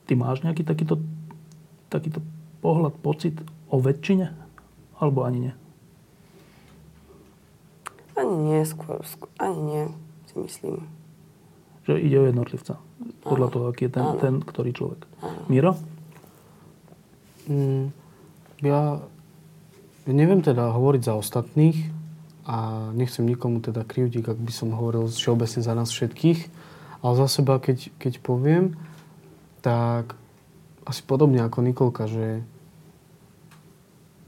Ty 0.05 0.13
máš 0.13 0.45
nejaký 0.45 0.61
takýto, 0.61 1.01
takýto 1.89 2.21
pohľad, 2.61 2.93
pocit 3.01 3.41
o 3.73 3.81
väčšine? 3.81 4.29
Alebo 5.01 5.25
ani 5.25 5.49
nie? 5.49 5.53
Ani 8.25 8.37
nie, 8.49 8.61
skôr, 8.65 9.05
skôr 9.05 9.29
ani 9.37 9.61
nie, 9.61 9.83
si 10.25 10.35
myslím. 10.41 10.89
Že 11.85 12.01
ide 12.01 12.17
o 12.17 12.25
jednotlivca. 12.25 12.73
Podľa 13.21 13.47
toho, 13.53 13.65
aký 13.69 13.85
je 13.85 13.91
ten, 13.93 14.05
ten 14.17 14.35
ktorý 14.41 14.73
človek. 14.73 15.05
Áno. 15.21 15.45
Miro? 15.45 15.73
Mm, 17.45 17.93
ja 18.65 19.05
Neviem 20.05 20.45
teda 20.45 20.69
hovoriť 20.69 21.01
za 21.01 21.17
ostatných 21.17 21.89
a 22.45 22.89
nechcem 22.93 23.25
nikomu 23.25 23.57
teda 23.57 23.81
krivdiť, 23.81 24.21
ak 24.21 24.37
by 24.37 24.53
som 24.53 24.69
hovoril 24.69 25.09
všeobecne 25.09 25.65
za 25.65 25.73
nás 25.73 25.89
všetkých, 25.89 26.39
ale 27.01 27.13
za 27.17 27.25
seba, 27.25 27.57
keď, 27.57 27.89
keď 27.97 28.21
poviem, 28.21 28.77
tak 29.65 30.13
asi 30.85 31.01
podobne 31.01 31.41
ako 31.41 31.65
Nikolka, 31.65 32.05
že 32.05 32.45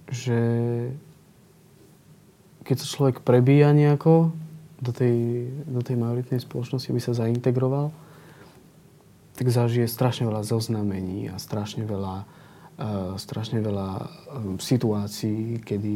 že 0.08 0.40
keď 2.68 2.84
sa 2.84 2.88
človek 2.92 3.24
prebíja 3.24 3.72
nejako 3.72 4.36
do 4.84 4.92
tej, 4.92 5.48
do 5.64 5.80
tej 5.80 5.96
majoritnej 5.96 6.44
spoločnosti, 6.44 6.92
aby 6.92 7.00
sa 7.00 7.16
zaintegroval, 7.16 7.96
tak 9.40 9.48
zažije 9.48 9.88
strašne 9.88 10.28
veľa 10.28 10.44
zoznamení 10.44 11.32
a 11.32 11.40
strašne 11.40 11.88
veľa, 11.88 12.16
uh, 12.26 13.16
strašne 13.16 13.64
veľa 13.64 13.90
um, 13.96 14.06
situácií, 14.60 15.64
kedy, 15.64 15.96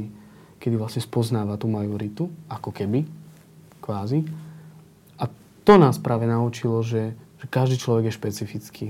kedy 0.63 0.75
vlastne 0.79 1.03
spoznáva 1.03 1.59
tú 1.59 1.67
majoritu, 1.67 2.31
ako 2.47 2.71
keby, 2.71 3.03
kvázi. 3.83 4.23
A 5.19 5.27
to 5.67 5.73
nás 5.75 5.99
práve 5.99 6.23
naučilo, 6.23 6.79
že, 6.85 7.11
že 7.43 7.45
každý 7.51 7.75
človek 7.81 8.09
je 8.09 8.17
špecifický. 8.17 8.87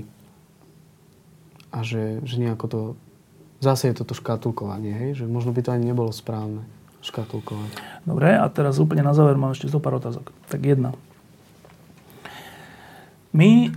A 1.74 1.82
že, 1.82 2.22
že 2.22 2.38
nejako 2.38 2.66
to... 2.68 2.80
Zase 3.64 3.88
je 3.88 3.98
toto 4.04 4.12
škatulkovanie, 4.12 4.92
hej? 4.92 5.10
Že 5.24 5.32
možno 5.32 5.56
by 5.56 5.60
to 5.64 5.72
ani 5.72 5.88
nebolo 5.88 6.12
správne 6.12 6.66
škatulkovať. 7.02 7.70
Dobre, 8.06 8.30
a 8.38 8.46
teraz 8.46 8.78
úplne 8.78 9.02
na 9.02 9.12
záver 9.12 9.34
mám 9.34 9.52
ešte 9.52 9.66
zo 9.66 9.82
pár 9.82 9.98
otázok. 9.98 10.30
Tak 10.46 10.62
jedna. 10.62 10.94
My 13.34 13.68
e, 13.68 13.70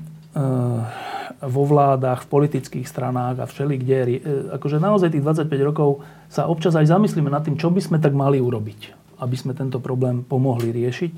vo 1.41 1.63
vládach, 1.65 2.26
v 2.26 2.32
politických 2.32 2.86
stranách 2.86 3.41
a 3.41 3.49
všeli 3.49 3.76
kde, 3.82 3.99
e, 3.99 4.19
akože 4.55 4.78
naozaj 4.78 5.17
tých 5.17 5.26
25 5.26 5.69
rokov 5.73 6.05
sa 6.30 6.45
občas 6.45 6.78
aj 6.78 6.86
zamyslíme 6.86 7.28
nad 7.34 7.41
tým, 7.41 7.57
čo 7.57 7.73
by 7.73 7.82
sme 7.82 7.97
tak 7.97 8.13
mali 8.13 8.38
urobiť, 8.38 8.93
aby 9.17 9.36
sme 9.36 9.57
tento 9.57 9.82
problém 9.82 10.21
pomohli 10.21 10.69
riešiť, 10.69 11.13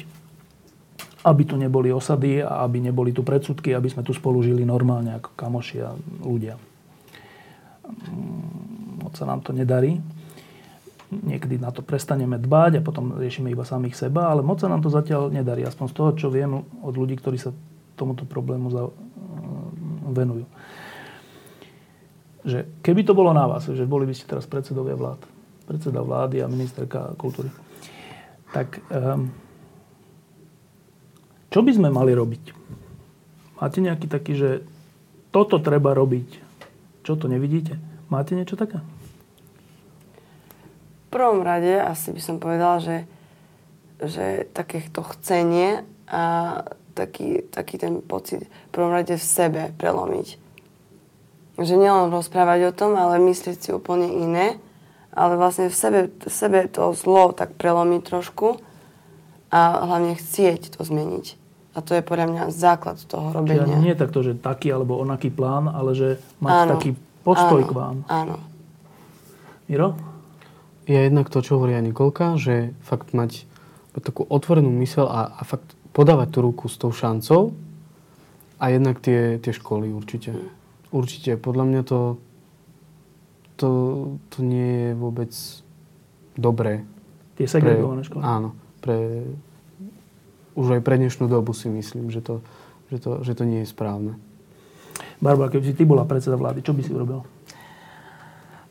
aby 1.28 1.44
tu 1.44 1.60
neboli 1.60 1.92
osady 1.92 2.40
a 2.40 2.64
aby 2.64 2.88
neboli 2.88 3.12
tu 3.12 3.20
predsudky, 3.20 3.76
aby 3.76 3.92
sme 3.92 4.08
tu 4.08 4.16
spolu 4.16 4.40
žili 4.40 4.64
normálne 4.64 5.20
ako 5.20 5.36
kamoši 5.36 5.78
a 5.84 5.92
ľudia. 6.24 6.56
Mm, 7.88 9.04
moc 9.04 9.14
sa 9.18 9.28
nám 9.28 9.44
to 9.44 9.52
nedarí 9.52 10.00
niekedy 11.12 11.56
na 11.56 11.72
to 11.72 11.80
prestaneme 11.80 12.36
dbať 12.36 12.80
a 12.80 12.86
potom 12.86 13.16
riešime 13.16 13.48
iba 13.48 13.64
samých 13.64 13.96
seba, 13.96 14.28
ale 14.28 14.44
moc 14.44 14.60
sa 14.60 14.68
nám 14.68 14.84
to 14.84 14.92
zatiaľ 14.92 15.32
nedarí, 15.32 15.64
aspoň 15.64 15.86
z 15.88 15.96
toho, 15.96 16.10
čo 16.16 16.28
viem 16.28 16.52
od 16.84 16.94
ľudí, 16.96 17.16
ktorí 17.16 17.40
sa 17.40 17.56
tomuto 17.96 18.28
problému 18.28 18.68
mm, 18.68 18.88
venujú. 20.12 20.46
Že 22.48 22.60
keby 22.84 23.02
to 23.08 23.16
bolo 23.16 23.32
na 23.32 23.48
vás, 23.48 23.68
že 23.68 23.88
boli 23.88 24.04
by 24.04 24.14
ste 24.16 24.28
teraz 24.28 24.48
predsedovia 24.48 25.00
vlád, 25.00 25.24
predseda 25.64 26.04
vlády 26.04 26.44
a 26.44 26.52
ministerka 26.52 27.16
kultúry, 27.16 27.52
tak 28.52 28.80
um, 28.92 29.32
čo 31.48 31.64
by 31.64 31.72
sme 31.72 31.90
mali 31.92 32.12
robiť? 32.12 32.44
Máte 33.58 33.80
nejaký 33.80 34.08
taký, 34.12 34.34
že 34.36 34.50
toto 35.32 35.60
treba 35.64 35.96
robiť, 35.96 36.30
čo 37.04 37.16
to 37.16 37.32
nevidíte? 37.32 37.80
Máte 38.12 38.36
niečo 38.36 38.60
také? 38.60 38.84
Prvom 41.10 41.40
rade 41.44 41.80
asi 41.80 42.12
by 42.12 42.22
som 42.22 42.36
povedala, 42.40 42.78
že, 42.80 42.98
že 44.04 44.48
takéto 44.52 45.04
chcenie 45.04 45.84
a 46.08 46.64
taký, 46.98 47.46
taký 47.48 47.76
ten 47.78 48.02
pocit 48.02 48.48
v 48.48 48.70
prvom 48.74 48.90
rade 48.90 49.14
v 49.14 49.22
sebe 49.22 49.76
prelomiť. 49.78 50.28
Že 51.58 51.74
nielen 51.78 52.14
rozprávať 52.14 52.70
o 52.70 52.76
tom, 52.76 52.98
ale 52.98 53.22
myslieť 53.22 53.58
si 53.58 53.70
úplne 53.74 54.10
iné, 54.10 54.62
ale 55.14 55.34
vlastne 55.38 55.70
v 55.70 55.78
sebe, 55.78 56.00
v 56.14 56.34
sebe 56.34 56.66
to 56.70 56.94
zlo 56.94 57.34
tak 57.34 57.58
prelomiť 57.58 58.02
trošku 58.06 58.62
a 59.50 59.60
hlavne 59.90 60.14
chcieť 60.14 60.78
to 60.78 60.86
zmeniť. 60.86 61.38
A 61.78 61.86
to 61.86 61.94
je 61.94 62.02
podľa 62.02 62.26
mňa 62.34 62.44
základ 62.50 62.98
toho 63.06 63.30
robenia. 63.30 63.66
Čiže 63.66 63.86
nie 63.86 63.94
takto, 63.94 64.26
že 64.26 64.34
taký 64.34 64.74
alebo 64.74 64.98
onaký 64.98 65.30
plán, 65.30 65.70
ale 65.70 65.94
že 65.94 66.18
mať 66.42 66.54
áno, 66.54 66.72
taký 66.74 66.90
postoj 67.22 67.62
áno, 67.62 67.70
k 67.70 67.72
vám. 67.74 67.96
Áno. 68.10 68.36
Miro? 69.70 69.94
Je 70.88 70.96
jednak 70.96 71.28
to, 71.28 71.44
čo 71.44 71.60
hovorí 71.60 71.76
aj 71.76 71.84
Nikolka, 71.84 72.40
že 72.40 72.72
fakt 72.80 73.12
mať 73.12 73.44
takú 74.00 74.24
otvorenú 74.24 74.72
mysel 74.80 75.12
a, 75.12 75.28
a 75.36 75.42
fakt 75.44 75.76
podávať 75.92 76.32
tú 76.32 76.40
ruku 76.48 76.66
s 76.72 76.80
tou 76.80 76.96
šancou 76.96 77.52
a 78.56 78.72
jednak 78.72 79.04
tie, 79.04 79.36
tie 79.44 79.52
školy 79.52 79.92
určite. 79.92 80.32
Určite. 80.94 81.36
Podľa 81.36 81.64
mňa 81.68 81.82
to, 81.84 82.00
to, 83.60 83.70
to 84.32 84.38
nie 84.40 84.88
je 84.88 84.92
vôbec 84.96 85.34
dobré. 86.40 86.88
Tie 87.36 87.50
segregované 87.50 88.08
školy? 88.08 88.24
Áno. 88.24 88.56
Pre, 88.80 88.96
už 90.56 90.80
aj 90.80 90.82
pre 90.86 90.96
dnešnú 91.02 91.28
dobu 91.28 91.52
si 91.52 91.68
myslím, 91.68 92.14
že 92.14 92.24
to, 92.24 92.40
že 92.94 92.98
to, 93.04 93.12
že 93.28 93.34
to 93.36 93.44
nie 93.44 93.66
je 93.66 93.74
správne. 93.74 94.16
Barbara, 95.18 95.50
keby 95.50 95.66
si 95.68 95.74
ty 95.74 95.84
bola 95.84 96.06
predseda 96.06 96.38
vlády, 96.38 96.62
čo 96.62 96.72
by 96.72 96.82
si 96.86 96.94
urobil? 96.94 97.26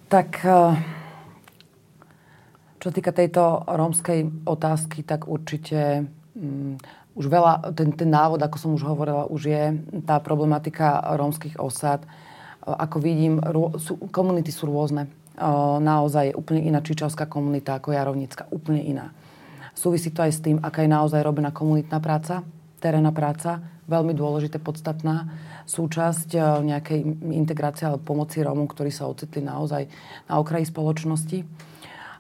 Tak 0.07 0.31
uh 0.47 1.06
čo 2.87 2.95
týka 2.95 3.11
tejto 3.11 3.67
rómskej 3.67 4.47
otázky, 4.47 5.03
tak 5.03 5.27
určite 5.27 6.07
um, 6.39 6.79
už 7.19 7.27
veľa, 7.27 7.75
ten, 7.75 7.91
ten 7.91 8.07
návod, 8.07 8.39
ako 8.39 8.57
som 8.63 8.71
už 8.79 8.87
hovorila, 8.87 9.27
už 9.27 9.43
je 9.51 9.63
tá 10.07 10.23
problematika 10.23 11.03
rómskych 11.19 11.59
osad. 11.59 12.07
Ako 12.63 13.03
vidím, 13.03 13.43
rô, 13.43 13.75
sú, 13.83 13.99
komunity 14.15 14.55
sú 14.55 14.71
rôzne. 14.71 15.11
O, 15.35 15.83
naozaj 15.83 16.31
je 16.31 16.39
úplne 16.39 16.63
iná 16.63 16.79
čičavská 16.79 17.27
komunita 17.27 17.83
ako 17.83 17.91
jarovnická. 17.91 18.47
Úplne 18.55 18.87
iná. 18.87 19.11
Súvisí 19.75 20.15
to 20.15 20.23
aj 20.23 20.33
s 20.37 20.45
tým, 20.45 20.63
aká 20.63 20.87
je 20.87 20.95
naozaj 20.95 21.27
robená 21.27 21.51
komunitná 21.51 21.99
práca, 21.99 22.47
terénna 22.79 23.11
práca, 23.11 23.67
veľmi 23.91 24.15
dôležité, 24.15 24.63
podstatná 24.63 25.27
súčasť 25.67 26.39
nejakej 26.63 27.03
integrácie 27.35 27.91
alebo 27.91 28.15
pomoci 28.15 28.47
Rómom, 28.47 28.71
ktorí 28.71 28.95
sa 28.95 29.11
ocitli 29.11 29.43
naozaj 29.43 29.91
na 30.31 30.39
okraji 30.39 30.69
spoločnosti. 30.69 31.43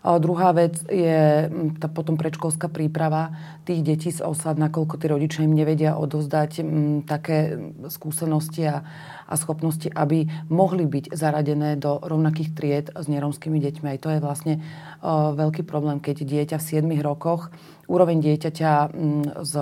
A 0.06 0.22
druhá 0.22 0.54
vec 0.54 0.78
je 0.86 1.50
mm, 1.50 1.82
tá 1.82 1.90
potom 1.90 2.14
predškolská 2.14 2.70
príprava 2.70 3.34
tých 3.66 3.82
detí 3.82 4.14
z 4.14 4.22
osad, 4.22 4.54
nakoľko 4.54 5.02
tí 5.02 5.10
rodičia 5.10 5.42
im 5.42 5.58
nevedia 5.58 5.98
odovzdať 5.98 6.62
m, 6.62 6.66
mm, 6.66 6.98
také 7.10 7.58
skúsenosti 7.90 8.70
a, 8.70 8.86
a 9.26 9.34
schopnosti, 9.34 9.90
aby 9.90 10.30
mohli 10.46 10.86
byť 10.86 11.10
zaradené 11.10 11.74
do 11.74 11.98
rovnakých 11.98 12.50
tried 12.54 12.86
s 12.94 13.10
neromskými 13.10 13.58
deťmi. 13.58 13.86
Aj 13.90 13.98
to 13.98 14.14
je 14.14 14.22
vlastne 14.22 14.54
uh, 14.62 15.34
veľký 15.34 15.66
problém, 15.66 15.98
keď 15.98 16.22
dieťa 16.22 16.56
v 16.62 16.86
7 16.86 16.86
rokoch, 17.02 17.50
úroveň 17.90 18.22
dieťaťa 18.22 18.70
mm, 18.94 19.42
z 19.42 19.54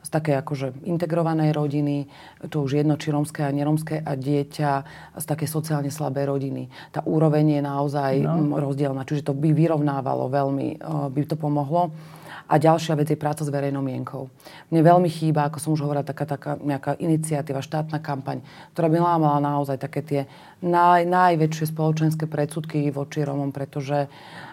z 0.00 0.08
také 0.08 0.32
akože 0.36 0.84
integrovanej 0.88 1.52
rodiny, 1.52 2.08
to 2.48 2.64
už 2.64 2.80
jedno, 2.80 2.96
či 2.96 3.12
romské 3.12 3.44
a 3.44 3.52
neromské, 3.52 4.00
a 4.00 4.16
dieťa 4.16 4.70
z 5.20 5.24
také 5.24 5.44
sociálne 5.44 5.92
slabé 5.92 6.24
rodiny. 6.24 6.72
Tá 6.90 7.04
úroveň 7.04 7.60
je 7.60 7.62
naozaj 7.62 8.12
no. 8.24 8.56
rozdielna, 8.56 9.04
čiže 9.04 9.28
to 9.28 9.36
by 9.36 9.52
vyrovnávalo 9.52 10.32
veľmi, 10.32 10.80
by 11.12 11.20
to 11.28 11.36
pomohlo. 11.36 11.92
A 12.50 12.58
ďalšia 12.58 12.98
vec 12.98 13.06
je 13.06 13.14
práca 13.14 13.46
s 13.46 13.52
verejnou 13.52 13.78
mienkou. 13.78 14.26
Mne 14.74 14.82
veľmi 14.82 15.06
chýba, 15.06 15.46
ako 15.46 15.62
som 15.62 15.70
už 15.70 15.86
hovorila, 15.86 16.02
taká, 16.02 16.26
taká 16.26 16.58
nejaká 16.58 16.98
iniciatíva, 16.98 17.62
štátna 17.62 18.02
kampaň, 18.02 18.42
ktorá 18.74 18.90
by 18.90 18.98
lámala 18.98 19.38
naozaj 19.38 19.78
také 19.78 20.02
tie 20.02 20.20
naj, 20.58 21.06
najväčšie 21.06 21.70
spoločenské 21.70 22.26
predsudky 22.26 22.90
voči 22.90 23.22
Romom, 23.22 23.54
pretože 23.54 24.10
uh, 24.10 24.49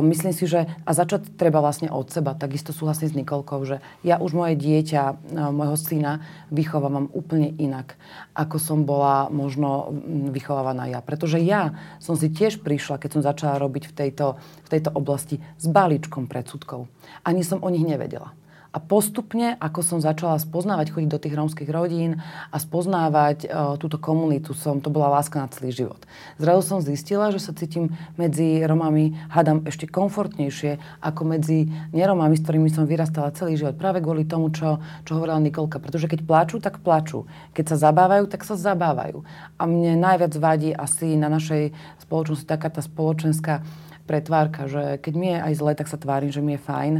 Myslím 0.00 0.32
si, 0.32 0.48
že 0.48 0.64
a 0.64 0.90
začať 0.96 1.36
treba 1.36 1.60
vlastne 1.60 1.92
od 1.92 2.08
seba. 2.08 2.32
Takisto 2.32 2.72
súhlasím 2.72 3.12
s 3.12 3.18
Nikolkou, 3.20 3.60
že 3.68 3.84
ja 4.00 4.16
už 4.16 4.32
moje 4.32 4.56
dieťa, 4.56 5.28
môjho 5.52 5.76
syna 5.76 6.24
vychovávam 6.48 7.12
úplne 7.12 7.52
inak, 7.60 8.00
ako 8.32 8.56
som 8.56 8.88
bola 8.88 9.28
možno 9.28 9.92
vychovávaná 10.32 10.88
ja. 10.88 11.04
Pretože 11.04 11.36
ja 11.44 11.76
som 12.00 12.16
si 12.16 12.32
tiež 12.32 12.64
prišla, 12.64 12.96
keď 12.96 13.10
som 13.12 13.26
začala 13.28 13.60
robiť 13.60 13.92
v 13.92 13.96
tejto, 14.08 14.40
v 14.40 14.68
tejto 14.72 14.88
oblasti 14.96 15.36
s 15.60 15.68
balíčkom 15.68 16.24
predsudkov. 16.32 16.88
Ani 17.20 17.44
som 17.44 17.60
o 17.60 17.68
nich 17.68 17.84
nevedela. 17.84 18.32
A 18.76 18.78
postupne, 18.78 19.56
ako 19.56 19.80
som 19.80 20.04
začala 20.04 20.36
spoznávať, 20.36 20.92
chodiť 20.92 21.08
do 21.08 21.16
tých 21.16 21.32
rómskych 21.32 21.72
rodín 21.72 22.20
a 22.52 22.56
spoznávať 22.60 23.48
uh, 23.48 23.80
túto 23.80 23.96
komunitu, 23.96 24.52
som, 24.52 24.84
to 24.84 24.92
bola 24.92 25.16
láska 25.16 25.40
na 25.40 25.48
celý 25.48 25.72
život. 25.72 26.04
Zrazu 26.36 26.60
som 26.60 26.84
zistila, 26.84 27.32
že 27.32 27.40
sa 27.40 27.56
cítim 27.56 27.96
medzi 28.20 28.60
Romami, 28.68 29.16
hádam, 29.32 29.64
ešte 29.64 29.88
komfortnejšie 29.88 30.76
ako 31.00 31.22
medzi 31.24 31.72
neromami, 31.96 32.36
s 32.36 32.44
ktorými 32.44 32.68
som 32.68 32.84
vyrastala 32.84 33.32
celý 33.32 33.56
život. 33.56 33.80
Práve 33.80 34.04
kvôli 34.04 34.28
tomu, 34.28 34.52
čo, 34.52 34.76
čo 35.08 35.16
hovorila 35.16 35.40
Nikolka. 35.40 35.80
Pretože 35.80 36.04
keď 36.04 36.28
plačú, 36.28 36.60
tak 36.60 36.84
plačú. 36.84 37.24
Keď 37.56 37.72
sa 37.72 37.88
zabávajú, 37.88 38.28
tak 38.28 38.44
sa 38.44 38.60
zabávajú. 38.60 39.24
A 39.56 39.64
mne 39.64 39.96
najviac 39.96 40.36
vadí 40.36 40.76
asi 40.76 41.16
na 41.16 41.32
našej 41.32 41.72
spoločnosti 42.04 42.44
taká 42.44 42.68
tá 42.68 42.84
spoločenská 42.84 43.64
pretvárka, 44.06 44.70
že 44.70 45.02
keď 45.02 45.14
mi 45.18 45.34
je 45.34 45.38
aj 45.42 45.52
zle, 45.58 45.72
tak 45.74 45.90
sa 45.90 45.98
tvárim, 45.98 46.30
že 46.30 46.38
mi 46.38 46.54
je 46.54 46.62
fajn. 46.62 46.94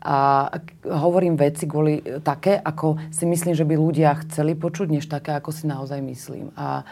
A 0.00 0.48
hovorím 0.88 1.36
veci 1.36 1.68
kvôli 1.68 2.00
také, 2.24 2.56
ako 2.56 2.96
si 3.12 3.28
myslím, 3.28 3.52
že 3.52 3.68
by 3.68 3.76
ľudia 3.76 4.16
chceli 4.24 4.56
počuť, 4.56 4.88
než 4.88 5.06
také, 5.06 5.36
ako 5.36 5.52
si 5.52 5.68
naozaj 5.68 6.00
myslím. 6.00 6.50
A 6.56 6.88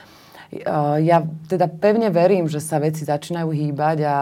ja 1.01 1.25
teda 1.51 1.67
pevne 1.67 2.15
verím, 2.15 2.47
že 2.47 2.62
sa 2.62 2.79
veci 2.79 3.03
začínajú 3.03 3.51
hýbať 3.51 3.99
a 4.07 4.17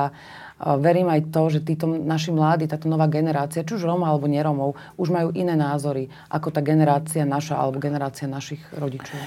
verím 0.79 1.11
aj 1.11 1.35
to, 1.35 1.43
že 1.51 1.67
títo 1.67 1.91
naši 1.91 2.31
mladí, 2.31 2.71
táto 2.71 2.87
nová 2.87 3.11
generácia, 3.11 3.67
či 3.67 3.75
už 3.75 3.83
Roma 3.83 4.09
alebo 4.09 4.31
neromov, 4.31 4.79
už 4.95 5.11
majú 5.11 5.29
iné 5.35 5.59
názory 5.59 6.07
ako 6.31 6.55
tá 6.55 6.63
generácia 6.63 7.27
naša 7.27 7.59
alebo 7.59 7.83
generácia 7.83 8.31
našich 8.31 8.63
rodičov. 8.73 9.19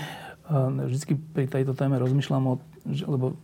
Vždycky 0.88 1.18
pri 1.36 1.46
tejto 1.52 1.74
téme 1.74 2.00
rozmýšľam, 2.00 2.44
o, 2.46 2.56
lebo 2.86 3.36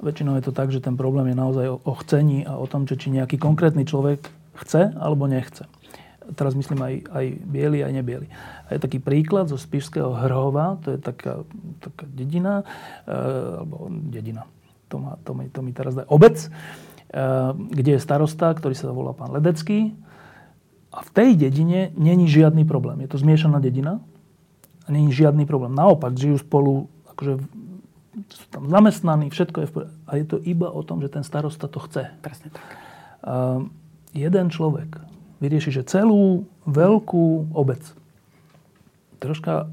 väčšinou 0.00 0.36
je 0.40 0.44
to 0.48 0.52
tak, 0.52 0.72
že 0.72 0.80
ten 0.80 0.96
problém 0.96 1.30
je 1.30 1.36
naozaj 1.36 1.66
o, 1.70 1.92
chcení 2.04 2.48
a 2.48 2.56
o 2.56 2.66
tom, 2.66 2.88
že 2.88 2.96
či 2.96 3.12
nejaký 3.12 3.36
konkrétny 3.36 3.84
človek 3.84 4.32
chce 4.64 4.96
alebo 4.96 5.28
nechce. 5.28 5.68
Teraz 6.36 6.54
myslím 6.54 6.80
aj, 6.84 6.94
aj 7.10 7.26
biely, 7.42 7.78
aj 7.82 7.92
nebiely. 7.92 8.26
A 8.68 8.76
je 8.76 8.80
taký 8.80 9.02
príklad 9.02 9.50
zo 9.50 9.58
Spišského 9.58 10.14
Hrhova, 10.14 10.78
to 10.84 10.94
je 10.94 10.98
taká, 11.00 11.42
taká 11.82 12.04
dedina, 12.06 12.62
e, 13.02 13.14
alebo 13.60 13.90
dedina, 13.90 14.46
to, 14.86 15.02
ma, 15.02 15.18
to, 15.26 15.32
mi, 15.34 15.50
to 15.50 15.60
mi 15.64 15.72
teraz 15.74 15.98
dá, 15.98 16.06
obec, 16.06 16.38
e, 16.38 16.48
kde 17.56 17.98
je 17.98 18.04
starosta, 18.04 18.54
ktorý 18.54 18.74
sa 18.78 18.94
volá 18.94 19.10
pán 19.10 19.34
Ledecký. 19.34 19.96
A 20.90 21.02
v 21.06 21.10
tej 21.10 21.30
dedine 21.38 21.90
není 21.98 22.26
žiadny 22.30 22.66
problém. 22.66 23.02
Je 23.02 23.10
to 23.10 23.18
zmiešaná 23.18 23.58
dedina 23.58 24.02
a 24.86 24.88
není 24.90 25.10
žiadny 25.10 25.46
problém. 25.46 25.74
Naopak, 25.74 26.14
žijú 26.14 26.38
spolu, 26.38 26.90
akože 27.10 27.42
sú 28.10 28.46
tam 28.50 28.66
zamestnaní, 28.66 29.30
všetko 29.30 29.58
je 29.62 29.68
v 29.70 29.74
A 30.06 30.12
je 30.18 30.26
to 30.26 30.36
iba 30.42 30.66
o 30.66 30.82
tom, 30.82 30.98
že 30.98 31.12
ten 31.12 31.22
starosta 31.22 31.70
to 31.70 31.78
chce. 31.78 32.10
Presne 32.22 32.50
tak. 32.50 32.66
Uh, 33.22 33.70
jeden 34.10 34.50
človek 34.50 34.98
vyrieši, 35.38 35.70
že 35.70 35.86
celú 35.86 36.48
veľkú 36.66 37.54
obec. 37.54 37.80
Troška 39.22 39.70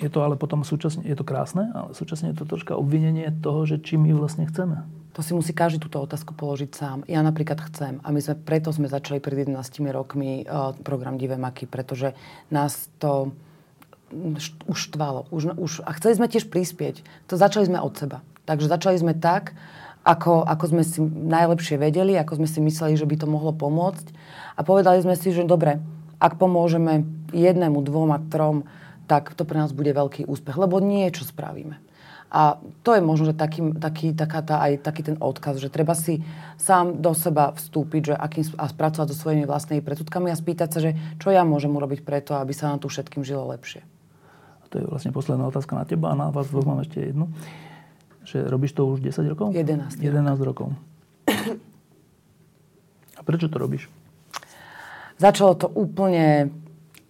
je 0.00 0.08
to 0.08 0.24
ale 0.24 0.40
potom 0.40 0.64
súčasne, 0.64 1.04
je 1.04 1.12
to 1.12 1.28
krásne, 1.28 1.68
ale 1.76 1.92
súčasne 1.92 2.32
je 2.32 2.40
to 2.40 2.48
troška 2.48 2.72
obvinenie 2.72 3.28
toho, 3.44 3.68
že 3.68 3.76
či 3.84 4.00
my 4.00 4.16
vlastne 4.16 4.48
chceme. 4.48 4.80
To 5.12 5.20
si 5.20 5.36
musí 5.36 5.52
každý 5.52 5.82
túto 5.82 6.00
otázku 6.00 6.32
položiť 6.32 6.70
sám. 6.72 6.98
Ja 7.04 7.20
napríklad 7.20 7.60
chcem. 7.68 8.00
A 8.00 8.08
my 8.08 8.22
sme, 8.24 8.40
preto 8.40 8.72
sme 8.72 8.88
začali 8.88 9.20
pred 9.20 9.44
11 9.44 9.60
rokmi 9.92 10.48
uh, 10.48 10.72
program 10.80 11.20
Divé 11.20 11.36
maky, 11.36 11.68
pretože 11.68 12.16
nás 12.48 12.88
to 12.96 13.36
už 14.66 14.78
štvalo. 14.90 15.30
Už, 15.30 15.54
už, 15.56 15.72
a 15.86 15.94
chceli 15.96 16.18
sme 16.18 16.26
tiež 16.26 16.50
prispieť. 16.50 17.02
To 17.30 17.38
začali 17.38 17.66
sme 17.70 17.78
od 17.78 17.94
seba. 17.94 18.20
Takže 18.44 18.66
začali 18.66 18.96
sme 18.98 19.14
tak, 19.14 19.54
ako, 20.02 20.48
ako 20.48 20.64
sme 20.66 20.82
si 20.82 20.98
najlepšie 21.04 21.76
vedeli, 21.76 22.16
ako 22.16 22.42
sme 22.42 22.48
si 22.48 22.58
mysleli, 22.64 22.96
že 22.96 23.06
by 23.06 23.16
to 23.20 23.26
mohlo 23.28 23.52
pomôcť. 23.52 24.06
A 24.56 24.64
povedali 24.64 24.98
sme 25.04 25.14
si, 25.14 25.30
že 25.30 25.44
dobre, 25.44 25.78
ak 26.20 26.36
pomôžeme 26.36 27.04
jednému, 27.32 27.80
dvom 27.84 28.10
a 28.12 28.18
trom, 28.18 28.66
tak 29.06 29.34
to 29.34 29.42
pre 29.42 29.58
nás 29.60 29.74
bude 29.74 29.90
veľký 29.90 30.28
úspech, 30.28 30.56
lebo 30.56 30.78
niečo 30.78 31.26
spravíme. 31.26 31.78
A 32.30 32.62
to 32.86 32.94
je 32.94 33.02
možno, 33.02 33.34
že 33.34 33.34
taký, 33.34 33.74
taký, 33.74 34.14
taká 34.14 34.38
tá, 34.46 34.62
aj 34.62 34.86
taký 34.86 35.02
ten 35.02 35.18
odkaz, 35.18 35.58
že 35.58 35.66
treba 35.66 35.98
si 35.98 36.22
sám 36.62 37.02
do 37.02 37.10
seba 37.10 37.50
vstúpiť 37.50 38.02
že 38.06 38.14
akým, 38.14 38.46
a 38.54 38.70
spracovať 38.70 39.10
so 39.10 39.18
svojimi 39.18 39.50
vlastnými 39.50 39.82
predsudkami 39.82 40.30
a 40.30 40.38
spýtať 40.38 40.68
sa, 40.70 40.78
že 40.78 40.94
čo 41.18 41.34
ja 41.34 41.42
môžem 41.42 41.74
urobiť 41.74 42.06
preto, 42.06 42.38
aby 42.38 42.54
sa 42.54 42.70
nám 42.70 42.78
tu 42.78 42.86
všetkým 42.86 43.26
žilo 43.26 43.50
lepšie. 43.50 43.82
To 44.70 44.78
je 44.78 44.84
vlastne 44.86 45.10
posledná 45.10 45.46
otázka 45.50 45.74
na 45.74 45.82
teba 45.82 46.14
a 46.14 46.18
na 46.18 46.30
vás 46.30 46.46
dvoch 46.46 46.66
mám 46.66 46.82
ešte 46.86 47.02
jednu. 47.02 47.26
Že 48.22 48.46
robíš 48.46 48.72
to 48.78 48.86
už 48.86 49.02
10 49.02 49.26
rokov? 49.34 49.50
11. 49.50 49.98
11 49.98 50.46
rokov. 50.46 50.70
A 53.18 53.20
prečo 53.26 53.50
to 53.50 53.58
robíš? 53.58 53.90
Začalo 55.20 55.52
to 55.52 55.68
úplne 55.68 56.48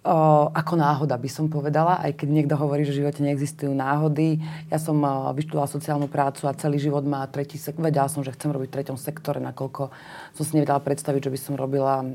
o, 0.02 0.50
ako 0.50 0.74
náhoda, 0.74 1.14
by 1.20 1.30
som 1.30 1.46
povedala, 1.46 2.02
aj 2.02 2.18
keď 2.18 2.28
niekto 2.32 2.54
hovorí, 2.58 2.82
že 2.82 2.96
v 2.96 3.06
živote 3.06 3.22
neexistujú 3.22 3.70
náhody. 3.70 4.40
Ja 4.72 4.82
som 4.82 4.98
o, 4.98 5.30
vyštudovala 5.36 5.70
sociálnu 5.70 6.10
prácu 6.10 6.48
a 6.48 6.56
celý 6.56 6.82
život 6.82 7.06
má 7.06 7.22
tretí 7.30 7.60
sektor. 7.60 7.86
Vedela 7.86 8.10
som, 8.10 8.26
že 8.26 8.34
chcem 8.34 8.50
robiť 8.50 8.66
v 8.66 8.76
treťom 8.80 8.98
sektore, 8.98 9.38
nakoľko 9.38 9.94
som 10.34 10.42
si 10.42 10.58
nevedela 10.58 10.82
predstaviť, 10.82 11.30
že 11.30 11.32
by 11.36 11.38
som 11.38 11.54
robila 11.54 12.02
o, 12.02 12.06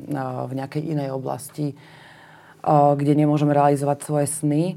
v 0.49 0.53
nejakej 0.57 0.83
inej 0.83 1.15
oblasti, 1.15 1.77
o, 2.65 2.97
kde 2.97 3.15
nemôžem 3.15 3.47
realizovať 3.47 3.97
svoje 4.03 4.27
sny. 4.27 4.75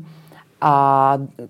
A 0.59 0.75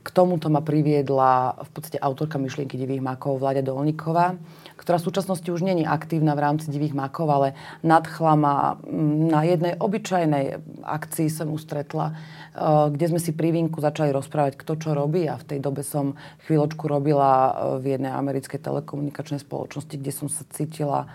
k 0.04 0.08
tomuto 0.12 0.52
ma 0.52 0.60
priviedla 0.60 1.56
v 1.64 1.70
podstate 1.72 1.96
autorka 1.96 2.36
myšlienky 2.36 2.76
divých 2.76 3.00
makov 3.00 3.40
Vlaďa 3.40 3.64
Dolníková, 3.64 4.36
ktorá 4.76 5.00
v 5.00 5.06
súčasnosti 5.08 5.48
už 5.48 5.64
není 5.64 5.88
aktívna 5.88 6.36
v 6.36 6.44
rámci 6.44 6.68
divých 6.68 6.92
makov, 6.92 7.32
ale 7.32 7.48
nadchla 7.80 8.32
ma 8.36 8.76
mm, 8.84 9.32
na 9.32 9.40
jednej 9.48 9.74
obyčajnej 9.80 10.44
akcii 10.84 11.32
som 11.32 11.48
ustretla, 11.56 12.12
eh, 12.12 12.92
kde 12.92 13.16
sme 13.16 13.20
si 13.20 13.32
pri 13.32 13.48
vínku 13.48 13.80
začali 13.80 14.12
rozprávať, 14.12 14.60
kto 14.60 14.76
čo 14.76 14.90
robí. 14.92 15.24
A 15.24 15.40
v 15.40 15.56
tej 15.56 15.58
dobe 15.64 15.80
som 15.80 16.12
chvíľočku 16.44 16.84
robila 16.84 17.32
eh, 17.32 17.52
v 17.80 17.96
jednej 17.96 18.12
americkej 18.12 18.60
telekomunikačnej 18.60 19.40
spoločnosti, 19.40 19.96
kde 19.96 20.12
som 20.12 20.28
sa 20.28 20.44
cítila 20.52 21.08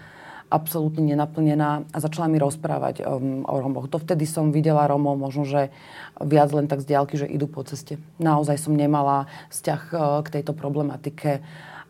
absolútne 0.54 1.02
nenaplnená 1.02 1.90
a 1.90 1.98
začala 1.98 2.30
mi 2.30 2.38
rozprávať 2.38 3.02
um, 3.02 3.42
o 3.42 3.58
Romoch. 3.58 3.90
To 3.90 3.98
vtedy 3.98 4.30
som 4.30 4.54
videla 4.54 4.86
Romov 4.86 5.18
možno, 5.18 5.50
že 5.50 5.74
viac 6.22 6.54
len 6.54 6.70
tak 6.70 6.86
z 6.86 6.94
diálky, 6.94 7.18
že 7.18 7.26
idú 7.26 7.50
po 7.50 7.66
ceste. 7.66 7.98
Naozaj 8.22 8.62
som 8.62 8.78
nemala 8.78 9.26
vzťah 9.50 9.82
uh, 9.90 9.98
k 10.22 10.40
tejto 10.40 10.54
problematike. 10.54 11.42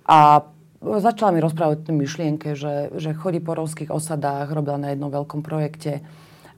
A 0.08 0.48
začala 0.80 1.36
mi 1.36 1.44
rozprávať 1.44 1.92
o 1.92 1.94
myšlienke, 1.96 2.56
že, 2.56 2.96
že 2.96 3.12
chodí 3.12 3.44
po 3.44 3.60
rovských 3.60 3.92
osadách, 3.92 4.56
robila 4.56 4.80
na 4.80 4.96
jednom 4.96 5.12
veľkom 5.12 5.44
projekte 5.44 6.00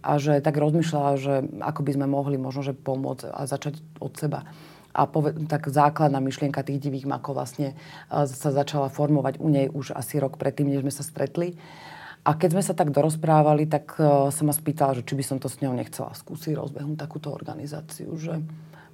a 0.06 0.22
že 0.22 0.38
tak 0.46 0.62
rozmýšľala, 0.62 1.12
že 1.18 1.34
ako 1.66 1.82
by 1.82 1.92
sme 1.98 2.06
mohli 2.06 2.38
možno, 2.38 2.62
že 2.62 2.78
pomôcť 2.78 3.34
a 3.34 3.50
začať 3.50 3.82
od 3.98 4.14
seba 4.14 4.46
a 4.96 5.04
pove- 5.04 5.36
tak 5.52 5.68
základná 5.68 6.24
myšlienka 6.24 6.64
tých 6.64 6.80
divých 6.80 7.04
makov 7.04 7.36
vlastne 7.36 7.76
uh, 8.08 8.24
sa 8.24 8.56
začala 8.56 8.88
formovať 8.88 9.44
u 9.44 9.52
nej 9.52 9.68
už 9.68 9.92
asi 9.92 10.24
rok 10.24 10.40
predtým, 10.40 10.72
než 10.72 10.88
sme 10.88 10.94
sa 10.96 11.04
stretli. 11.04 11.60
A 12.26 12.34
keď 12.34 12.58
sme 12.58 12.64
sa 12.66 12.74
tak 12.74 12.90
dorozprávali, 12.90 13.70
tak 13.70 14.02
uh, 14.02 14.34
sa 14.34 14.42
ma 14.42 14.50
spýtala, 14.50 14.98
že 14.98 15.06
či 15.06 15.14
by 15.14 15.24
som 15.24 15.38
to 15.38 15.46
s 15.46 15.62
ňou 15.62 15.78
nechcela 15.78 16.10
skúsiť 16.18 16.58
rozbehnúť 16.58 16.98
takúto 16.98 17.30
organizáciu, 17.30 18.18
že 18.18 18.42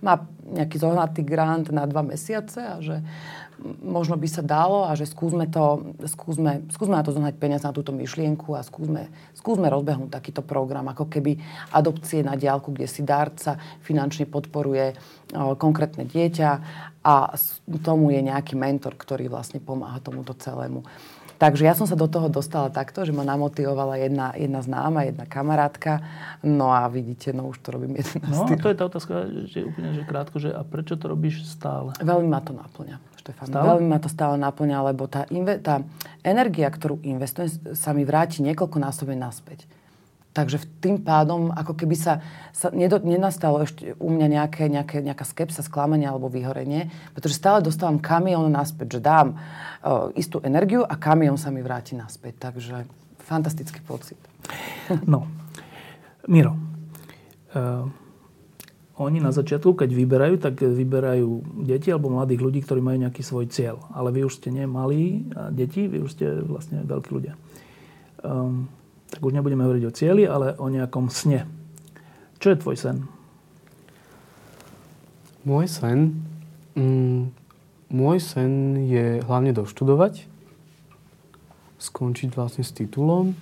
má 0.01 0.27
nejaký 0.43 0.82
zohnatý 0.82 1.21
grant 1.21 1.69
na 1.69 1.86
dva 1.86 2.01
mesiace 2.01 2.59
a 2.59 2.75
že 2.82 3.05
možno 3.86 4.17
by 4.17 4.25
sa 4.25 4.41
dalo 4.41 4.89
a 4.89 4.97
že 4.97 5.05
skúsme, 5.05 5.45
to, 5.45 5.93
skúsme, 6.09 6.65
skúsme 6.73 6.97
na 6.97 7.05
to 7.05 7.13
zohnať 7.13 7.38
peniaze 7.38 7.61
na 7.61 7.69
túto 7.69 7.93
myšlienku 7.93 8.57
a 8.57 8.65
skúsme, 8.65 9.13
skúsme 9.38 9.69
rozbehnúť 9.69 10.09
takýto 10.09 10.41
program, 10.41 10.89
ako 10.89 11.05
keby 11.05 11.38
adopcie 11.69 12.25
na 12.25 12.34
diálku, 12.34 12.73
kde 12.73 12.89
si 12.89 13.05
dárca 13.05 13.61
finančne 13.86 14.25
podporuje 14.25 14.97
o, 15.38 15.53
konkrétne 15.53 16.09
dieťa 16.09 16.49
a 17.05 17.38
tomu 17.86 18.09
je 18.09 18.21
nejaký 18.25 18.57
mentor, 18.57 18.97
ktorý 18.97 19.29
vlastne 19.29 19.61
pomáha 19.61 20.01
tomuto 20.01 20.34
celému. 20.34 20.82
Takže 21.41 21.65
ja 21.65 21.73
som 21.73 21.89
sa 21.89 21.97
do 21.97 22.05
toho 22.05 22.29
dostala 22.29 22.69
takto, 22.69 23.01
že 23.01 23.09
ma 23.09 23.25
namotivovala 23.25 23.97
jedna, 23.97 24.29
jedna 24.37 24.61
známa, 24.61 25.09
jedna 25.09 25.25
kamarátka. 25.25 26.05
No 26.45 26.69
a 26.69 26.85
vidíte, 26.85 27.33
no 27.33 27.49
už 27.49 27.65
to 27.65 27.73
robím 27.73 27.97
11 27.97 28.29
No 28.29 28.45
to 28.45 28.69
je 28.69 28.77
tá 28.77 28.85
otázka, 28.85 29.25
že 29.49 29.65
úplne 29.65 29.89
že 29.97 30.05
krátko, 30.05 30.37
že 30.37 30.53
a 30.53 30.61
prečo 30.61 31.01
to 31.01 31.09
robíš 31.09 31.49
stále? 31.49 31.97
Veľmi 31.97 32.29
ma 32.29 32.45
to 32.45 32.53
naplňa. 32.53 33.01
Štefan, 33.17 33.49
stále? 33.49 33.65
veľmi 33.73 33.87
ma 33.89 33.97
to 33.97 34.09
stále 34.13 34.37
naplňa, 34.37 34.77
lebo 34.93 35.09
tá, 35.09 35.25
inve, 35.33 35.57
tá 35.57 35.81
energia, 36.21 36.69
ktorú 36.69 37.01
investujem, 37.01 37.49
sa 37.73 37.89
mi 37.97 38.05
vráti 38.05 38.45
niekoľko 38.45 38.77
násobne 38.77 39.17
naspäť. 39.17 39.65
Takže 40.32 40.63
v 40.63 40.65
tým 40.79 40.97
pádom, 41.03 41.51
ako 41.51 41.75
keby 41.75 41.95
sa, 41.99 42.23
sa 42.55 42.71
nedo, 42.71 43.03
nenastalo 43.03 43.59
ešte 43.67 43.99
u 43.99 44.07
mňa 44.07 44.27
nejaké, 44.32 44.71
nejaké, 44.71 45.03
nejaká 45.03 45.27
skepsa, 45.27 45.59
sklamanie 45.59 46.07
alebo 46.07 46.32
vyhorenie, 46.32 46.88
pretože 47.11 47.36
stále 47.36 47.59
dostávam 47.59 47.99
kamión 47.99 48.47
naspäť, 48.47 48.99
že 48.99 49.01
dám 49.03 49.36
uh, 49.36 50.07
istú 50.15 50.39
energiu 50.39 50.88
a 50.88 50.95
kamión 50.95 51.36
sa 51.36 51.51
mi 51.51 51.59
vráti 51.59 51.99
naspäť. 51.99 52.47
Takže 52.47 52.88
fantastický 53.19 53.84
pocit. 53.84 54.19
No, 55.03 55.27
Miro, 56.32 56.55
uh, 57.51 57.91
oni 59.01 59.19
na 59.19 59.36
začiatku, 59.36 59.75
keď 59.75 59.89
vyberajú, 59.91 60.36
tak 60.39 60.63
vyberajú 60.63 61.60
deti 61.68 61.91
alebo 61.91 62.07
mladých 62.07 62.39
ľudí, 62.39 62.60
ktorí 62.64 62.80
majú 62.80 63.03
nejaký 63.03 63.19
svoj 63.19 63.51
cieľ. 63.51 63.84
Ale 63.91 64.15
vy 64.15 64.30
už 64.30 64.39
ste 64.39 64.53
nemalí 64.53 65.27
deti, 65.51 65.89
vy 65.89 66.06
už 66.06 66.11
ste 66.14 66.27
vlastne 66.45 66.85
veľkí 66.85 67.10
ľudia. 67.10 67.34
Um, 68.22 68.69
tak 69.11 69.19
už 69.19 69.35
nebudeme 69.35 69.67
hovoriť 69.67 69.83
o 69.85 69.91
cieli, 69.91 70.23
ale 70.23 70.55
o 70.55 70.71
nejakom 70.71 71.11
sne. 71.11 71.43
Čo 72.39 72.55
je 72.55 72.61
tvoj 72.63 72.77
sen? 72.79 72.97
Môj 75.43 75.67
sen? 75.67 76.15
Mm, 76.79 77.35
môj 77.91 78.17
sen 78.23 78.79
je 78.88 79.19
hlavne 79.19 79.51
doštudovať, 79.51 80.25
skončiť 81.77 82.31
vlastne 82.31 82.63
s 82.63 82.71
titulom 82.71 83.35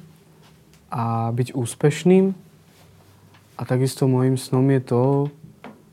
a 0.90 1.30
byť 1.30 1.54
úspešným. 1.54 2.34
A 3.60 3.62
takisto 3.68 4.10
môjim 4.10 4.40
snom 4.42 4.66
je 4.74 4.82
to, 4.82 5.04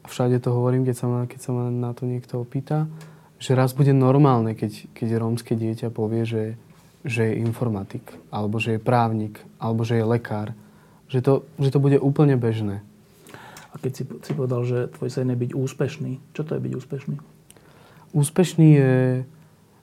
všade 0.08 0.40
to 0.40 0.54
hovorím, 0.54 0.86
keď 0.88 0.96
sa 0.96 1.06
ma, 1.10 1.20
keď 1.28 1.40
sa 1.42 1.50
ma 1.52 1.68
na 1.68 1.92
to 1.92 2.08
niekto 2.08 2.40
opýta, 2.40 2.88
že 3.36 3.52
raz 3.52 3.76
bude 3.76 3.92
normálne, 3.92 4.56
keď, 4.56 4.88
keď 4.96 5.20
rómske 5.20 5.52
dieťa 5.52 5.92
povie, 5.92 6.24
že 6.24 6.42
že 7.05 7.28
je 7.28 7.40
informatik, 7.43 8.02
alebo 8.32 8.56
že 8.56 8.77
je 8.77 8.81
právnik, 8.81 9.43
alebo 9.60 9.85
že 9.85 10.01
je 10.01 10.05
lekár. 10.06 10.56
Že 11.06 11.18
to, 11.23 11.32
že 11.60 11.70
to 11.74 11.78
bude 11.78 11.98
úplne 12.01 12.35
bežné. 12.39 12.82
A 13.70 13.78
keď 13.78 13.93
si, 13.93 14.02
si 14.24 14.32
povedal, 14.32 14.64
že 14.64 14.89
tvoj 14.97 15.12
sen 15.12 15.28
je 15.28 15.36
byť 15.36 15.51
úspešný, 15.52 16.12
čo 16.32 16.43
to 16.43 16.56
je 16.56 16.64
byť 16.64 16.73
úspešný? 16.73 17.16
Úspešný 18.16 18.68
je, 18.73 18.97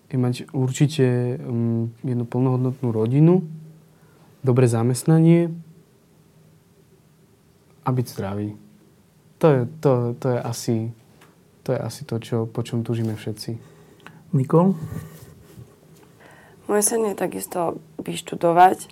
je 0.10 0.18
mať 0.18 0.36
určite 0.52 1.38
um, 1.38 1.94
jednu 2.02 2.26
plnohodnotnú 2.26 2.90
rodinu, 2.90 3.46
dobré 4.42 4.66
zamestnanie 4.66 5.54
a 7.86 7.90
byť 7.94 8.06
zdravý. 8.10 8.58
To 9.40 9.48
je, 9.52 9.62
to, 9.80 9.92
to 10.18 10.28
je 10.34 10.40
asi 10.42 10.78
to, 11.64 11.72
je 11.72 11.80
asi 11.80 12.04
to 12.04 12.20
čo, 12.20 12.38
po 12.46 12.60
čom 12.64 12.84
tužíme 12.84 13.16
všetci. 13.16 13.52
Nikol? 14.36 14.76
Moje 16.74 16.90
sen 16.90 17.06
je 17.06 17.14
takisto 17.14 17.86
vyštudovať 18.02 18.90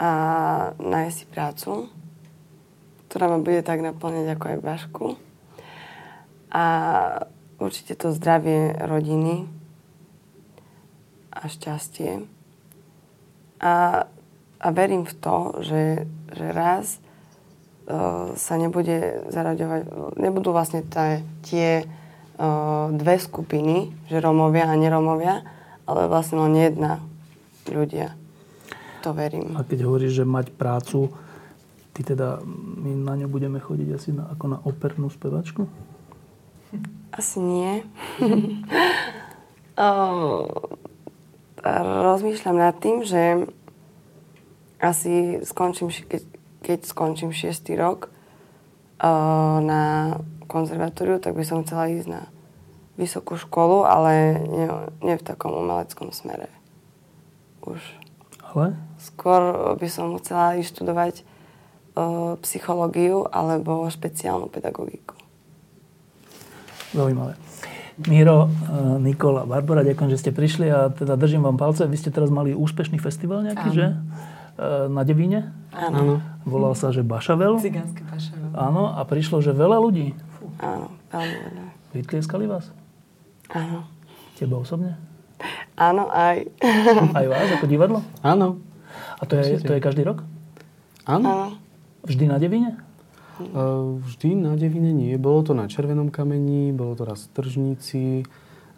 a 0.00 0.10
nájsť 0.80 1.12
si 1.12 1.24
prácu, 1.28 1.92
ktorá 3.04 3.28
ma 3.28 3.36
bude 3.36 3.60
tak 3.60 3.84
naplňať 3.84 4.32
ako 4.32 4.44
aj 4.48 4.64
Bašku. 4.64 5.06
A 6.48 6.64
určite 7.60 8.00
to 8.00 8.16
zdravie 8.16 8.80
rodiny 8.80 9.44
a 11.36 11.52
šťastie. 11.52 12.24
A, 13.60 14.08
a 14.56 14.68
verím 14.72 15.04
v 15.04 15.14
to, 15.20 15.60
že, 15.60 16.08
že 16.32 16.46
raz 16.48 16.96
uh, 17.92 18.32
sa 18.40 18.56
nebude 18.56 19.28
zaraďovať, 19.28 20.16
nebudú 20.16 20.56
vlastne 20.56 20.80
tá, 20.80 21.20
tie 21.44 21.84
uh, 21.84 22.88
dve 22.88 23.20
skupiny, 23.20 23.92
že 24.08 24.16
Romovia 24.16 24.64
a 24.64 24.80
neromovia, 24.80 25.44
ale 25.84 26.08
vlastne 26.08 26.40
len 26.40 26.54
jedna 26.56 27.00
ľudia. 27.68 28.16
To 29.04 29.12
verím. 29.12 29.52
A 29.56 29.64
keď 29.64 29.84
hovoríš, 29.84 30.20
že 30.20 30.24
mať 30.24 30.52
prácu, 30.56 31.12
ty 31.92 32.00
teda, 32.00 32.40
my 32.80 32.96
na 33.04 33.14
ňu 33.20 33.28
budeme 33.28 33.60
chodiť 33.60 33.88
asi 33.92 34.10
na, 34.16 34.28
ako 34.32 34.44
na 34.48 34.58
opernú 34.64 35.12
spevačku? 35.12 35.68
Asi 37.12 37.38
nie. 37.38 37.84
rozmýšľam 42.14 42.56
nad 42.56 42.74
tým, 42.78 43.02
že 43.02 43.46
asi 44.78 45.40
skončím, 45.42 45.90
keď, 45.90 46.22
keď 46.62 46.78
skončím 46.84 47.30
6. 47.32 47.72
rok 47.76 48.12
na 49.64 50.16
konzervatóriu, 50.46 51.18
tak 51.18 51.34
by 51.34 51.44
som 51.44 51.64
chcela 51.64 51.90
ísť 51.90 52.08
na 52.08 52.22
vysokú 52.94 53.34
školu, 53.34 53.82
ale 53.82 54.38
nie, 54.44 54.66
nie 55.02 55.14
v 55.18 55.26
takom 55.26 55.54
umeleckom 55.54 56.14
smere. 56.14 56.46
Už. 57.66 57.80
Ale? 58.54 58.78
Skôr 59.02 59.74
by 59.74 59.88
som 59.90 60.14
chcela 60.22 60.58
študovať 60.62 61.26
uh, 61.98 62.38
psychológiu 62.46 63.26
alebo 63.28 63.88
špeciálnu 63.90 64.46
pedagogiku. 64.46 65.18
Zaujímavé. 66.94 67.34
Miro, 68.10 68.50
Nikola, 68.98 69.46
Barbara, 69.46 69.86
ďakujem, 69.86 70.10
že 70.10 70.18
ste 70.18 70.30
prišli 70.34 70.66
a 70.66 70.90
teda 70.90 71.14
držím 71.14 71.46
vám 71.46 71.54
palce. 71.54 71.86
Vy 71.86 71.94
ste 71.94 72.10
teraz 72.10 72.26
mali 72.26 72.50
úspešný 72.50 72.98
festival 72.98 73.46
nejaký, 73.46 73.70
Áno. 73.70 73.74
že? 73.74 73.86
Na 74.90 75.06
Devíne? 75.06 75.54
Áno. 75.70 76.18
Volal 76.42 76.74
sa, 76.74 76.90
že 76.90 77.06
Bašavel? 77.06 77.62
Cigánske 77.62 78.02
Bašavel. 78.02 78.50
Áno, 78.54 78.90
a 78.90 79.02
prišlo, 79.06 79.38
že 79.42 79.54
veľa 79.54 79.78
ľudí. 79.78 80.10
Áno, 80.58 80.90
veľmi 81.14 81.38
veľa. 81.38 81.64
Vytlieskali 81.94 82.50
vás? 82.50 82.74
Áno. 83.54 83.86
Teba 84.34 84.58
osobne? 84.58 84.98
Áno, 85.78 86.10
aj. 86.10 86.46
Aj 87.18 87.26
vás, 87.26 87.48
ako 87.54 87.66
divadlo? 87.70 87.98
Áno. 88.22 88.58
A 89.18 89.22
to 89.26 89.38
je, 89.38 89.62
to 89.62 89.74
je 89.74 89.80
každý 89.82 90.02
rok? 90.02 90.26
Áno. 91.06 91.54
Vždy 92.02 92.26
na 92.26 92.42
Devíne? 92.42 92.82
Uh, 93.34 93.98
vždy 94.02 94.38
na 94.38 94.54
Devine 94.54 94.94
nie. 94.94 95.18
Bolo 95.18 95.42
to 95.42 95.52
na 95.58 95.66
Červenom 95.66 96.10
kameni, 96.14 96.70
bolo 96.70 96.94
to 96.94 97.02
raz 97.02 97.26
v 97.26 97.32
Tržnici 97.34 98.22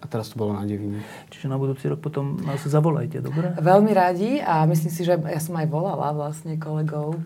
a 0.01 0.05
teraz 0.09 0.33
to 0.33 0.41
bolo 0.41 0.57
na 0.57 0.65
Devine. 0.65 1.05
Čiže 1.29 1.53
na 1.53 1.61
budúci 1.61 1.89
rok 1.93 2.01
potom 2.01 2.41
nás 2.41 2.65
zavolajte, 2.65 3.21
dobre? 3.21 3.53
Veľmi 3.61 3.93
radi 3.93 4.41
a 4.41 4.65
myslím 4.65 4.93
si, 4.93 5.05
že 5.05 5.21
ja 5.21 5.41
som 5.41 5.57
aj 5.61 5.69
volala 5.69 6.09
vlastne 6.17 6.57
kolegov. 6.57 7.21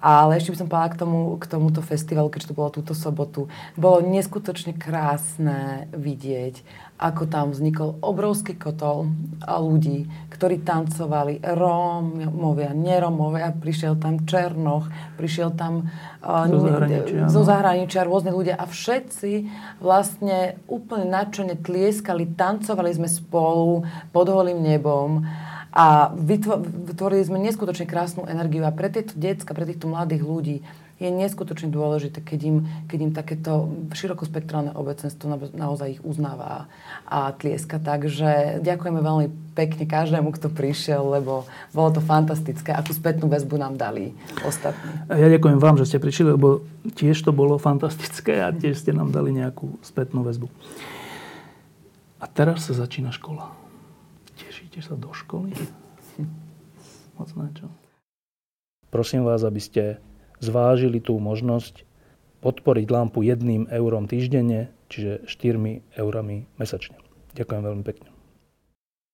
Ale 0.00 0.40
ešte 0.40 0.56
by 0.56 0.58
som 0.64 0.68
povedala 0.72 0.92
k, 0.92 0.96
tomu, 0.96 1.20
k 1.36 1.44
tomuto 1.44 1.84
festivalu, 1.84 2.32
keďže 2.32 2.50
to 2.50 2.56
bolo 2.56 2.72
túto 2.72 2.96
sobotu. 2.96 3.52
Bolo 3.76 4.00
neskutočne 4.00 4.72
krásne 4.72 5.92
vidieť, 5.92 6.64
ako 6.96 7.28
tam 7.28 7.52
vznikol 7.52 8.00
obrovský 8.00 8.56
kotol 8.56 9.12
ľudí, 9.44 10.08
ktorí 10.32 10.64
tancovali, 10.64 11.44
Rómovia, 11.44 12.72
neromovia, 12.72 13.52
prišiel 13.52 14.00
tam 14.00 14.24
Černoch, 14.24 14.88
prišiel 15.20 15.52
tam 15.52 15.92
uh, 16.24 16.48
zo 16.48 16.64
zahraničia, 16.64 17.20
zo 17.28 17.42
zahraničia 17.44 18.00
rôzne 18.08 18.32
ľudia. 18.32 18.56
A 18.56 18.64
všetci 18.64 19.52
vlastne 19.84 20.56
úplne 20.64 21.12
nadšene 21.12 21.60
tlieskali, 21.60 22.24
tancovali 22.36 22.88
sme 22.96 23.08
spolu 23.08 23.84
pod 24.16 24.32
holým 24.32 24.64
nebom 24.64 25.28
a 25.70 26.10
vytvorili 26.18 27.22
sme 27.22 27.38
neskutočne 27.38 27.86
krásnu 27.86 28.26
energiu 28.26 28.66
a 28.66 28.74
pre 28.74 28.90
tieto 28.90 29.14
decka, 29.14 29.54
pre 29.54 29.66
týchto 29.66 29.86
mladých 29.86 30.22
ľudí 30.26 30.56
je 31.00 31.08
neskutočne 31.08 31.72
dôležité, 31.72 32.20
keď 32.20 32.40
im, 32.44 32.56
keď 32.84 32.98
im 33.00 33.12
takéto 33.16 33.72
širokospektrálne 33.96 34.76
obecenstvo 34.76 35.32
naozaj 35.56 35.96
ich 35.96 36.02
uznáva 36.04 36.68
a 37.08 37.32
tlieska. 37.32 37.80
Takže 37.80 38.60
ďakujeme 38.60 39.00
veľmi 39.00 39.26
pekne 39.56 39.88
každému, 39.88 40.28
kto 40.36 40.52
prišiel, 40.52 41.00
lebo 41.08 41.48
bolo 41.72 41.88
to 41.96 42.04
fantastické, 42.04 42.76
akú 42.76 42.92
spätnú 42.92 43.32
väzbu 43.32 43.56
nám 43.56 43.80
dali 43.80 44.12
ostatní. 44.44 45.08
Ja 45.08 45.32
ďakujem 45.32 45.56
vám, 45.56 45.80
že 45.80 45.88
ste 45.88 46.04
prišli, 46.04 46.36
lebo 46.36 46.68
tiež 46.92 47.16
to 47.24 47.32
bolo 47.32 47.56
fantastické 47.56 48.44
a 48.44 48.52
tiež 48.52 48.76
ste 48.76 48.92
nám 48.92 49.08
dali 49.08 49.32
nejakú 49.32 49.80
spätnú 49.80 50.20
väzbu. 50.20 50.52
A 52.20 52.28
teraz 52.28 52.68
sa 52.68 52.76
začína 52.76 53.08
škola. 53.08 53.59
Tešíte 54.70 54.86
sa 54.86 54.94
do 54.94 55.10
školy? 55.10 55.50
Moc 57.18 57.26
čo? 57.58 57.66
Prosím 58.94 59.26
vás, 59.26 59.42
aby 59.42 59.58
ste 59.58 59.98
zvážili 60.38 61.02
tú 61.02 61.18
možnosť 61.18 61.82
podporiť 62.38 62.86
lampu 62.86 63.26
jedným 63.26 63.66
eurom 63.66 64.06
týždenne, 64.06 64.70
čiže 64.86 65.26
4 65.26 65.98
eurami 65.98 66.46
mesačne. 66.54 66.94
Ďakujem 67.34 67.62
veľmi 67.66 67.82
pekne. 67.82 68.09